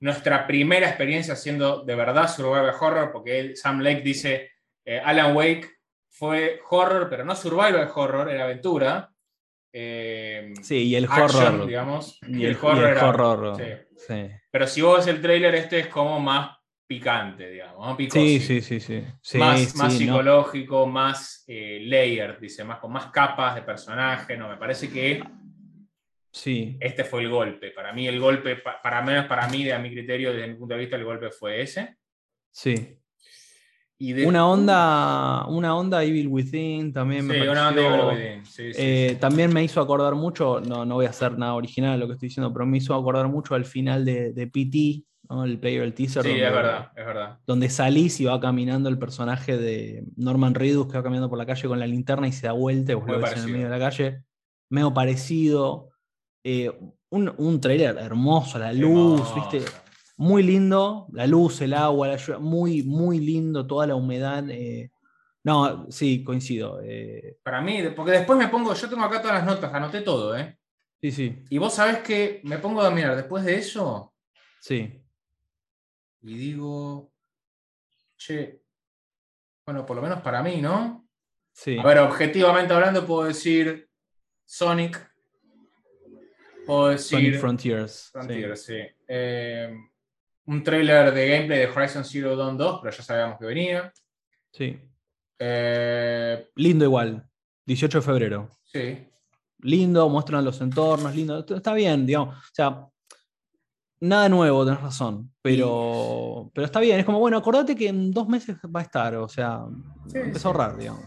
nuestra 0.00 0.46
primera 0.46 0.88
experiencia 0.88 1.34
haciendo 1.34 1.82
de 1.84 1.94
verdad 1.94 2.28
survival 2.28 2.74
horror, 2.78 3.12
porque 3.12 3.38
él, 3.38 3.56
Sam 3.56 3.80
Lake 3.80 4.02
dice, 4.02 4.50
eh, 4.84 5.00
Alan 5.02 5.34
Wake 5.36 5.68
fue 6.08 6.60
horror, 6.70 7.08
pero 7.08 7.24
no 7.24 7.34
survival 7.36 7.90
horror, 7.94 8.30
era 8.30 8.44
aventura. 8.44 9.09
Eh, 9.72 10.52
Sí, 10.62 10.88
y 10.88 10.94
el 10.96 11.04
action, 11.04 11.54
horror. 11.54 11.66
digamos. 11.66 12.18
Y 12.26 12.42
y 12.42 12.46
el, 12.46 12.56
horror 12.56 12.76
y 12.76 12.80
el 12.80 12.86
era- 12.88 13.08
horror, 13.08 13.56
sí. 13.56 13.64
Sí. 14.06 14.30
Pero 14.50 14.66
si 14.66 14.80
vos 14.82 14.98
ves 14.98 15.06
el 15.06 15.20
trailer, 15.22 15.54
este 15.54 15.78
es 15.80 15.86
como 15.88 16.18
más 16.20 16.56
picante, 16.86 17.48
digamos, 17.50 17.86
más 17.86 17.96
picoso. 17.96 18.18
Sí, 18.20 18.40
sí, 18.40 18.60
sí, 18.60 18.80
sí. 18.80 19.04
Sí, 19.22 19.38
más, 19.38 19.76
más 19.76 19.92
no. 19.92 19.98
psicológico, 19.98 20.86
más 20.86 21.44
eh, 21.46 21.78
layered, 21.84 22.38
dice, 22.40 22.64
más 22.64 22.78
con 22.80 22.90
más 22.92 23.06
capas 23.12 23.54
de 23.54 23.62
personaje. 23.62 24.36
No, 24.36 24.48
me 24.48 24.56
parece 24.56 24.90
que 24.90 25.22
Sí. 26.32 26.76
este 26.80 27.04
fue 27.04 27.22
el 27.22 27.28
golpe. 27.28 27.70
Para 27.70 27.92
mí, 27.92 28.08
el 28.08 28.18
golpe, 28.20 28.56
pa- 28.56 28.80
para 28.82 29.02
menos 29.02 29.26
para 29.26 29.48
mí, 29.48 29.64
de 29.64 29.72
a 29.72 29.78
mi 29.78 29.90
criterio, 29.92 30.32
desde 30.32 30.48
mi 30.48 30.54
punto 30.54 30.74
de 30.74 30.80
vista, 30.80 30.96
el 30.96 31.04
golpe 31.04 31.30
fue 31.30 31.60
ese. 31.62 31.96
Sí. 32.52 32.96
Y 34.02 34.14
de- 34.14 34.26
Una 34.26 34.48
onda, 34.48 35.44
una 35.48 35.76
onda 35.76 36.02
Evil 36.02 36.26
Within 36.28 36.90
también 36.90 37.26
me 37.26 37.34
Sí, 37.34 37.46
una 37.46 37.68
onda 37.68 37.82
de 37.82 37.86
Evil 37.86 38.00
Within, 38.06 38.46
sí, 38.46 38.72
sí, 38.72 38.80
Eh. 38.82 39.18
También 39.20 39.52
me 39.52 39.62
hizo 39.62 39.78
acordar 39.80 40.14
mucho, 40.14 40.58
no, 40.60 40.86
no 40.86 40.94
voy 40.94 41.04
a 41.04 41.10
hacer 41.10 41.36
nada 41.36 41.52
original 41.52 42.00
lo 42.00 42.06
que 42.06 42.14
estoy 42.14 42.28
diciendo, 42.30 42.50
pero 42.50 42.64
me 42.64 42.78
hizo 42.78 42.94
acordar 42.94 43.28
mucho 43.28 43.54
al 43.54 43.66
final 43.66 44.06
de, 44.06 44.32
de 44.32 44.46
PT, 44.46 45.04
¿no? 45.28 45.44
el 45.44 45.58
player, 45.60 45.82
el 45.82 45.92
teaser. 45.92 46.22
Sí, 46.22 46.30
donde, 46.30 46.46
es 46.46 46.52
verdad, 46.52 46.90
es 46.96 47.04
verdad. 47.04 47.38
donde 47.46 47.68
salís 47.68 48.18
y 48.20 48.24
va 48.24 48.40
caminando 48.40 48.88
el 48.88 48.98
personaje 48.98 49.58
de 49.58 50.02
Norman 50.16 50.54
Reedus 50.54 50.86
que 50.86 50.96
va 50.96 51.02
caminando 51.02 51.28
por 51.28 51.36
la 51.38 51.44
calle 51.44 51.68
con 51.68 51.78
la 51.78 51.86
linterna 51.86 52.26
y 52.26 52.32
se 52.32 52.46
da 52.46 52.52
vuelta 52.52 52.92
y 52.92 52.94
vos 52.94 53.06
lo 53.06 53.18
ves 53.20 53.32
en 53.36 53.42
el 53.44 53.48
medio 53.52 53.64
de 53.70 53.78
la 53.78 53.78
calle. 53.78 54.22
Medio 54.70 54.94
parecido. 54.94 55.90
Eh, 56.42 56.72
un, 57.10 57.34
un 57.36 57.60
trailer 57.60 57.98
hermoso, 57.98 58.58
la 58.58 58.72
luz, 58.72 59.20
Hermoso. 59.20 59.34
¿viste? 59.52 59.70
Muy 60.22 60.42
lindo, 60.42 61.06
la 61.12 61.26
luz, 61.26 61.62
el 61.62 61.72
agua, 61.72 62.08
la 62.08 62.16
lluvia, 62.16 62.38
muy, 62.38 62.82
muy 62.82 63.18
lindo, 63.20 63.66
toda 63.66 63.86
la 63.86 63.94
humedad. 63.94 64.44
eh. 64.50 64.90
No, 65.42 65.90
sí, 65.90 66.22
coincido. 66.22 66.78
eh, 66.84 67.38
Para 67.42 67.62
mí, 67.62 67.82
porque 67.96 68.12
después 68.12 68.38
me 68.38 68.48
pongo, 68.48 68.74
yo 68.74 68.88
tengo 68.90 69.02
acá 69.02 69.22
todas 69.22 69.38
las 69.38 69.46
notas, 69.46 69.72
anoté 69.72 70.02
todo, 70.02 70.36
¿eh? 70.36 70.58
sí, 71.00 71.10
sí, 71.10 71.42
Y 71.48 71.56
vos 71.56 71.72
sabés 71.72 72.00
que 72.00 72.42
me 72.44 72.58
pongo 72.58 72.82
a 72.82 72.90
mirar 72.90 73.16
después 73.16 73.42
de 73.46 73.56
eso 73.56 74.12
sí. 74.60 75.02
y 76.20 76.34
digo, 76.34 77.10
che, 78.18 78.60
bueno, 79.64 79.86
por 79.86 79.96
lo 79.96 80.02
menos 80.02 80.20
para 80.20 80.42
mí, 80.42 80.60
¿no? 80.60 81.08
sí. 81.52 81.78
A 81.78 81.82
ver, 81.82 81.98
objetivamente 82.00 82.74
hablando, 82.74 83.06
puedo 83.06 83.24
decir 83.26 83.88
Sonic, 84.44 85.10
puedo 86.66 86.88
decir 86.88 87.18
Sonic 87.18 87.40
Frontiers. 87.40 88.10
Frontier, 88.12 88.56
sí. 88.58 88.76
Eh, 89.08 89.74
un 90.50 90.62
trailer 90.62 91.12
de 91.14 91.28
gameplay 91.28 91.58
de 91.60 91.66
Horizon 91.66 92.04
Zero 92.04 92.36
Dawn 92.36 92.56
2, 92.58 92.80
pero 92.82 92.96
ya 92.96 93.02
sabíamos 93.02 93.38
que 93.38 93.46
venía. 93.46 93.92
Sí. 94.52 94.78
Eh, 95.38 96.48
Lindo 96.56 96.84
igual. 96.84 97.24
18 97.66 97.98
de 97.98 98.02
febrero. 98.02 98.58
sí, 98.64 99.06
lindo, 99.62 100.08
muestran 100.08 100.44
los 100.44 100.60
entornos, 100.60 101.14
lindo. 101.14 101.44
Está 101.54 101.74
bien, 101.74 102.06
digamos. 102.06 102.34
O 102.36 102.54
sea, 102.54 102.86
nada 104.00 104.28
nuevo, 104.28 104.64
tenés 104.64 104.80
razón. 104.80 105.30
Pero, 105.42 106.50
pero 106.54 106.64
está 106.64 106.80
bien. 106.80 106.98
Es 106.98 107.04
como, 107.04 107.18
bueno, 107.20 107.36
acordate 107.36 107.76
que 107.76 107.88
en 107.88 108.10
dos 108.10 108.26
meses 108.26 108.56
va 108.74 108.80
a 108.80 108.84
estar. 108.84 109.14
O 109.16 109.28
sea, 109.28 109.66
Sí, 110.08 110.18
empezó 110.18 110.38
sí. 110.40 110.46
a 110.46 110.50
ahorrar, 110.50 110.76
digamos. 110.78 111.04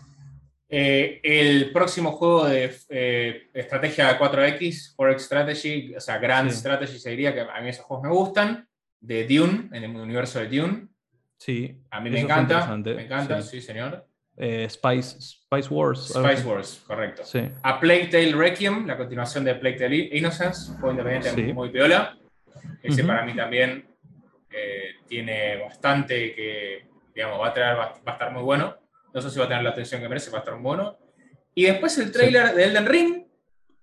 Eh, 0.70 1.20
el 1.24 1.72
próximo 1.72 2.12
juego 2.14 2.46
de 2.46 2.76
eh, 2.90 3.50
estrategia 3.54 4.18
4X, 4.20 4.96
4X 4.96 5.20
Strategy, 5.20 5.96
o 5.96 6.00
sea, 6.00 6.18
Grand. 6.20 6.50
Strategy, 6.52 6.98
se 7.00 7.10
diría 7.10 7.34
que 7.34 7.42
a 7.42 7.60
mí 7.62 7.70
esos 7.70 7.86
juegos 7.86 8.04
me 8.08 8.14
gustan, 8.14 8.68
de 9.04 9.26
Dune, 9.28 9.70
en 9.74 9.84
el 9.84 9.96
universo 9.96 10.40
de 10.40 10.48
Dune. 10.48 10.88
Sí. 11.38 11.78
A 11.92 12.00
mí 12.00 12.10
me 12.10 12.18
fue 12.18 12.26
encanta, 12.26 12.76
me 12.78 13.04
encanta, 13.04 13.42
sí. 13.42 13.60
sí, 13.60 13.68
señor. 13.68 14.08
Eh, 14.38 14.68
Spice, 14.70 15.20
Spice 15.22 15.68
Wars. 15.70 16.08
Spice. 16.08 16.48
Wars, 16.48 16.84
correcto. 16.88 17.24
Sí. 17.26 17.42
A 17.62 17.80
Plague 17.80 18.08
Tale 18.08 18.32
Requiem, 18.34 18.88
la 18.88 18.98
continuación 18.98 19.44
de 19.44 19.56
Plague 19.56 19.78
Tale 19.78 19.96
Innocence, 20.14 20.72
juego 20.80 20.92
independiente 20.92 21.30
Sí. 21.48 21.54
muy 21.54 21.70
piola. 21.70 22.18
Ese 22.82 23.02
Ujú. 23.02 23.08
para 23.08 23.26
mí 23.26 23.36
también 23.36 23.86
eh, 24.50 24.96
tiene 25.08 25.58
bastante 25.58 26.34
que, 26.34 26.86
digamos, 27.14 27.42
va 27.42 27.50
a, 27.50 27.54
traer, 27.54 27.78
va, 27.78 27.94
va 28.08 28.12
a 28.12 28.12
estar 28.14 28.32
muy 28.32 28.42
bueno. 28.44 28.78
No 29.14 29.22
sé 29.22 29.30
si 29.30 29.38
va 29.38 29.46
a 29.46 29.48
tener 29.50 29.64
la 29.64 29.72
atención 29.72 30.02
que 30.02 30.08
merece, 30.10 30.32
va 30.32 30.38
a 30.38 30.42
estar 30.42 30.54
muy 30.56 30.64
bueno. 30.76 30.98
Y 31.54 31.66
después 31.66 31.98
el 32.00 32.12
trailer 32.12 32.54
de 32.56 32.64
Elden 32.64 32.86
Ring, 32.86 33.24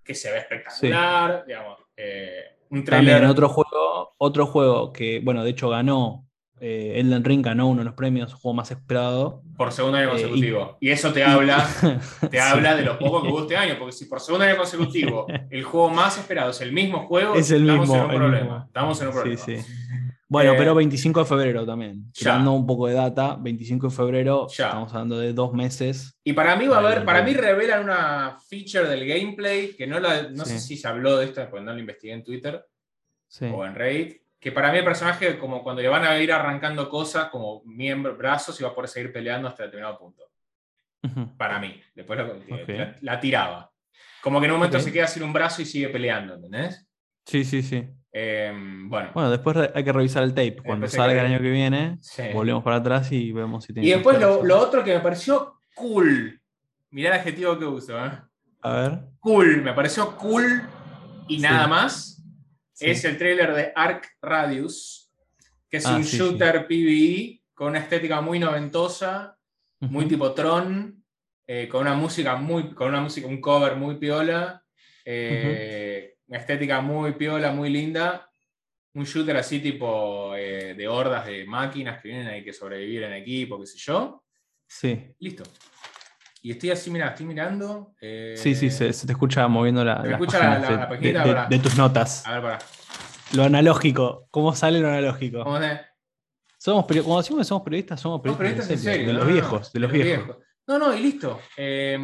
que 0.02 0.14
se 0.14 0.32
ve 0.32 0.38
espectacular, 0.38 1.44
digamos. 1.46 1.78
eh, 1.96 2.56
un 2.70 2.84
También 2.84 3.16
trailer. 3.16 3.24
otro 3.30 3.48
juego, 3.48 4.14
otro 4.18 4.46
juego 4.46 4.92
que, 4.92 5.20
bueno, 5.22 5.44
de 5.44 5.50
hecho 5.50 5.68
ganó, 5.68 6.26
eh, 6.60 6.94
Elden 7.00 7.24
Ring 7.24 7.42
ganó 7.44 7.68
uno 7.68 7.78
de 7.80 7.84
los 7.86 7.94
premios, 7.94 8.34
juego 8.34 8.54
más 8.54 8.70
esperado. 8.70 9.42
por 9.56 9.72
segundo 9.72 9.98
año 9.98 10.06
Eh, 10.08 10.10
y- 10.10 10.12
consecutivo. 10.12 10.76
y, 10.80 10.90
eso 10.90 11.12
te 11.12 11.22
habla, 11.24 11.66
te 12.30 12.30
Sí. 12.30 12.38
habla 12.38 12.74
de 12.76 12.82
lo 12.82 12.98
poco 12.98 13.22
que 13.22 13.28
hubo 13.28 13.40
este 13.42 13.56
año, 13.56 13.74
porque 13.78 13.92
si 13.92 14.06
por 14.06 14.20
segundo 14.20 14.46
año 14.46 14.56
consecutivo 14.56 15.26
el 15.50 15.62
juego 15.64 15.90
más 15.90 16.16
esperado 16.18 16.50
es 16.50 16.60
el 16.62 16.72
mismo 16.72 17.06
juego, 17.06 17.34
Es 17.34 17.50
el 17.50 17.62
estamos 17.68 17.88
mismo. 17.88 17.96
en 17.96 18.02
un 18.10 18.16
problema. 18.16 18.40
mismo. 18.44 18.64
Estamos 18.66 19.00
en 19.02 19.06
un 19.08 19.12
problema. 19.14 19.38
Sí, 19.44 19.56
sí. 19.58 19.72
Bueno, 20.30 20.52
Eh, 20.52 20.56
pero 20.56 20.76
25 20.76 21.20
de 21.20 21.26
febrero 21.26 21.66
también. 21.66 22.04
ya. 22.14 22.34
Dando 22.34 22.52
un 22.52 22.64
poco 22.64 22.86
de 22.86 22.94
data, 22.94 23.36
25 23.40 23.88
de 23.88 23.94
febrero, 23.96 24.46
Ya. 24.56 24.66
estamos 24.68 24.92
hablando 24.92 25.18
de 25.18 25.32
dos 25.32 25.52
meses. 25.52 26.16
Y 26.22 26.32
para 26.34 26.54
mí 26.54 26.68
va 26.68 26.76
a 26.76 26.78
haber, 26.78 27.04
para 27.04 27.22
mí 27.22 27.34
revelan 27.34 27.82
una 27.82 28.38
feature 28.48 28.88
del 28.88 29.04
gameplay, 29.06 29.74
que 29.74 29.88
no, 29.88 29.98
la, 29.98 30.28
no 30.30 30.44
sé 30.44 30.60
si 30.60 30.76
se 30.76 30.86
habló 30.86 31.16
de 31.16 31.26
esto, 31.26 31.44
porque 31.50 31.64
no 31.66 31.72
lo 31.72 31.80
investigué 31.80 32.12
en 32.14 32.22
Twitter 32.22 32.64
Sí. 33.26 33.46
o 33.52 33.66
en 33.66 33.74
Reddit, 33.74 34.22
que 34.38 34.52
para 34.52 34.70
mí 34.70 34.78
el 34.78 34.84
personaje, 34.84 35.36
como 35.36 35.64
cuando 35.64 35.82
le 35.82 35.88
van 35.88 36.04
a 36.04 36.16
ir 36.18 36.32
arrancando 36.32 36.88
cosas, 36.88 37.28
como 37.28 37.62
miembros, 37.64 38.16
brazos, 38.16 38.58
y 38.60 38.62
va 38.62 38.70
a 38.70 38.74
poder 38.74 38.88
seguir 38.88 39.12
peleando 39.12 39.48
hasta 39.48 39.64
determinado 39.64 39.98
punto. 39.98 40.22
Para 41.36 41.58
mí. 41.58 41.80
Después 41.94 42.18
lo- 42.20 42.34
Ok. 42.36 42.68
la, 42.68 42.96
la 43.00 43.18
tiraba. 43.20 43.70
Como 44.22 44.38
que 44.38 44.46
en 44.46 44.52
un 44.52 44.58
momento 44.58 44.78
se 44.78 44.92
queda 44.92 45.06
sin 45.08 45.22
un 45.24 45.32
brazo 45.32 45.60
y 45.62 45.64
sigue 45.64 45.88
peleando, 45.88 46.34
¿entendés? 46.34 46.86
Sí, 47.24 47.42
sí, 47.44 47.62
sí. 47.62 47.88
Eh, 48.12 48.52
bueno. 48.86 49.10
Bueno, 49.14 49.30
después 49.30 49.56
hay 49.74 49.84
que 49.84 49.92
revisar 49.92 50.22
el 50.22 50.30
tape. 50.30 50.58
Cuando 50.64 50.86
que 50.86 50.92
salga 50.92 51.20
el 51.20 51.32
año 51.32 51.40
que 51.40 51.50
viene, 51.50 51.98
sí. 52.00 52.22
volvemos 52.32 52.62
para 52.64 52.76
atrás 52.76 53.10
y 53.12 53.32
vemos 53.32 53.64
si 53.64 53.72
tiene. 53.72 53.88
Y 53.88 53.92
después 53.92 54.18
lo, 54.20 54.58
otro 54.58 54.82
que 54.82 54.94
me 54.94 55.00
pareció 55.00 55.60
cool. 55.74 56.40
Mirá 56.90 57.14
el 57.14 57.20
adjetivo 57.20 57.58
que 57.58 57.64
uso, 57.64 58.04
¿eh? 58.04 58.10
A 58.62 58.72
ver. 58.72 58.98
Cool. 59.20 59.62
Me 59.62 59.72
pareció 59.72 60.16
cool 60.16 60.62
y 61.28 61.36
Sí. 61.36 61.42
nada 61.42 61.66
más. 61.66 62.22
Sí. 62.72 62.86
Es 62.90 63.04
el 63.04 63.16
trailer 63.18 63.54
de 63.54 63.72
Arc 63.76 64.08
Radius, 64.22 65.12
que 65.68 65.76
es 65.76 65.86
Ah, 65.86 65.96
un 65.96 66.02
shooter 66.02 66.66
PvE 66.66 67.42
con 67.54 67.68
una 67.68 67.78
estética 67.78 68.20
muy 68.22 68.38
noventosa, 68.38 69.36
muy 69.80 70.06
tipo 70.06 70.32
Tron, 70.32 71.04
eh, 71.46 71.68
con 71.68 71.82
una 71.82 71.94
música 71.94 72.36
muy, 72.36 72.70
con 72.74 72.88
una 72.88 73.00
música, 73.00 73.26
un 73.26 73.40
cover 73.40 73.76
muy 73.76 73.96
piola, 73.96 74.62
eh, 75.04 76.14
una 76.30 76.38
estética 76.38 76.80
muy 76.80 77.12
piola, 77.14 77.50
muy 77.52 77.68
linda. 77.70 78.26
Un 78.94 79.04
shooter 79.04 79.36
así 79.36 79.60
tipo 79.60 80.34
eh, 80.36 80.74
de 80.74 80.88
hordas 80.88 81.26
de 81.26 81.44
máquinas 81.44 82.00
que 82.00 82.08
vienen 82.08 82.28
ahí 82.28 82.44
que 82.44 82.52
sobrevivir 82.52 83.02
en 83.02 83.12
equipo, 83.14 83.60
qué 83.60 83.66
sé 83.66 83.78
yo. 83.78 84.24
Sí. 84.66 85.12
Listo. 85.18 85.42
Y 86.42 86.52
estoy 86.52 86.70
así, 86.70 86.90
mira, 86.90 87.08
estoy 87.08 87.26
mirando. 87.26 87.94
eh, 88.00 88.34
Sí, 88.36 88.54
sí, 88.54 88.70
se, 88.70 88.92
se 88.92 89.06
te 89.06 89.12
escucha 89.12 89.46
moviendo 89.48 89.84
la, 89.84 90.02
¿Se 90.02 90.10
escucha 90.12 90.38
la- 90.38 90.58
la- 90.58 90.68
de- 90.70 90.76
la 90.76 90.88
paginita 90.88 91.18
de, 91.18 91.24
de- 91.24 91.30
ahora? 91.30 91.46
de 91.48 91.58
tus 91.58 91.76
notas. 91.76 92.26
A 92.26 92.32
ver, 92.34 92.42
para. 92.42 92.58
Lo 93.34 93.44
analógico. 93.44 94.26
¿Cómo 94.30 94.54
sale 94.54 94.80
lo 94.80 94.88
analógico? 94.88 95.44
¿Cómo 95.44 95.58
se- 95.60 95.80
Somos 96.58 96.84
Cuando 96.86 97.18
decimos 97.18 97.40
que 97.40 97.44
somos 97.44 97.62
periodistas, 97.64 98.00
somos 98.00 98.22
No, 98.24 98.36
periodistas, 98.36 98.66
es 98.70 98.72
en 98.72 98.78
serio. 98.78 99.06
de 99.08 99.12
no, 99.12 99.18
los 99.20 99.28
no, 99.28 99.32
viejos, 99.34 99.72
de 99.72 99.80
los 99.80 99.92
viejos. 99.92 100.36
No, 100.66 100.78
no, 100.78 100.94
y 100.94 101.00
listo. 101.00 101.40
Eh, 101.56 101.98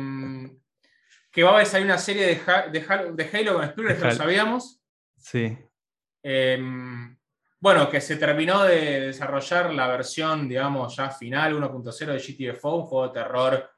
que 1.36 1.42
va 1.44 1.60
a 1.60 1.64
salir 1.66 1.84
una 1.86 1.98
serie 1.98 2.24
de, 2.26 2.40
Ha- 2.46 2.66
de 2.68 2.84
Halo, 2.88 3.12
de 3.12 3.30
Halo 3.32 3.74
con 3.74 3.86
De 3.86 3.98
ya 3.98 4.06
lo 4.06 4.10
sabíamos. 4.12 4.80
Sí. 5.18 5.56
Eh, 6.22 6.58
bueno, 7.60 7.90
que 7.90 8.00
se 8.00 8.16
terminó 8.16 8.62
de 8.64 9.00
desarrollar 9.08 9.72
la 9.74 9.86
versión, 9.88 10.48
digamos, 10.48 10.96
ya 10.96 11.10
final 11.10 11.54
1.0 11.54 12.06
de 12.06 12.18
GTFO, 12.52 12.76
un 12.76 12.82
juego 12.86 13.08
de 13.08 13.12
terror 13.14 13.70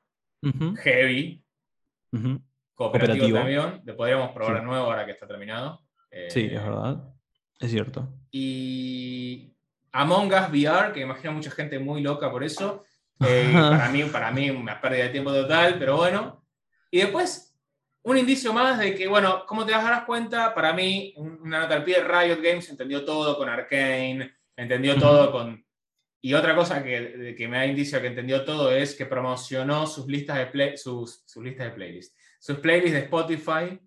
heavy, 0.83 1.45
ujú. 2.13 2.41
cooperativo, 2.75 3.19
Cooperativo. 3.29 3.39
también. 3.39 3.83
Lo 3.85 3.97
podríamos 3.97 4.31
probar 4.33 4.55
Sí. 4.55 4.61
de 4.61 4.67
nuevo 4.67 4.85
ahora 4.87 5.05
que 5.05 5.13
está 5.13 5.27
terminado. 5.27 5.81
Eh, 6.11 6.29
Sí, 6.31 6.45
es 6.51 6.63
verdad. 6.63 7.13
Es 7.59 7.71
cierto. 7.73 8.09
Y 8.31 9.53
Among 9.93 10.33
Us 10.33 10.49
VR, 10.51 10.93
que 10.93 11.01
imagino 11.01 11.33
mucha 11.33 11.51
gente 11.51 11.79
muy 11.81 12.03
loca 12.03 12.31
por 12.31 12.45
eso. 12.45 12.85
Eh, 13.21 13.51
para, 13.53 13.89
mí, 13.89 14.05
para 14.05 14.31
mí 14.31 14.49
una 14.51 14.81
pérdida 14.81 15.05
de 15.05 15.09
tiempo 15.11 15.33
total, 15.33 15.77
pero 15.79 15.97
bueno. 15.97 16.45
Y 16.91 16.99
después, 17.01 17.48
un 18.03 18.17
indicio 18.17 18.53
más 18.53 18.79
de 18.79 18.95
que, 18.95 19.07
bueno, 19.07 19.45
como 19.47 19.67
te 19.67 19.73
darás 19.73 20.05
cuenta, 20.05 20.55
para 20.55 20.73
mí, 20.73 21.13
un- 21.17 21.41
una 21.43 21.61
nota 21.61 21.75
al 21.75 21.85
pie, 21.85 22.03
Riot 22.03 22.41
Games 22.43 22.69
entendió 22.71 23.05
todo 23.05 23.37
con 23.37 23.49
Arkane, 23.49 24.33
entendió 24.57 24.97
todo 24.99 25.31
con... 25.33 25.65
Y 26.21 26.35
otra 26.35 26.55
cosa 26.57 26.83
que, 26.83 27.35
que 27.37 27.47
me 27.49 27.59
da 27.59 27.67
indicio 27.67 28.01
que 28.01 28.09
entendió 28.09 28.45
todo 28.45 28.73
es 28.73 28.95
que 28.95 29.07
promocionó 29.07 29.87
sus 29.87 30.07
listas 30.09 30.39
de, 30.39 30.47
play, 30.47 30.77
sus, 30.77 31.23
sus 31.27 31.45
listas 31.45 31.67
de 31.67 31.73
playlist. 31.73 32.17
Sus 32.41 32.59
playlists 32.59 32.93
de 32.93 32.99
Spotify. 33.01 33.81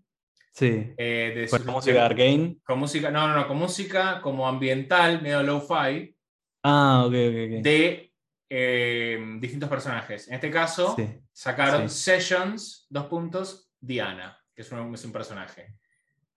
Sí. 0.54 0.94
eh, 0.98 1.34
de 1.36 1.48
Con 1.50 1.60
sus- 1.60 1.68
música 1.68 1.94
de 1.94 2.00
Arkane. 2.02 2.58
con 2.64 2.80
música, 2.80 3.10
no, 3.12 3.28
no, 3.28 3.36
no, 3.36 3.48
con 3.48 3.58
música 3.58 4.20
como 4.22 4.48
ambiental, 4.48 5.22
medio 5.22 5.42
low-fi, 5.44 6.16
Ah, 6.64 7.04
ok, 7.06 7.14
ok, 7.14 7.58
ok. 7.58 7.64
de 7.64 8.14
eh, 8.50 9.18
distintos 9.40 9.70
personajes. 9.70 10.28
En 10.28 10.36
este 10.36 10.52
caso, 10.52 10.94
Sí. 10.98 11.08
sacaron 11.32 11.90
sí. 11.90 12.04
Sessions, 12.04 12.86
dos 12.90 13.06
puntos, 13.06 13.71
Diana, 13.82 14.40
que 14.56 14.62
es 14.62 14.72
un, 14.72 14.94
es 14.94 15.04
un 15.04 15.12
personaje. 15.12 15.76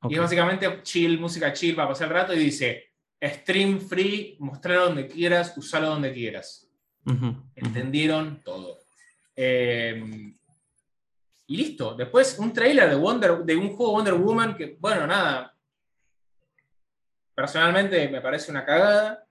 Y 0.08 0.14
es 0.14 0.20
básicamente 0.20 0.82
chill, 0.82 1.20
música 1.20 1.52
chill 1.52 1.76
para 1.76 1.88
pasar 1.88 2.08
el 2.08 2.14
rato, 2.14 2.34
y 2.34 2.38
dice, 2.38 2.92
stream 3.22 3.80
free, 3.80 4.36
mostrarlo 4.40 4.86
donde 4.86 5.06
quieras, 5.06 5.56
usarlo 5.56 5.90
donde 5.90 6.12
quieras. 6.12 6.68
Entendieron 7.54 8.42
todo. 8.42 8.78
Eh, 9.36 10.34
y 11.46 11.56
listo. 11.56 11.94
Después 11.94 12.38
un 12.38 12.52
trailer 12.52 12.88
de, 12.88 12.96
Wonder, 12.96 13.38
de 13.38 13.56
un 13.56 13.70
juego 13.76 13.92
Wonder 13.92 14.14
Woman 14.14 14.56
que, 14.56 14.76
bueno, 14.80 15.06
nada. 15.06 15.54
Personalmente 17.34 18.08
me 18.08 18.20
parece 18.20 18.50
una 18.50 18.64
cagada. 18.64 19.24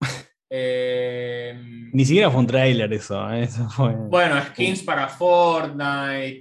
Eh, 0.50 1.54
Ni 1.92 2.06
siquiera 2.06 2.30
fue 2.30 2.40
un 2.40 2.46
trailer 2.46 2.90
eso. 2.94 3.30
¿eh? 3.30 3.42
Eso 3.42 3.68
fue. 3.68 3.92
bueno, 3.92 4.42
skins 4.46 4.82
para 4.82 5.06
Fortnite. 5.06 6.40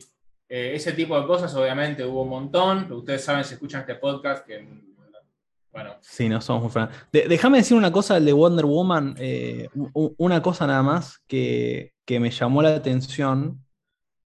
Eh, 0.50 0.72
ese 0.76 0.94
tipo 0.94 1.20
de 1.20 1.28
cosas, 1.28 1.54
obviamente, 1.56 2.04
hubo 2.06 2.24
un 2.24 2.30
montón. 2.30 2.92
Ustedes 2.92 3.24
saben, 3.24 3.44
si 3.44 3.54
escuchan 3.56 3.82
este 3.82 3.96
podcast, 3.96 4.46
que. 4.46 4.68
Bueno, 5.72 5.96
Sí, 6.02 6.28
no 6.28 6.42
somos 6.42 6.64
muy 6.64 6.72
fan. 6.72 6.90
De- 7.12 7.28
déjame 7.28 7.60
decir 7.60 7.78
una 7.78 7.92
cosa 7.92 8.20
de 8.20 8.34
Wonder 8.34 8.66
Woman. 8.66 9.16
eh, 9.20 9.70
una 9.94 10.42
cosa 10.42 10.66
nada 10.66 10.82
más 10.82 11.20
que, 11.28 11.94
que 12.06 12.20
me 12.20 12.32
llamó 12.32 12.62
la 12.62 12.76
atención. 12.76 13.64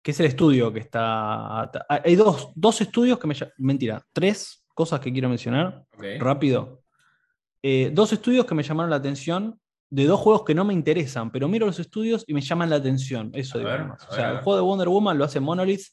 Que 0.04 0.12
es 0.12 0.20
el 0.20 0.26
estudio 0.28 0.74
que 0.74 0.80
está. 0.80 1.70
Hay 1.88 2.16
dos, 2.16 2.52
dos 2.56 2.82
estudios 2.82 3.20
que 3.20 3.28
me. 3.28 3.36
Mentira, 3.58 4.04
tres 4.14 4.64
cosas 4.74 5.00
que 5.00 5.12
quiero 5.12 5.30
mencionar. 5.30 5.84
rápido. 6.20 6.82
Eh, 7.62 7.92
dos 7.94 8.12
estudios 8.12 8.46
que 8.46 8.56
me 8.56 8.64
llamaron 8.64 8.90
la 8.90 8.96
atención 8.96 9.60
de 9.92 10.06
dos 10.06 10.20
juegos 10.20 10.44
que 10.44 10.56
no 10.56 10.64
me 10.66 10.74
interesan, 10.74 11.30
pero 11.32 11.48
miro 11.48 11.68
los 11.68 11.80
estudios 11.80 12.24
y 12.26 12.34
me 12.34 12.42
llaman 12.42 12.70
la 12.72 12.78
atención. 12.78 13.30
Eso 13.36 13.60
digo 13.60 13.70
ver, 13.70 13.82
O 14.10 14.14
sea, 14.14 14.32
el 14.32 14.38
juego 14.40 14.56
de 14.56 14.64
Wonder 14.64 14.88
Woman 14.90 15.18
lo 15.20 15.26
hace 15.26 15.40
Monolith. 15.40 15.84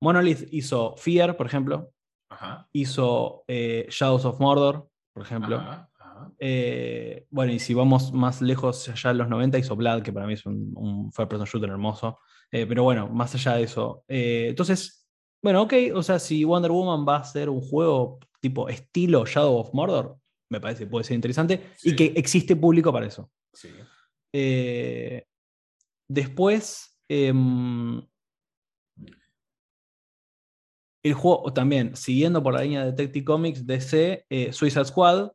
Monolith 0.00 0.48
hizo 0.52 0.94
Fear, 0.96 1.36
por 1.36 1.46
ejemplo. 1.46 1.92
Ajá. 2.28 2.68
Hizo 2.72 3.44
eh, 3.48 3.86
Shadows 3.90 4.24
of 4.24 4.40
Mordor, 4.40 4.88
por 5.12 5.22
ejemplo. 5.22 5.56
Ajá, 5.56 5.90
ajá. 5.98 6.32
Eh, 6.38 7.26
bueno, 7.30 7.52
y 7.52 7.58
si 7.58 7.72
vamos 7.74 8.12
más 8.12 8.42
lejos, 8.42 8.88
allá 8.88 9.10
en 9.10 9.18
los 9.18 9.28
90 9.28 9.58
hizo 9.58 9.76
Blood, 9.76 10.02
que 10.02 10.12
para 10.12 10.26
mí 10.26 10.34
es 10.34 10.44
un, 10.44 10.72
un 10.76 11.12
first 11.12 11.30
person 11.30 11.46
shooter 11.46 11.70
hermoso. 11.70 12.18
Eh, 12.50 12.66
pero 12.66 12.82
bueno, 12.84 13.08
más 13.08 13.34
allá 13.34 13.54
de 13.56 13.62
eso. 13.64 14.04
entonces, 14.08 15.06
bueno, 15.42 15.62
ok, 15.62 15.74
o 15.94 16.02
sea, 16.02 16.18
si 16.18 16.44
Wonder 16.44 16.70
Woman 16.70 17.06
va 17.06 17.16
a 17.18 17.24
ser 17.24 17.48
un 17.48 17.60
juego 17.60 18.18
tipo 18.40 18.68
estilo 18.68 19.24
Shadow 19.24 19.56
of 19.58 19.72
Mordor, 19.74 20.16
me 20.50 20.60
parece 20.60 20.84
que 20.84 20.90
puede 20.90 21.04
ser 21.04 21.14
interesante 21.16 21.72
Sí. 21.76 21.90
y 21.90 21.96
que 21.96 22.12
existe 22.16 22.54
público 22.56 22.92
para 22.92 23.06
eso. 23.06 23.30
Sí. 23.52 23.70
Después, 26.08 26.98
em, 27.08 28.00
el 31.08 31.14
juego 31.14 31.52
también, 31.52 31.94
siguiendo 31.96 32.42
por 32.42 32.54
la 32.54 32.62
línea 32.62 32.80
de 32.84 32.90
Detective 32.92 33.24
Comics, 33.24 33.66
DC, 33.66 34.24
eh, 34.28 34.52
Suicide 34.52 34.84
Squad, 34.84 35.30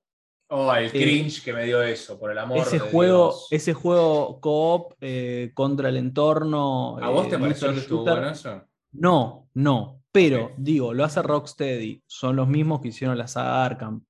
Oh, 0.54 0.74
el 0.76 0.92
cringe 0.92 1.42
que 1.46 1.54
me 1.54 1.64
dio 1.64 1.82
eso, 1.82 2.20
por 2.20 2.30
el 2.30 2.38
amor 2.38 2.58
ese 2.58 2.72
de 2.78 2.80
juego, 2.82 3.28
Dios. 3.30 3.48
ese 3.52 3.74
juego 3.74 4.42
co-op 4.42 4.96
eh, 5.00 5.52
contra 5.54 5.88
el 5.88 5.96
entorno. 5.96 6.98
¿A 7.02 7.10
vos 7.10 7.28
eh, 7.28 7.30
te 7.30 7.40
pareció 7.40 7.68
loser 7.68 7.74
que 7.74 7.80
estuvo 7.80 8.04
bueno 8.04 8.30
eso? 8.30 8.62
No, 8.92 9.48
no. 9.54 10.02
Pero, 10.12 10.52
digo, 10.58 10.94
lo 10.94 11.06
hace 11.06 11.22
Rocksteady. 11.22 12.04
Son 12.06 12.36
los 12.36 12.50
mismos 12.50 12.82
que 12.82 12.90
hicieron 12.90 13.18
la 13.18 13.28
saga 13.30 13.64
Arkham. 13.64 14.04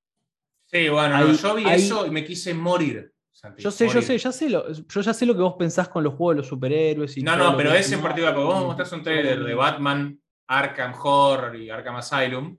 Sí, 0.66 0.89
bueno, 0.89 1.20
no, 1.20 1.32
yo 1.32 1.53
vi 1.55 1.64
ahí- 1.66 1.84
eso 1.84 2.07
y 2.07 2.09
me 2.09 2.26
quise 2.26 2.55
morir. 2.55 3.14
Santi, 3.32 3.62
Yo 3.62 3.70
sé, 3.70 3.88
yo 3.88 4.01
sé, 4.01 4.18
ya 4.18 4.32
sé 4.32 4.49
lo, 4.49 4.72
yo 4.72 5.01
ya 5.01 5.14
sé 5.14 5.26
lo 5.28 5.36
que 5.36 5.41
vos 5.41 5.55
pensás 5.59 5.89
con 5.89 6.03
los 6.03 6.16
juegos 6.16 6.36
de 6.36 6.38
los 6.39 6.47
superhéroes 6.47 7.18
y 7.18 7.22
No, 7.22 7.38
todo 7.38 7.51
no, 7.51 7.57
pero 7.57 7.72
ese 7.74 7.93
en 7.95 8.01
particular, 8.01 8.36
vos 8.36 8.66
mostraste 8.66 8.95
un 8.95 9.03
trailer 9.03 9.43
de 9.43 9.53
Batman, 9.53 10.20
Arkham 10.52 10.93
Horror 11.02 11.56
y 11.56 11.70
Arkham 11.70 11.95
Asylum. 11.95 12.58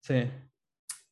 Sí. 0.00 0.30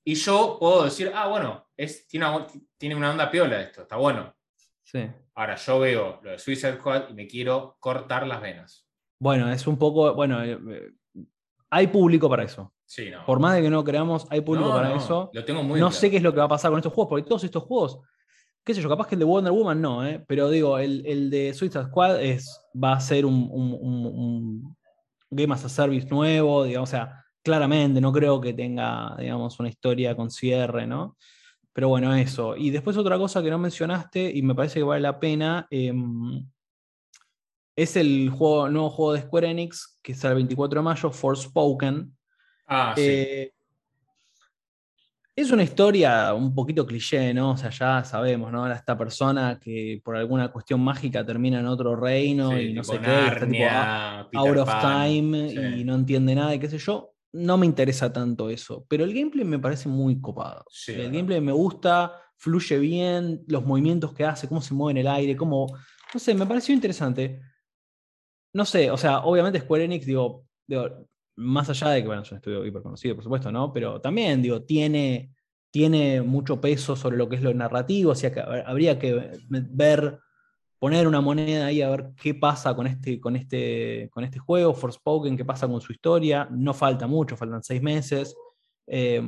Y 0.04 0.14
yo 0.14 0.56
puedo 0.58 0.84
decir, 0.84 1.10
ah, 1.14 1.28
bueno, 1.28 1.66
es, 1.76 2.06
tiene, 2.08 2.28
una, 2.28 2.46
tiene 2.78 2.94
una 2.94 3.10
onda 3.10 3.30
piola 3.30 3.60
esto, 3.60 3.82
está 3.82 3.96
bueno. 3.96 4.34
Sí. 4.82 5.06
Ahora 5.34 5.56
yo 5.56 5.78
veo 5.80 6.20
lo 6.22 6.30
de 6.32 6.38
Suicide 6.38 6.74
Squad 6.78 7.08
y 7.10 7.14
me 7.14 7.26
quiero 7.26 7.76
cortar 7.80 8.26
las 8.26 8.40
venas. 8.40 8.86
Bueno, 9.18 9.50
es 9.52 9.66
un 9.66 9.76
poco, 9.78 10.14
bueno, 10.14 10.42
eh, 10.42 10.58
eh, 10.68 10.90
hay 11.70 11.86
público 11.88 12.28
para 12.28 12.44
eso. 12.44 12.72
Sí, 12.84 13.10
no. 13.10 13.24
Por 13.24 13.38
más 13.38 13.54
de 13.56 13.62
que 13.62 13.70
no 13.70 13.84
creamos, 13.84 14.26
hay 14.30 14.40
público 14.40 14.68
No, 14.68 14.74
para 14.74 14.88
no, 14.88 14.96
eso. 14.96 15.30
Lo 15.32 15.44
tengo 15.44 15.62
muy 15.62 15.78
No 15.78 15.86
claro. 15.88 16.00
sé 16.00 16.10
qué 16.10 16.16
es 16.16 16.22
lo 16.22 16.32
que 16.32 16.38
va 16.40 16.46
a 16.46 16.48
pasar 16.48 16.70
con 16.70 16.78
estos 16.78 16.92
juegos, 16.92 17.10
porque 17.10 17.28
todos 17.28 17.44
estos 17.44 17.62
juegos, 17.62 18.00
qué 18.64 18.74
sé 18.74 18.80
yo, 18.82 18.88
capaz 18.88 19.06
que 19.06 19.14
el 19.14 19.20
de 19.20 19.24
Wonder 19.26 19.52
Woman 19.52 19.80
no, 19.80 20.04
¿eh? 20.06 20.24
pero 20.26 20.48
digo, 20.50 20.78
el, 20.78 21.04
el 21.06 21.30
de 21.30 21.54
Suicide 21.54 21.84
Squad 21.84 22.20
es, 22.22 22.60
va 22.74 22.94
a 22.94 23.00
ser 23.00 23.24
un, 23.26 23.48
un- 23.52 23.78
un- 23.80 24.06
un 24.06 24.76
Game 25.30 25.54
as 25.54 25.64
a 25.64 25.68
Service 25.68 26.08
nuevo, 26.08 26.64
digamos, 26.64 26.88
o 26.88 26.92
sea, 26.92 27.24
claramente 27.42 28.00
no 28.00 28.12
creo 28.12 28.40
que 28.40 28.52
tenga, 28.52 29.16
digamos, 29.18 29.58
una 29.60 29.68
historia 29.68 30.14
con 30.16 30.30
cierre, 30.30 30.86
¿no? 30.86 31.16
Pero 31.72 31.88
bueno, 31.88 32.14
eso. 32.14 32.56
Y 32.56 32.70
después 32.70 32.96
otra 32.96 33.16
cosa 33.16 33.42
que 33.42 33.50
no 33.50 33.58
mencionaste 33.58 34.30
y 34.34 34.42
me 34.42 34.54
parece 34.54 34.80
que 34.80 34.84
vale 34.84 35.02
la 35.02 35.20
pena, 35.20 35.66
em, 35.70 36.44
es 37.76 37.96
el 37.96 38.28
juego, 38.30 38.68
nuevo 38.68 38.90
juego 38.90 39.12
de 39.14 39.22
Square 39.22 39.50
Enix, 39.50 39.98
que 40.02 40.14
sale 40.14 40.32
el 40.32 40.38
24 40.38 40.80
de 40.80 40.84
mayo, 40.84 41.10
Forspoken. 41.10 42.16
Ah, 42.66 42.92
sí. 42.96 43.50
Es 45.36 45.50
una 45.52 45.62
historia 45.62 46.34
un 46.34 46.54
poquito 46.54 46.86
cliché, 46.86 47.32
¿no? 47.32 47.52
O 47.52 47.56
sea, 47.56 47.70
ya 47.70 48.04
sabemos, 48.04 48.52
¿no? 48.52 48.66
Era 48.66 48.74
Esta 48.74 48.98
persona 48.98 49.58
que 49.58 50.00
por 50.04 50.16
alguna 50.16 50.50
cuestión 50.52 50.80
mágica 50.80 51.24
termina 51.24 51.60
en 51.60 51.66
otro 51.66 51.96
reino 51.96 52.50
Sí, 52.50 52.56
y 52.56 52.72
no 52.74 52.84
sé 52.84 52.98
qué, 52.98 53.06
y 53.06 53.10
está 53.10 53.34
tipo 53.34 53.44
Narnia, 53.46 54.20
out 54.34 54.56
of 54.58 54.68
Pan, 54.68 55.06
time 55.06 55.48
sí. 55.50 55.80
y 55.80 55.84
no 55.84 55.94
entiende 55.94 56.34
nada 56.34 56.54
y 56.54 56.58
qué 56.58 56.68
sé 56.68 56.78
yo. 56.78 57.14
No 57.32 57.56
me 57.56 57.64
interesa 57.64 58.12
tanto 58.12 58.50
eso, 58.50 58.84
pero 58.88 59.04
el 59.04 59.14
gameplay 59.14 59.44
me 59.44 59.60
parece 59.60 59.88
muy 59.88 60.20
copado. 60.20 60.64
Sí, 60.68 60.92
el 60.92 60.98
verdad. 60.98 61.12
gameplay 61.12 61.40
me 61.40 61.52
gusta, 61.52 62.12
fluye 62.36 62.78
bien, 62.78 63.42
los 63.46 63.64
movimientos 63.64 64.12
que 64.12 64.24
hace, 64.24 64.48
cómo 64.48 64.60
se 64.60 64.74
mueve 64.74 64.98
en 65.00 65.06
el 65.06 65.12
aire, 65.12 65.36
cómo... 65.36 65.66
No 66.12 66.18
sé, 66.18 66.34
me 66.34 66.44
pareció 66.44 66.74
interesante. 66.74 67.40
No 68.52 68.64
sé, 68.64 68.90
o 68.90 68.96
sea, 68.96 69.20
obviamente 69.20 69.60
Square 69.60 69.84
Enix, 69.84 70.04
digo, 70.06 70.44
digo, 70.66 71.08
más 71.40 71.68
allá 71.70 71.90
de 71.90 72.02
que, 72.02 72.06
bueno, 72.08 72.22
es 72.22 72.30
un 72.32 72.36
estudio 72.38 72.64
hiper 72.66 72.82
conocido, 72.82 73.14
por 73.16 73.24
supuesto, 73.24 73.52
¿no? 73.52 73.72
Pero 73.72 74.00
también, 74.00 74.42
digo, 74.42 74.62
tiene, 74.64 75.32
tiene 75.70 76.22
mucho 76.22 76.60
peso 76.60 76.96
sobre 76.96 77.16
lo 77.16 77.28
que 77.28 77.36
es 77.36 77.42
lo 77.42 77.54
narrativo, 77.54 78.12
o 78.12 78.14
sea, 78.14 78.32
que 78.32 78.40
hab- 78.40 78.64
habría 78.66 78.98
que 78.98 79.38
ver, 79.50 80.20
poner 80.78 81.06
una 81.06 81.20
moneda 81.20 81.66
ahí 81.66 81.82
a 81.82 81.90
ver 81.90 82.10
qué 82.20 82.34
pasa 82.34 82.74
con 82.74 82.86
este, 82.86 83.20
con 83.20 83.36
este, 83.36 84.08
con 84.12 84.24
este 84.24 84.38
juego, 84.38 84.74
Forspoken, 84.74 85.36
qué 85.36 85.44
pasa 85.44 85.68
con 85.68 85.80
su 85.80 85.92
historia. 85.92 86.48
No 86.50 86.72
falta 86.74 87.06
mucho, 87.06 87.36
faltan 87.36 87.62
seis 87.62 87.82
meses, 87.82 88.34
eh, 88.86 89.22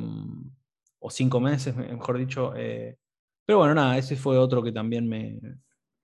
o 0.99 1.09
cinco 1.09 1.39
meses, 1.39 1.75
me- 1.75 1.87
mejor 1.93 2.17
dicho. 2.17 2.53
eh. 2.55 2.97
pero 3.45 3.59
bueno, 3.59 3.75
nada, 3.75 3.97
ese 3.97 4.15
fue 4.15 4.37
otro 4.37 4.63
que 4.63 4.71
también 4.71 5.07
me, 5.07 5.39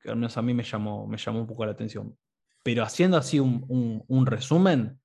que 0.02 0.10
al 0.10 0.16
menos 0.18 0.38
a 0.38 0.42
mí 0.42 0.54
me 0.54 0.64
llamó, 0.64 1.08
me 1.08 1.18
llamó 1.18 1.40
un 1.42 1.48
poco 1.48 1.66
la 1.66 1.72
atención. 1.72 2.16
Pero 2.64 2.84
haciendo 2.84 3.18
así 3.18 3.40
un, 3.40 3.66
un- 3.70 4.04
un 4.08 4.26
resumen, 4.26 4.99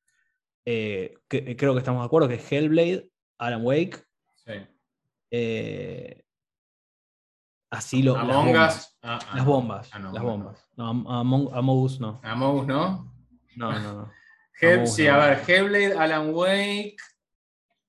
eh, 0.65 1.15
que- 1.29 1.57
creo 1.57 1.73
que 1.75 1.79
estamos 1.81 2.03
de 2.03 2.07
acuerdo 2.07 2.29
que 2.29 2.41
Hellblade, 2.51 3.09
Alan 3.39 3.65
Wake, 3.65 3.97
Sí. 4.45 4.53
eh, 5.31 6.23
así 7.71 8.03
lo. 8.03 8.15
las 8.15 8.23
Among 8.25 8.47
bombas. 8.47 8.77
Us. 8.77 8.99
ah, 9.03 9.19
ah, 9.31 9.37
Las 9.37 9.45
bombas. 9.45 9.91
Ah, 9.93 9.99
no, 9.99 10.13
las 10.13 10.23
no. 10.23 10.29
bombas. 10.31 10.71
No, 10.77 10.89
Am- 10.89 11.07
Among, 11.07 11.49
Among 11.55 11.83
Us 11.85 12.01
no. 12.01 12.21
Among 12.23 12.61
Us, 12.61 12.67
¿no? 12.67 13.13
No, 13.57 13.73
no, 13.73 13.93
no. 13.95 14.13
Us 14.85 14.95
sí, 14.95 15.05
no. 15.07 15.15
a 15.15 15.27
ver, 15.27 15.43
Hellblade, 15.47 15.95
Alan 15.99 16.31
Wake. 16.35 16.97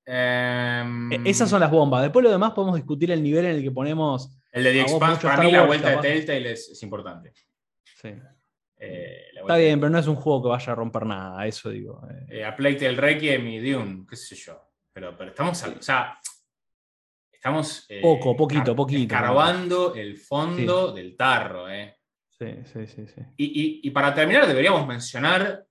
em, 0.07 1.11
E- 1.13 1.21
Esas 1.29 1.49
son 1.49 1.59
las 1.59 1.71
bombas. 1.71 2.01
Después 2.03 2.23
lo 2.23 2.31
demás 2.31 2.51
podemos 2.51 2.75
discutir 2.75 3.11
el 3.11 3.23
nivel 3.23 3.45
en 3.45 3.55
el 3.57 3.63
que 3.63 3.71
ponemos. 3.71 4.37
El 4.51 4.63
de 4.63 4.71
The 4.73 4.81
Expanse, 4.81 5.27
para 5.27 5.43
mí 5.43 5.51
la 5.51 5.65
vuelta 5.65 5.89
capaz. 5.89 6.01
de 6.03 6.09
Telltale 6.13 6.51
es, 6.53 6.69
es 6.69 6.83
importante. 6.83 7.33
Sí. 8.01 8.09
Eh, 8.77 9.27
la 9.33 9.41
Está 9.41 9.57
bien, 9.57 9.79
pero 9.79 9.89
no 9.89 9.99
es 9.99 10.07
un 10.07 10.15
juego 10.15 10.43
que 10.43 10.49
vaya 10.49 10.71
a 10.73 10.75
romper 10.75 11.05
nada, 11.05 11.45
eso 11.47 11.69
digo. 11.69 12.01
eh. 12.09 12.39
eh, 12.39 12.45
a 12.45 12.55
Tale 12.55 12.91
Requiem 12.95 13.47
y 13.47 13.59
Dune, 13.71 14.05
qué 14.09 14.15
sé 14.15 14.35
yo. 14.35 14.61
Pero, 14.91 15.15
pero 15.17 15.29
estamos, 15.31 15.61
o 15.63 15.81
sea, 15.81 16.17
estamos 17.31 17.85
eh, 17.89 18.01
Poco, 18.01 18.35
poquito, 18.35 18.75
poquito. 18.75 19.13
escarbando 19.15 19.93
el 19.95 20.17
fondo 20.17 20.91
del 20.93 21.15
tarro. 21.15 21.69
Eh. 21.69 21.95
Sí, 22.29 22.47
sí, 22.65 22.87
sí, 22.87 23.07
sí. 23.07 23.21
Y, 23.37 23.45
y- 23.45 23.79
y 23.83 23.89
para 23.91 24.13
terminar, 24.13 24.45
deberíamos 24.47 24.85
mencionar 24.87 25.65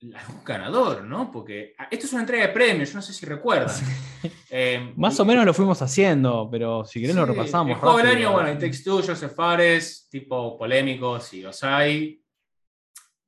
algún 0.00 0.44
ganador, 0.44 1.02
¿no? 1.04 1.30
Porque 1.32 1.74
ah, 1.78 1.88
esto 1.90 2.06
es 2.06 2.12
una 2.12 2.22
entrega 2.22 2.46
de 2.46 2.52
premios, 2.52 2.90
yo 2.90 2.96
no 2.96 3.02
sé 3.02 3.12
si 3.12 3.26
recuerdan. 3.26 3.74
Eh, 4.50 4.94
Más 4.96 5.20
o 5.20 5.24
menos 5.26 5.44
lo 5.44 5.52
fuimos 5.52 5.80
haciendo, 5.82 6.48
pero 6.50 6.82
si 6.84 7.00
querés 7.02 7.14
lo 7.14 7.26
repasamos. 7.26 7.72
El 7.74 7.78
juego 7.78 7.98
del 7.98 8.06
rápido. 8.06 8.28
año, 8.30 8.32
bueno, 8.32 8.50
It 8.52 8.58
Takes 8.58 8.82
Two, 8.82 9.02
Joseph 9.06 9.34
Fares, 9.34 10.08
tipo 10.10 10.56
polémicos, 10.56 11.34
y 11.34 11.42
los 11.42 11.62
hay. 11.62 12.20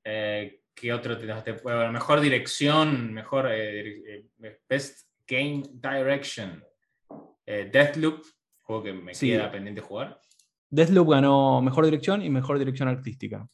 Eh, 0.02 0.62
¿Qué 0.74 0.92
otro 0.92 1.18
te, 1.18 1.26
te- 1.26 1.52
bueno, 1.62 1.92
mejor 1.92 2.20
dirección, 2.20 3.12
mejor 3.12 3.48
eh, 3.52 4.24
Best 4.68 5.08
Game 5.26 5.62
Direction. 5.74 6.64
Deathloop, 7.46 8.24
juego 8.62 8.82
que 8.82 8.92
me 8.94 9.14
Sí. 9.14 9.28
queda 9.28 9.50
pendiente 9.50 9.80
jugar. 9.82 10.20
Deathloop 10.70 11.10
ganó 11.10 11.60
mejor 11.60 11.84
dirección 11.84 12.22
y 12.22 12.30
mejor 12.30 12.58
dirección 12.58 12.88
artística. 12.88 13.46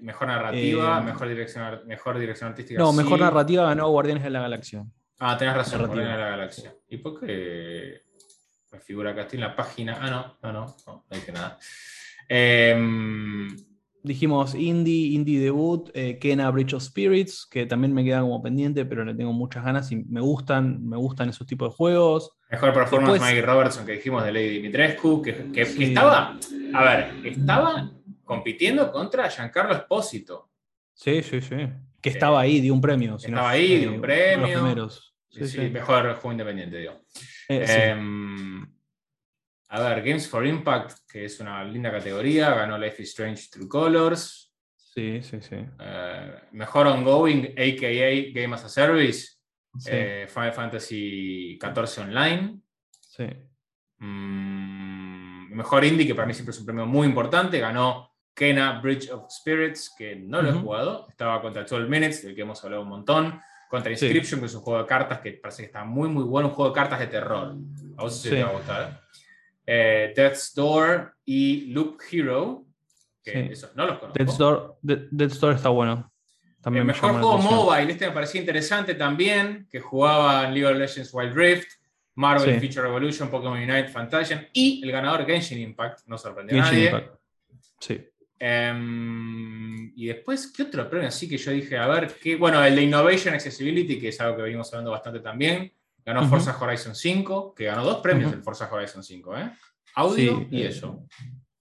Mejor 0.00 0.28
narrativa, 0.28 0.98
Eh, 1.00 1.04
mejor, 1.04 1.28
dirección, 1.28 1.80
mejor 1.86 2.18
dirección 2.18 2.50
artística. 2.50 2.80
No, 2.80 2.90
sí. 2.92 2.96
mejor 2.98 3.20
narrativa 3.20 3.64
ganó 3.64 3.88
Guardianes 3.90 4.24
de 4.24 4.30
la 4.30 4.40
Galaxia. 4.40 4.84
Ah, 5.20 5.36
tenés 5.36 5.54
razón, 5.54 5.80
Narrativa. 5.82 5.94
Guardianes 6.02 6.16
de 6.18 6.24
la 6.24 6.30
Galaxia. 6.36 6.74
¿Y 6.88 6.96
por 6.98 7.20
qué 7.20 8.02
me 8.72 8.80
figura 8.80 9.10
acá? 9.10 9.22
Estoy 9.22 9.38
en 9.38 9.44
la 9.44 9.56
página. 9.56 9.98
Ah, 10.00 10.10
no, 10.10 10.36
no, 10.42 10.52
no, 10.52 10.76
no, 10.86 11.04
no 11.10 11.16
dije 11.16 11.32
nada. 11.32 11.58
Em, 12.28 13.48
Dijimos 14.00 14.54
indie, 14.54 15.08
indie 15.08 15.40
debut, 15.40 15.90
eh, 15.92 16.18
Kena 16.20 16.48
Bridge 16.52 16.72
of 16.72 16.82
Spirits, 16.84 17.44
que 17.50 17.66
también 17.66 17.92
me 17.92 18.04
queda 18.04 18.20
como 18.20 18.40
pendiente, 18.40 18.84
pero 18.86 19.04
le 19.04 19.12
tengo 19.12 19.32
muchas 19.32 19.64
ganas 19.64 19.90
y 19.90 19.96
me 19.96 20.20
gustan, 20.20 20.86
me 20.86 20.96
gustan 20.96 21.28
esos 21.28 21.46
tipos 21.48 21.70
de 21.70 21.76
juegos. 21.76 22.30
Mejor 22.48 22.72
performance 22.72 23.14
Después- 23.14 23.20
Maggie 23.20 23.42
Robertson 23.42 23.84
que 23.84 23.92
dijimos 23.92 24.24
de 24.24 24.32
Lady 24.32 24.48
Dimitrescu, 24.50 25.20
que, 25.20 25.34
que- 25.34 25.52
que 25.52 25.66
Sí. 25.66 25.84
estaba, 25.84 26.38
a 26.74 26.84
ver, 26.84 27.10
estaba 27.26 27.90
compitiendo 28.28 28.92
contra 28.92 29.28
Giancarlo 29.28 29.74
Espósito. 29.74 30.50
Sí, 30.94 31.22
sí, 31.22 31.40
sí. 31.40 31.56
Que 32.00 32.10
estaba 32.10 32.40
ahí, 32.40 32.60
dio 32.60 32.74
un 32.74 32.80
premio. 32.80 33.18
si 33.18 33.28
no, 33.30 33.38
Estaba 33.38 33.50
ahí, 33.50 33.78
dio 33.78 33.90
eh, 33.90 33.92
un 33.92 33.94
uno 33.98 34.06
de 34.06 34.16
los 34.36 34.38
premio. 34.40 34.58
primeros. 34.60 35.14
Sí, 35.30 35.40
Sí, 35.46 35.48
sí. 35.48 35.68
Mejor 35.70 36.12
juego 36.14 36.32
independiente, 36.32 36.76
digo. 36.78 37.00
Eh, 37.48 37.66
sí. 37.66 37.72
Em, 37.76 38.62
a 39.68 39.80
ver, 39.80 40.02
Games 40.02 40.28
for 40.28 40.46
Impact, 40.46 40.98
que 41.10 41.24
es 41.24 41.40
una 41.40 41.64
linda 41.64 41.90
categoría, 41.90 42.50
ganó 42.54 42.78
Life 42.78 43.02
is 43.02 43.08
Strange 43.10 43.48
True 43.50 43.68
Colors. 43.68 44.52
sí, 44.76 45.20
sí, 45.22 45.38
sí. 45.40 45.56
Eh, 45.80 46.34
mejor 46.52 46.86
ongoing, 46.86 47.46
a.k.a. 47.56 48.32
Game 48.32 48.54
as 48.54 48.64
a 48.64 48.68
Service, 48.68 49.36
Sí, 49.78 49.90
eh, 49.92 50.26
Final 50.28 50.52
Fantasy 50.52 51.58
XIV 51.60 52.02
Online. 52.04 52.60
sí. 53.00 53.26
Mm, 54.00 55.54
mejor 55.54 55.84
indie, 55.84 56.06
que 56.06 56.14
para 56.14 56.26
mí 56.26 56.32
siempre 56.34 56.52
es 56.52 56.58
un 56.60 56.66
premio 56.66 56.86
muy 56.86 57.06
importante, 57.06 57.58
ganó 57.58 58.14
Kena 58.38 58.80
Bridge 58.80 59.10
of 59.10 59.28
Spirits, 59.30 59.92
que 59.98 60.14
no 60.14 60.40
lo 60.40 60.50
he 60.50 60.52
jugado. 60.52 61.06
Estaba 61.08 61.42
contra 61.42 61.64
12 61.64 61.88
Minutes, 61.88 62.22
del 62.22 62.36
que 62.36 62.42
hemos 62.42 62.62
hablado 62.64 62.82
un 62.84 62.88
montón. 62.88 63.40
Contra 63.68 63.94
Sí. 63.96 64.04
Inscription, 64.06 64.38
que 64.40 64.46
es 64.46 64.54
un 64.54 64.60
juego 64.62 64.80
de 64.80 64.86
cartas 64.86 65.18
que 65.20 65.32
parece 65.32 65.62
que 65.62 65.66
está 65.66 65.82
muy, 65.84 66.08
muy 66.08 66.22
bueno. 66.22 66.48
Un 66.48 66.54
juego 66.54 66.70
de 66.70 66.74
cartas 66.76 67.00
de 67.00 67.08
terror. 67.08 67.56
A 67.96 68.02
vos 68.02 68.16
sí 68.20 68.30
te 68.30 68.42
va 68.44 68.50
a 68.50 68.52
gustar. 68.52 69.00
Eh, 69.66 70.12
Death's 70.16 70.54
Door 70.54 71.14
y 71.24 71.66
Loop 71.72 71.98
Hero, 72.10 72.64
que 73.22 73.32
Sí. 73.32 73.38
esos 73.52 73.74
no 73.76 73.86
los 73.86 73.98
conozco. 73.98 74.22
Store, 74.22 74.60
Dead- 74.80 75.08
Dead 75.10 75.30
Store 75.32 75.54
está 75.56 75.68
bueno. 75.70 76.10
También 76.62 76.82
El 76.82 76.86
me 76.86 76.92
mejor 76.92 77.12
juego 77.12 77.38
mobile, 77.38 77.92
este 77.92 78.06
me 78.06 78.12
parecía 78.12 78.40
interesante 78.40 78.94
también, 78.94 79.66
que 79.70 79.80
jugaba 79.80 80.44
en 80.46 80.54
League 80.54 80.66
of 80.66 80.76
Legends 80.78 81.12
Wild 81.12 81.34
Rift, 81.34 81.68
Marvel 82.14 82.54
Sí. 82.54 82.60
Feature 82.60 82.82
Revolution, 82.82 83.28
Pokémon 83.30 83.58
Unite, 83.58 83.88
Fantasian 83.88 84.46
y 84.52 84.82
el 84.84 84.90
ganador 84.92 85.26
Genshin 85.26 85.58
Impact, 85.58 86.00
no 86.06 86.16
sorprendió 86.16 86.56
a 86.62 86.64
nadie. 86.64 86.86
Impact. 86.86 87.14
Sí. 87.80 88.04
Em, 88.38 89.92
y 89.96 90.06
después, 90.06 90.52
¿qué 90.54 90.62
otro 90.64 90.88
premio 90.88 91.08
así 91.08 91.28
que 91.28 91.36
yo 91.38 91.50
dije? 91.50 91.76
A 91.78 91.86
ver, 91.88 92.14
qué, 92.22 92.36
bueno, 92.36 92.62
el 92.64 92.74
de 92.76 92.82
Innovation 92.82 93.34
Accessibility, 93.34 93.98
que 93.98 94.08
es 94.08 94.20
algo 94.20 94.36
que 94.36 94.42
venimos 94.42 94.72
hablando 94.72 94.90
bastante 94.92 95.20
también, 95.20 95.72
ganó. 96.04 96.26
Forza 96.28 96.56
Horizon 96.58 96.94
5, 96.94 97.54
que 97.54 97.64
ganó 97.64 97.84
dos 97.84 97.98
premios 97.98 98.28
Ujú. 98.28 98.36
el 98.38 98.42
Forza 98.42 98.68
Horizon 98.72 99.02
5, 99.02 99.36
¿eh? 99.36 99.50
Audio 99.96 100.38
Sí, 100.38 100.46
y 100.50 100.62
eh, 100.62 100.68
eso. 100.68 101.04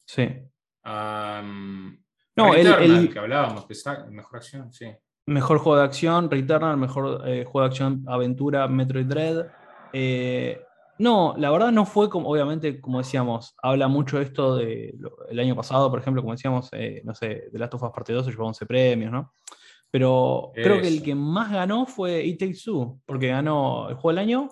Sí. 0.06 0.28
No, 2.36 2.54
el- 2.54 2.66
Returnal, 2.68 2.82
el- 3.04 3.12
que 3.14 3.20
hablábamos, 3.20 3.66
que 3.66 3.74
está 3.74 4.06
mejor 4.06 4.38
acción, 4.38 4.72
sí. 4.72 4.86
Mejor 5.26 5.58
juego 5.58 5.78
de 5.80 5.84
acción, 5.86 6.30
Returnal, 6.32 6.78
mejor 6.78 7.24
eh, 7.28 7.44
juego 7.44 7.62
de 7.62 7.72
acción, 7.72 8.04
aventura, 8.08 8.68
Metroid 8.68 9.06
Dread. 9.06 9.48
Eh, 9.92 10.62
no, 11.00 11.36
la 11.38 11.50
verdad 11.52 11.72
no 11.72 11.86
fue 11.86 12.10
como, 12.10 12.30
obviamente, 12.30 12.80
como 12.82 12.98
decíamos, 13.00 13.56
habla 13.62 13.88
mucho 13.88 14.20
esto 14.20 14.56
de 14.56 14.94
lo- 15.00 15.28
el 15.30 15.40
año 15.40 15.56
pasado, 15.56 15.90
por 15.90 16.00
ejemplo, 16.00 16.22
como 16.22 16.34
decíamos, 16.34 16.70
eh, 16.74 17.02
no 17.06 17.14
sé, 17.16 17.50
The 17.52 17.60
Last 17.60 17.74
of 17.76 17.84
Us 17.84 17.92
Parte 17.92 18.14
2 18.14 18.26
se 18.26 18.32
llevó 18.32 18.46
11 18.48 18.66
premios, 18.66 19.12
¿no? 19.12 19.32
Pero 19.90 20.52
creo 20.54 20.82
que 20.82 20.88
el 20.88 21.02
que 21.04 21.16
más 21.16 21.52
ganó 21.52 21.86
fue 21.86 22.24
It 22.26 22.40
Takes 22.40 22.60
Two, 22.66 23.00
porque 23.06 23.28
ganó 23.30 23.88
el 23.90 23.96
juego 23.96 24.10
del 24.10 24.18
año, 24.20 24.50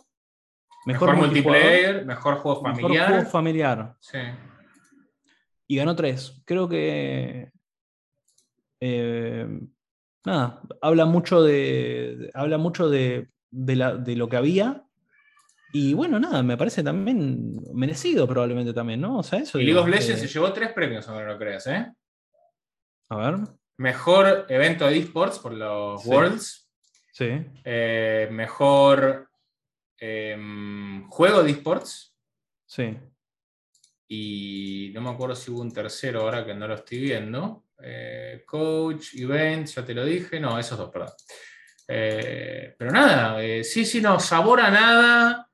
Mejor, 0.85 1.09
mejor, 1.09 1.25
multiplayer, 1.27 2.05
mejor 2.05 2.35
juego 2.37 2.61
mejor 2.61 2.75
familiar. 2.81 3.09
juego 3.11 3.25
familiar. 3.29 3.95
sí. 3.99 4.17
Y 5.67 5.77
ganó 5.77 5.95
tres. 5.95 6.41
Creo 6.45 6.69
que. 6.69 7.49
eh, 8.79 9.47
nada, 10.25 10.61
habla 10.81 11.05
mucho 11.05 11.41
de, 11.43 12.29
habla 12.33 12.57
mucho 12.57 12.89
de, 12.89 13.29
de 13.51 13.75
la- 13.75 13.95
de 13.95 14.15
lo 14.15 14.29
que 14.29 14.37
había. 14.37 14.84
Y 15.77 15.93
bueno, 15.93 16.21
nada, 16.21 16.41
me 16.41 16.55
parece 16.55 16.81
también 16.83 17.59
merecido 17.73 18.25
probablemente 18.25 18.71
también, 18.71 19.01
¿no? 19.01 19.17
O 19.17 19.23
sea, 19.23 19.39
eso. 19.39 19.59
Y 19.59 19.65
League 19.65 19.77
of 19.77 19.89
Legends 19.89 20.23
eh, 20.23 20.25
se 20.25 20.33
llevó 20.33 20.53
tres 20.53 20.71
premios, 20.71 21.05
aunque 21.09 21.25
no 21.25 21.33
lo 21.33 21.37
creas, 21.37 21.67
¿eh? 21.67 21.91
A 23.09 23.15
ver, 23.17 23.39
Mejor 23.75 24.45
evento 24.47 24.87
de 24.87 24.97
esports 24.99 25.37
por 25.37 25.51
los 25.51 26.01
Sí. 26.01 26.07
Worlds. 26.09 26.71
sí. 27.11 27.27
eh, 27.65 28.29
mejor 28.31 29.29
em, 29.97 31.09
juego 31.09 31.43
de 31.43 31.51
esports. 31.51 32.15
Sí. 32.65 32.97
Y 34.07 34.91
no 34.95 35.01
me 35.01 35.09
acuerdo 35.09 35.35
si 35.35 35.51
hubo 35.51 35.59
un 35.59 35.73
tercero 35.73 36.21
ahora 36.21 36.45
que 36.45 36.53
no 36.53 36.69
lo 36.69 36.75
estoy 36.75 36.99
viendo. 37.01 37.65
Eh, 37.83 38.43
coach, 38.47 39.15
event, 39.15 39.67
ya 39.67 39.83
te 39.83 39.93
lo 39.93 40.05
dije. 40.05 40.39
No, 40.39 40.57
esos 40.57 40.77
dos, 40.77 40.89
perdón. 40.89 41.09
Pero 41.85 42.91
nada, 42.91 43.37
sí, 43.65 43.83
sí, 43.83 43.99
no, 43.99 44.21
sabor 44.21 44.61
a 44.61 44.71
nada. 44.71 45.51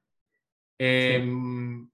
Em, 0.84 1.88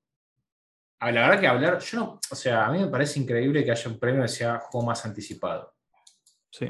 la 1.01 1.11
verdad 1.11 1.39
que 1.41 1.47
hablar, 1.47 1.79
yo 1.79 1.99
no, 1.99 2.19
o 2.31 2.35
sea, 2.35 2.65
a 2.67 2.71
mí 2.71 2.79
me 2.79 2.87
parece 2.87 3.19
increíble 3.19 3.65
que 3.65 3.71
haya 3.71 3.89
un 3.91 3.99
premio 3.99 4.21
que 4.21 4.29
sea 4.29 4.59
juego 4.59 4.87
más 4.87 5.03
anticipado. 5.05 5.73
Sí. 6.49 6.65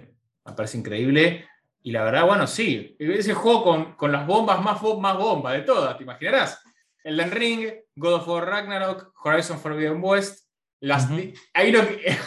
Me 0.46 0.54
parece 0.54 0.78
increíble. 0.80 1.48
Y 1.84 1.92
la 1.92 2.04
verdad, 2.04 2.26
bueno, 2.26 2.48
sí. 2.48 2.96
Ese 2.98 3.34
juego 3.36 3.64
con, 3.64 3.94
con 3.96 4.12
las 4.12 4.26
bombas 4.26 4.60
más, 4.64 4.82
más 4.82 5.18
bombas 5.18 5.54
de 5.54 5.62
todas, 5.62 5.96
te 5.96 6.04
imaginarás. 6.04 6.60
Elden 7.04 7.32
Ring, 7.32 7.70
God 7.96 8.14
of 8.16 8.28
War 8.28 8.46
Ragnarok, 8.46 9.14
Horizon 9.24 9.60
Forbidden 9.60 10.00
West. 10.04 10.48
Las, 10.80 11.06
Ujú. 11.10 11.22
ahí 11.54 11.72
lo 11.72 11.88
que. 11.88 12.18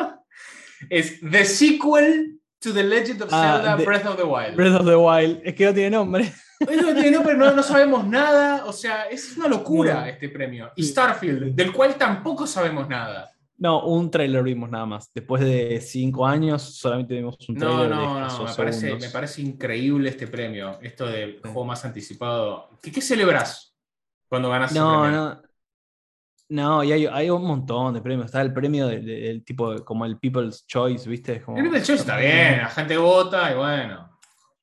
es 0.90 1.20
The 1.20 1.44
Sequel 1.44 2.38
to 2.60 2.72
The 2.72 2.82
Legend 2.84 3.22
of 3.22 3.28
Ah, 3.32 3.54
Zelda 3.56 3.76
de- 3.76 3.84
Breath 3.84 4.06
of 4.06 4.16
the 4.16 4.24
Wild. 4.24 4.54
Breath 4.56 4.74
of 4.80 4.86
the 4.86 4.96
Wild. 4.96 5.40
Es 5.44 5.54
que 5.54 5.64
no 5.64 5.74
tiene 5.74 5.90
nombre. 5.90 6.32
Tiene 6.58 7.10
nombre, 7.10 7.36
no, 7.36 7.52
no 7.52 7.62
sabemos 7.62 8.06
nada. 8.06 8.64
O 8.66 8.72
sea, 8.72 9.04
es 9.04 9.36
una 9.36 9.48
locura 9.48 10.00
No. 10.00 10.06
este 10.06 10.28
premio. 10.28 10.70
Y. 10.76 10.82
Starfield, 10.84 11.54
del 11.54 11.72
cual 11.72 11.94
tampoco 11.96 12.46
sabemos 12.46 12.88
nada. 12.88 13.30
No, 13.58 13.86
un 13.86 14.10
trailer 14.10 14.42
vimos 14.42 14.68
nada 14.68 14.84
más. 14.84 15.10
Después 15.14 15.42
de 15.42 15.80
cinco 15.80 16.26
años 16.26 16.62
solamente 16.76 17.14
vimos 17.14 17.36
un 17.48 17.54
No, 17.54 17.60
trailer 17.60 17.88
de 17.88 17.94
no, 17.94 18.20
no, 18.20 18.26
escasos 18.26 18.50
me 18.50 18.56
parece, 18.56 18.94
me 18.96 19.08
parece 19.10 19.42
increíble 19.42 20.10
este 20.10 20.26
premio, 20.26 20.78
esto 20.82 21.06
del 21.06 21.40
juego 21.40 21.64
más 21.64 21.82
anticipado. 21.84 22.68
¿Qué, 22.82 22.92
qué 22.92 23.00
celebras 23.00 23.74
cuando 24.28 24.50
ganas 24.50 24.72
No, 24.74 25.02
premio? 25.02 25.20
no. 25.20 25.42
No, 26.48 26.84
y 26.84 26.92
hay, 26.92 27.06
hay 27.06 27.28
un 27.28 27.44
montón 27.44 27.94
de 27.94 28.00
premios. 28.00 28.26
Está 28.26 28.40
el 28.40 28.52
premio 28.52 28.86
del, 28.86 29.04
del 29.04 29.44
tipo, 29.44 29.72
de- 29.72 29.82
como 29.84 30.04
el 30.04 30.16
People's 30.18 30.64
Choice, 30.66 31.08
¿viste? 31.08 31.40
Como- 31.42 31.56
El 31.56 31.64
People's 31.64 31.84
Choice 31.86 32.02
está 32.02 32.18
bien, 32.18 32.58
la 32.58 32.68
gente 32.68 32.96
vota 32.96 33.50
y 33.50 33.56
bueno. 33.56 34.15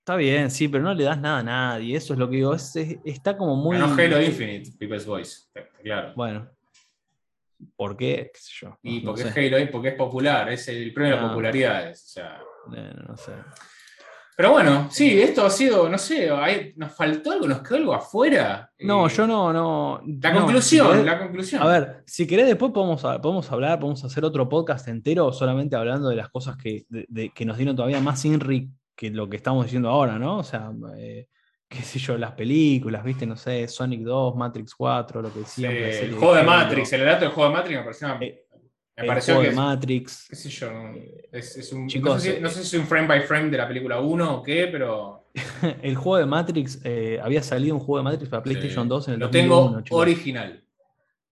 Está 0.04 0.18
bien, 0.18 0.51
sí, 0.51 0.68
pero 0.68 0.84
no 0.84 0.93
le 0.93 1.06
das 1.06 1.18
nada 1.18 1.39
a 1.39 1.43
nadie. 1.43 1.95
Eso 1.95 2.12
es 2.12 2.20
lo 2.20 2.30
que 2.30 2.36
digo. 2.36 2.54
es- 2.54 2.76
es- 2.76 2.97
está 3.06 3.38
como 3.38 3.56
muy. 3.56 3.78
Ganó 3.78 3.93
Halo 3.93 4.22
Infinite, 4.22 4.72
People's 4.78 5.06
Voice, 5.06 5.43
claro. 5.82 6.12
Bueno. 6.16 6.49
¿Por 7.78 7.95
qué? 7.95 8.30
¿Qué 8.34 8.39
sé 8.39 8.51
yo? 8.62 8.78
Y 8.84 8.99
no, 8.99 9.12
porque 9.12 9.24
no 9.24 9.30
es. 9.30 9.38
Halo, 9.38 9.72
porque 9.72 9.88
es 9.89 9.95
popular, 9.95 10.49
es 10.51 10.68
el 10.68 10.93
premio 10.93 11.16
de 11.16 11.20
Ah. 11.24 11.28
popularidades. 11.30 12.04
o 12.04 12.08
sea. 12.10 12.41
No 13.08 13.16
sé. 13.16 13.32
Pero 14.36 14.51
bueno, 14.51 14.89
sí, 14.91 15.22
esto 15.22 15.45
ha 15.45 15.49
sido, 15.49 15.88
no 15.88 15.97
sé, 15.97 16.30
hay- 16.32 16.74
nos 16.76 16.91
faltó 16.91 17.32
algo, 17.32 17.47
nos 17.47 17.62
quedó 17.62 17.76
algo 17.78 17.93
afuera. 17.93 18.70
No, 18.80 19.06
Eh, 19.08 19.10
yo 19.16 19.26
no, 19.28 19.54
no. 19.54 20.01
La 20.22 20.34
no, 20.34 20.41
conclusión, 20.41 20.88
si 20.88 20.93
querés- 20.93 21.06
la 21.06 21.20
conclusión. 21.20 21.62
A 21.62 21.68
ver, 21.68 22.04
si 22.08 22.26
querés 22.28 22.47
después 22.47 22.72
podemos, 22.74 23.01
podemos 23.22 23.49
hablar, 23.51 23.80
podemos 23.80 24.04
hacer 24.04 24.26
otro 24.26 24.49
podcast 24.49 24.88
entero 24.89 25.32
solamente 25.32 25.76
hablando 25.78 26.10
de 26.10 26.16
las 26.18 26.30
cosas 26.30 26.58
que, 26.58 26.84
de- 26.89 27.06
de- 27.08 27.30
que 27.30 27.45
nos 27.45 27.56
dieron 27.58 27.76
todavía 27.76 27.99
más 28.01 28.26
INRI 28.26 28.70
que 28.96 29.10
lo 29.12 29.30
que 29.30 29.38
estamos 29.38 29.66
diciendo 29.66 29.89
ahora, 29.89 30.18
¿no? 30.20 30.39
O 30.39 30.44
sea, 30.44 30.72
eh, 30.98 31.28
qué 31.68 31.82
sé 31.82 32.00
yo, 32.00 32.18
las 32.18 32.34
películas, 32.34 33.04
viste, 33.04 33.26
no 33.26 33.36
sé, 33.36 33.68
Sonic 33.68 34.02
2, 34.02 34.36
Matrix 34.36 34.76
4, 34.76 35.22
lo 35.22 35.34
que 35.34 35.44
Sí, 35.46 35.62
la 35.64 35.70
serie 35.72 36.08
el 36.10 36.14
juego 36.16 36.36
de 36.36 36.44
Matrix, 36.44 36.94
el 36.94 37.00
relato 37.02 37.26
del 37.26 37.34
juego 37.34 37.50
de 37.50 37.56
Matrix 37.58 37.78
me 37.80 37.84
pareció, 37.84 38.08
Eh, 38.22 38.46
me 38.96 39.02
el 39.04 39.08
pareció 39.08 39.34
juego 39.36 39.41
que 39.41 39.48
de 39.48 39.52
es- 39.54 39.58
Matrix. 39.58 40.28
qué 40.30 40.36
sé 40.36 40.50
yo, 40.50 40.72
es, 41.32 41.58
es 41.58 41.74
un, 41.74 41.88
Chicos, 41.88 42.14
no, 42.14 42.20
sé 42.20 42.36
si, 42.36 42.41
no 42.41 42.48
eh, 42.48 42.52
sé 42.52 42.64
si 42.64 42.76
es 42.76 42.82
un 42.82 42.88
frame 42.88 43.08
by 43.08 43.22
frame 43.22 43.50
de 43.50 43.58
la 43.58 43.68
película 43.68 44.00
1 44.00 44.36
o 44.38 44.44
qué, 44.44 44.68
pero 44.72 45.30
El 45.82 45.96
juego 45.96 46.18
de 46.18 46.26
Matrix, 46.28 46.80
eh, 46.84 47.20
había 47.24 47.41
salido 47.41 47.74
un 47.76 47.82
juego 47.82 47.98
de 47.98 48.04
Matrix 48.04 48.30
para 48.30 48.44
PlayStation 48.44 48.86
eh, 48.86 48.89
2 48.89 49.08
en 49.08 49.14
el 49.16 49.20
lo 49.22 49.28
2001, 49.30 49.84
tengo 49.84 49.98
original 49.98 50.64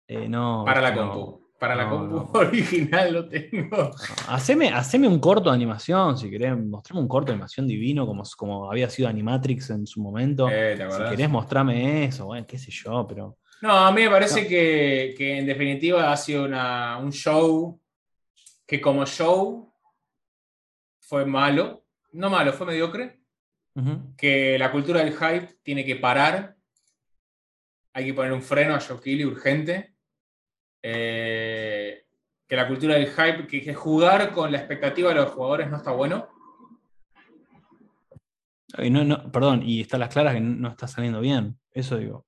Eh, 0.08 0.28
no, 0.28 0.64
para 0.66 0.82
la 0.82 0.92
no. 0.92 1.12
compu. 1.12 1.51
Para 1.62 1.76
la 1.76 1.84
No, 1.86 1.90
compu 1.92 2.16
no. 2.16 2.32
original 2.40 3.14
lo 3.14 3.30
tengo. 3.30 3.92
Haceme, 4.30 4.70
haceme 4.70 5.08
un 5.08 5.20
corto 5.20 5.52
de 5.52 5.56
animación, 5.56 6.18
si 6.18 6.28
querés. 6.28 6.58
Mostrame 6.58 7.02
un 7.02 7.08
corto 7.08 7.28
de 7.28 7.34
animación 7.34 7.68
divino, 7.68 8.08
como, 8.08 8.24
como 8.36 8.72
había 8.72 8.90
sido 8.90 9.08
Animatrix 9.08 9.70
en 9.70 9.86
su 9.86 10.02
momento. 10.02 10.50
Eh, 10.50 10.76
¿te 10.76 10.90
si 10.92 11.04
querés, 11.12 11.30
mostrame 11.30 12.06
eso, 12.06 12.26
bueno, 12.26 12.48
qué 12.48 12.58
sé 12.58 12.72
yo, 12.72 13.06
pero. 13.08 13.38
No, 13.62 13.74
a 13.74 13.92
mí 13.92 14.02
me 14.02 14.10
parece 14.10 14.42
No. 14.42 14.50
que, 14.50 15.14
que 15.16 15.38
en 15.38 15.46
definitiva 15.46 16.12
ha 16.12 16.18
sido 16.18 16.46
una- 16.46 16.98
un 16.98 17.12
show 17.12 17.80
que 18.66 18.82
como 18.82 19.06
show 19.06 19.72
fue 21.00 21.28
malo. 21.28 21.86
No 22.14 22.32
malo, 22.32 22.54
fue 22.54 22.66
mediocre. 22.66 23.20
Que 24.18 24.58
la 24.58 24.72
cultura 24.72 25.04
del 25.04 25.14
hype 25.14 25.60
tiene 25.62 25.86
que 25.86 25.96
parar. 25.98 26.56
Hay 27.94 28.06
que 28.06 28.16
poner 28.16 28.34
un 28.34 28.42
freno 28.42 28.74
a 28.74 28.80
Keighley 28.80 29.26
urgente. 29.26 29.91
Eh, 30.84 32.06
que 32.48 32.56
la 32.56 32.68
cultura 32.68 32.96
del 32.96 33.08
hype, 33.08 33.48
que, 33.48 33.74
jugar 33.74 34.32
con 34.34 34.52
la 34.52 34.58
expectativa 34.58 35.10
de 35.10 35.16
los 35.16 35.32
jugadores 35.32 35.70
no 35.70 35.78
está 35.78 35.92
bueno. 35.92 36.28
Y 38.78 38.90
no, 38.90 39.04
no, 39.04 39.32
perdón, 39.32 39.64
y 39.64 39.82
está 39.82 39.98
las 39.98 40.10
claras 40.10 40.34
que 40.34 40.42
no 40.42 40.70
está 40.70 40.88
saliendo 40.88 41.22
bien. 41.22 41.58
Eso 41.72 41.98
digo. 41.98 42.26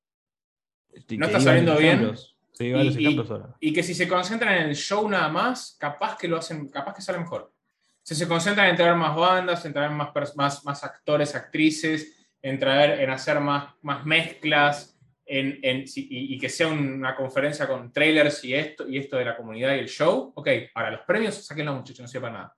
No 1.17 1.25
está 1.25 1.39
saliendo 1.39 1.75
bien. 1.77 2.13
Y- 2.59 2.65
y- 2.65 2.87
ejemplos 2.87 3.31
ahora. 3.31 3.55
Y 3.59 3.73
que 3.73 3.83
si 3.83 3.93
se 3.93 4.07
concentran 4.07 4.55
en 4.55 4.69
el 4.69 4.75
show 4.75 5.09
nada 5.09 5.27
más, 5.29 5.75
capaz 5.79 6.17
que 6.17 6.27
lo 6.27 6.37
hacen, 6.37 6.69
capaz 6.69 6.93
que 6.93 7.01
sale 7.01 7.17
mejor. 7.19 7.51
Si 8.03 8.15
se 8.15 8.27
concentran 8.27 8.69
en 8.69 8.75
traer 8.75 8.95
más 8.95 9.15
bandas, 9.15 9.65
en 9.65 9.73
traer 9.73 9.91
más, 9.91 10.65
más 10.65 10.83
actores, 10.83 11.35
actrices, 11.35 12.27
en 12.41 12.59
traer, 12.59 12.99
en 13.01 13.09
hacer 13.09 13.39
más, 13.39 13.73
más 13.81 14.05
mezclas, 14.05 14.92
en, 15.25 15.59
en- 15.61 15.83
y, 15.95 16.35
y 16.35 16.37
que 16.37 16.49
sea 16.49 16.67
una 16.67 17.15
conferencia 17.15 17.67
con 17.67 17.91
trailers 17.91 18.43
y 18.43 18.53
esto, 18.53 18.87
y 18.87 18.97
esto 18.97 19.17
de 19.17 19.25
la 19.25 19.37
comunidad 19.37 19.75
y 19.75 19.79
el 19.79 19.87
show, 19.89 20.31
ok, 20.35 20.47
ahora 20.75 20.91
los 20.91 21.01
premios, 21.01 21.35
saquen 21.45 21.65
los 21.65 21.75
muchachos, 21.75 22.01
no 22.01 22.07
sepa 22.07 22.29
nada. 22.29 22.55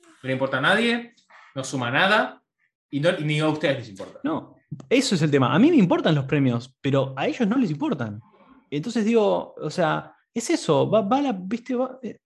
No 0.00 0.26
le 0.26 0.32
importa 0.32 0.58
a 0.58 0.60
nadie, 0.62 1.14
no 1.54 1.62
suma 1.64 1.90
nada, 1.90 2.42
y, 2.90 3.00
no- 3.00 3.18
y 3.18 3.24
ni 3.24 3.38
a 3.40 3.48
ustedes 3.48 3.78
les 3.78 3.88
importa. 3.90 4.20
No, 4.24 4.56
eso 4.88 5.14
es 5.14 5.22
el 5.22 5.30
tema. 5.30 5.54
A 5.54 5.58
mí 5.58 5.70
me 5.70 5.76
importan 5.76 6.14
los 6.14 6.24
premios, 6.24 6.74
pero 6.80 7.12
a 7.16 7.26
ellos 7.26 7.46
no 7.46 7.56
les 7.58 7.70
importan. 7.70 8.20
Entonces 8.70 9.04
digo, 9.04 9.54
o 9.60 9.70
sea, 9.70 10.12
es 10.34 10.50
eso, 10.50 10.88
va, 10.90 11.02
va 11.02 11.20
la, 11.22 11.32
viste, 11.32 11.74
va- 11.74 11.98
eh, 12.02 12.18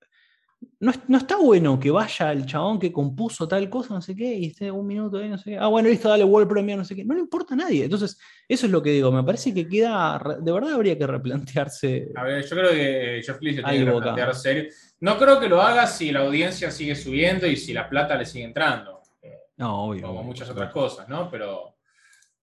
no, 0.81 0.91
es- 0.91 1.01
no 1.09 1.19
está 1.19 1.37
bueno 1.37 1.79
que 1.81 1.91
vaya 1.91 2.33
el 2.33 2.47
chabón 2.47 2.79
que 2.79 2.93
compuso 2.93 3.47
tal 3.49 3.69
cosa, 3.71 3.95
no 3.95 4.03
sé 4.03 4.15
qué, 4.15 4.35
y 4.35 4.47
esté 4.47 4.71
un 4.71 4.87
minuto 4.87 5.17
ahí, 5.19 5.29
no 5.29 5.39
sé 5.39 5.51
qué. 5.53 5.59
Ah, 5.59 5.67
bueno, 5.69 5.89
listo, 5.89 6.09
dale 6.09 6.25
World 6.25 6.49
Premio, 6.51 6.77
no 6.77 6.85
sé 6.85 6.95
qué. 6.95 7.05
No 7.05 7.15
le 7.15 7.21
importa 7.21 7.55
a 7.55 7.57
nadie. 7.57 7.85
Entonces, 7.85 8.19
eso 8.49 8.67
es 8.67 8.73
lo 8.73 8.83
que 8.83 8.91
digo. 8.91 9.11
Me 9.11 9.23
parece 9.25 9.53
que 9.55 9.67
queda, 9.69 10.21
de 10.41 10.53
verdad 10.53 10.73
habría 10.75 10.97
que 10.99 11.07
replantearse. 11.07 12.11
A 12.17 12.25
ver, 12.25 12.43
yo 12.45 12.51
creo 12.57 12.71
que 12.71 13.23
Jeff 13.25 13.39
Cleese 13.39 13.63
se 13.63 13.69
tiene 13.69 13.85
que 13.85 13.91
replantear 13.91 14.35
serio. 14.35 14.65
No 15.01 15.17
creo 15.19 15.41
que 15.41 15.49
lo 15.49 15.63
haga 15.63 15.87
si 15.87 16.13
la 16.13 16.21
audiencia 16.21 16.71
sigue 16.71 16.95
subiendo 16.95 17.47
y 17.47 17.57
si 17.57 17.73
la 17.73 17.89
plata 17.89 18.17
le 18.17 18.27
sigue 18.27 18.45
entrando. 18.45 19.01
No, 19.57 19.85
obvio. 19.85 20.03
como 20.03 20.21
obvio, 20.21 20.27
muchas 20.27 20.49
otras 20.51 20.71
cosas, 20.73 21.09
¿no? 21.09 21.31
Pero, 21.31 21.77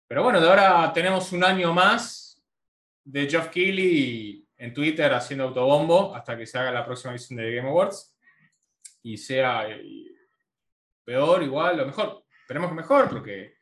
pero 0.07 0.23
bueno, 0.23 0.39
de 0.41 0.47
ahora 0.49 0.91
tenemos 0.93 1.31
un 1.31 1.43
año 1.43 1.73
más 1.73 2.43
de 3.03 3.29
Geoff 3.29 3.47
Keighley 3.49 4.46
en 4.57 4.73
Twitter 4.73 5.13
haciendo 5.13 5.45
autobombo 5.45 6.15
hasta 6.15 6.37
que 6.37 6.45
se 6.45 6.57
haga 6.57 6.71
la 6.71 6.85
próxima 6.85 7.13
edición 7.13 7.37
de 7.37 7.55
Game 7.55 7.69
Awards 7.69 8.17
y 9.03 9.17
sea 9.17 9.67
eh, 9.69 10.05
peor, 11.03 11.43
igual 11.43 11.79
o 11.79 11.85
mejor. 11.85 12.23
Esperemos 12.41 12.69
que 12.69 12.75
mejor, 12.75 13.09
porque 13.09 13.57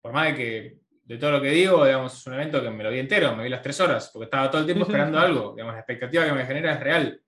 por 0.00 0.12
más 0.12 0.26
de 0.28 0.34
que 0.34 0.78
de 1.04 1.18
todo 1.18 1.32
lo 1.32 1.40
que 1.42 1.50
digo, 1.50 1.84
digamos, 1.84 2.14
es 2.18 2.26
un 2.26 2.34
evento 2.34 2.62
que 2.62 2.70
me 2.70 2.82
lo 2.82 2.90
vi 2.90 2.98
entero, 2.98 3.36
me 3.36 3.44
vi 3.44 3.50
las 3.50 3.60
tres 3.62 3.78
horas, 3.80 4.10
porque 4.12 4.24
estaba 4.24 4.50
todo 4.50 4.60
el 4.62 4.66
tiempo 4.66 4.84
Sí, 4.86 4.90
esperando 4.90 5.18
sí. 5.18 5.24
algo. 5.24 5.52
Digamos, 5.52 5.74
la 5.74 5.80
expectativa 5.80 6.24
que 6.24 6.32
me 6.32 6.46
genera 6.46 6.72
es 6.72 6.80
real. 6.80 7.20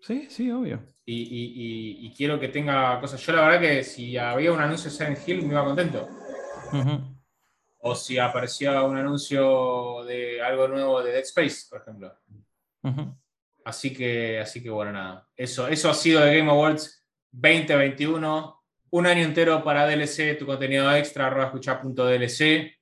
Sí, 0.00 0.26
sí, 0.28 0.50
obvio. 0.50 0.82
Y, 1.04 1.14
y- 1.22 1.52
y- 2.02 2.06
y 2.06 2.14
quiero 2.14 2.38
que 2.40 2.48
tenga 2.48 3.00
cosas. 3.00 3.20
Yo 3.24 3.32
la 3.32 3.42
verdad 3.46 3.60
que 3.60 3.84
si 3.84 4.16
había 4.16 4.52
un 4.52 4.60
anuncio 4.60 4.90
de 4.90 4.96
Silent 4.96 5.28
Hill 5.28 5.42
me 5.46 5.52
iba 5.52 5.64
contento. 5.64 6.08
Ujú. 6.72 7.16
O 7.84 7.94
si 7.94 8.18
aparecía 8.18 8.82
un 8.82 8.96
anuncio 8.96 10.04
de 10.04 10.40
algo 10.42 10.68
nuevo 10.68 11.02
de 11.02 11.12
Dead 11.12 11.22
Space, 11.22 11.66
por 11.70 11.80
ejemplo. 11.82 12.12
Ujú. 12.82 13.16
Así 13.64 13.92
que, 13.92 14.40
así 14.40 14.62
que 14.62 14.70
bueno, 14.70 14.92
nada. 14.92 15.28
Eso, 15.36 15.68
eso 15.68 15.90
ha 15.90 15.94
sido 15.94 16.20
de 16.20 16.36
Game 16.38 16.50
Awards 16.50 17.06
2021. 17.30 18.58
Un 18.90 19.06
año 19.06 19.22
entero 19.22 19.62
para 19.64 19.86
DLC, 19.86 20.36
tu 20.38 20.44
contenido 20.44 20.94
extra, 20.94 21.26
arroba 21.26 21.46
escuchar.dlc. 21.46 22.72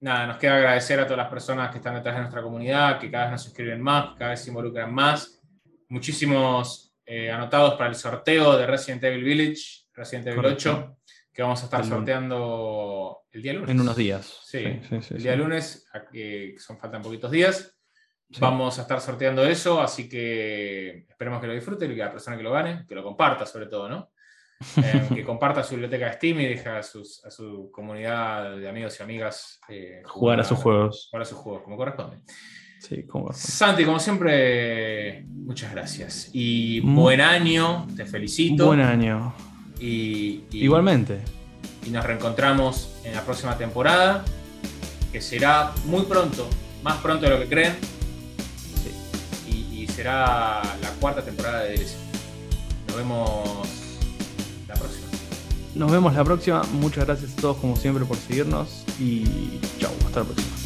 Nada, 0.00 0.26
nos 0.26 0.36
queda 0.36 0.56
agradecer 0.56 1.00
a 1.00 1.04
todas 1.04 1.18
las 1.18 1.28
personas 1.28 1.70
que 1.72 1.78
están 1.78 1.94
detrás 1.94 2.14
de 2.14 2.20
nuestra 2.20 2.42
comunidad, 2.42 3.00
que 3.00 3.10
cada 3.10 3.24
vez 3.24 3.32
nos 3.32 3.42
suscriben 3.42 3.80
más, 3.80 4.12
que 4.12 4.18
cada 4.18 4.30
vez 4.30 4.40
se 4.40 4.50
involucran 4.50 4.94
más. 4.94 5.40
Muchísimos 5.88 6.94
eh, 7.04 7.32
anotados 7.32 7.74
para 7.74 7.88
el 7.88 7.96
sorteo 7.96 8.56
de 8.56 8.66
Resident 8.66 9.02
Evil 9.04 9.24
Village. 9.24 9.86
Resident 9.92 10.28
Evil 10.28 10.42
Correcto. 10.42 10.70
8, 10.70 10.98
que 11.32 11.42
vamos 11.42 11.60
a 11.62 11.64
estar 11.64 11.80
El 11.80 11.88
sorteando 11.88 13.22
el 13.32 13.42
día 13.42 13.54
lunes. 13.54 13.70
En 13.70 13.80
unos 13.80 13.96
días. 13.96 14.40
Sí, 14.44 14.80
sí, 14.82 14.88
sí, 14.88 14.94
el 14.94 15.02
sí. 15.02 15.14
día 15.16 15.34
lunes, 15.34 15.88
a 15.92 16.04
que 16.06 16.54
son 16.58 16.78
faltan 16.78 17.02
poquitos 17.02 17.32
días. 17.32 17.77
Sí. 18.30 18.38
Vamos 18.40 18.78
a 18.78 18.82
estar 18.82 19.00
sorteando 19.00 19.42
eso, 19.44 19.80
así 19.80 20.08
que 20.08 21.06
esperemos 21.08 21.40
que 21.40 21.46
lo 21.46 21.54
disfruten 21.54 21.90
y 21.90 21.94
que 21.94 22.00
la 22.02 22.12
persona 22.12 22.36
que 22.36 22.42
lo 22.42 22.52
gane, 22.52 22.84
que 22.86 22.94
lo 22.94 23.02
comparta 23.02 23.46
sobre 23.46 23.66
todo, 23.66 23.88
¿no? 23.88 24.10
Eh, 24.82 25.08
que 25.14 25.24
comparta 25.24 25.62
su 25.62 25.70
biblioteca 25.76 26.06
de 26.06 26.12
Steam 26.14 26.40
y 26.40 26.46
deja 26.46 26.78
a, 26.78 26.82
sus- 26.82 27.24
a 27.24 27.30
su 27.30 27.70
comunidad 27.72 28.56
de 28.56 28.68
amigos 28.68 28.98
y 28.98 29.02
amigas 29.04 29.60
eh, 29.68 30.02
Jugar 30.04 30.40
a 30.40 30.44
sus 30.44 30.58
juegos. 30.58 31.08
Jugar 31.10 31.22
a 31.22 31.24
sus 31.24 31.38
juegos, 31.38 31.62
como 31.62 31.76
corresponde. 31.76 32.16
Sí, 32.80 33.04
como 33.04 33.32
Santi, 33.32 33.84
como 33.84 33.98
siempre, 34.00 35.24
muchas 35.28 35.72
gracias. 35.72 36.30
Y 36.32 36.80
Mm. 36.82 36.94
buen 36.96 37.20
año, 37.20 37.86
te 37.96 38.04
felicito. 38.04 38.66
Buen 38.66 38.80
año. 38.80 39.32
Y, 39.80 40.44
y- 40.50 40.64
Igualmente. 40.64 41.20
Y 41.86 41.90
nos 41.90 42.04
reencontramos 42.04 43.00
en 43.04 43.14
la 43.14 43.22
próxima 43.24 43.56
temporada, 43.56 44.24
que 45.12 45.20
será 45.20 45.72
muy 45.86 46.02
pronto, 46.02 46.48
más 46.82 46.96
pronto 46.98 47.24
de 47.26 47.30
lo 47.30 47.38
que 47.38 47.46
creen. 47.48 47.76
Será 49.98 50.62
la 50.80 50.90
cuarta 51.00 51.22
temporada 51.22 51.64
de 51.64 51.74
DLC. 51.74 51.96
Nos 52.86 52.96
vemos 52.98 53.68
la 54.68 54.74
próxima. 54.76 55.06
Nos 55.74 55.90
vemos 55.90 56.14
la 56.14 56.22
próxima. 56.22 56.62
Muchas 56.74 57.04
gracias 57.04 57.32
a 57.32 57.40
todos 57.40 57.56
como 57.56 57.74
siempre 57.74 58.04
por 58.04 58.16
seguirnos 58.16 58.84
y 59.00 59.58
chau, 59.80 59.90
hasta 60.06 60.20
la 60.20 60.26
próxima. 60.26 60.57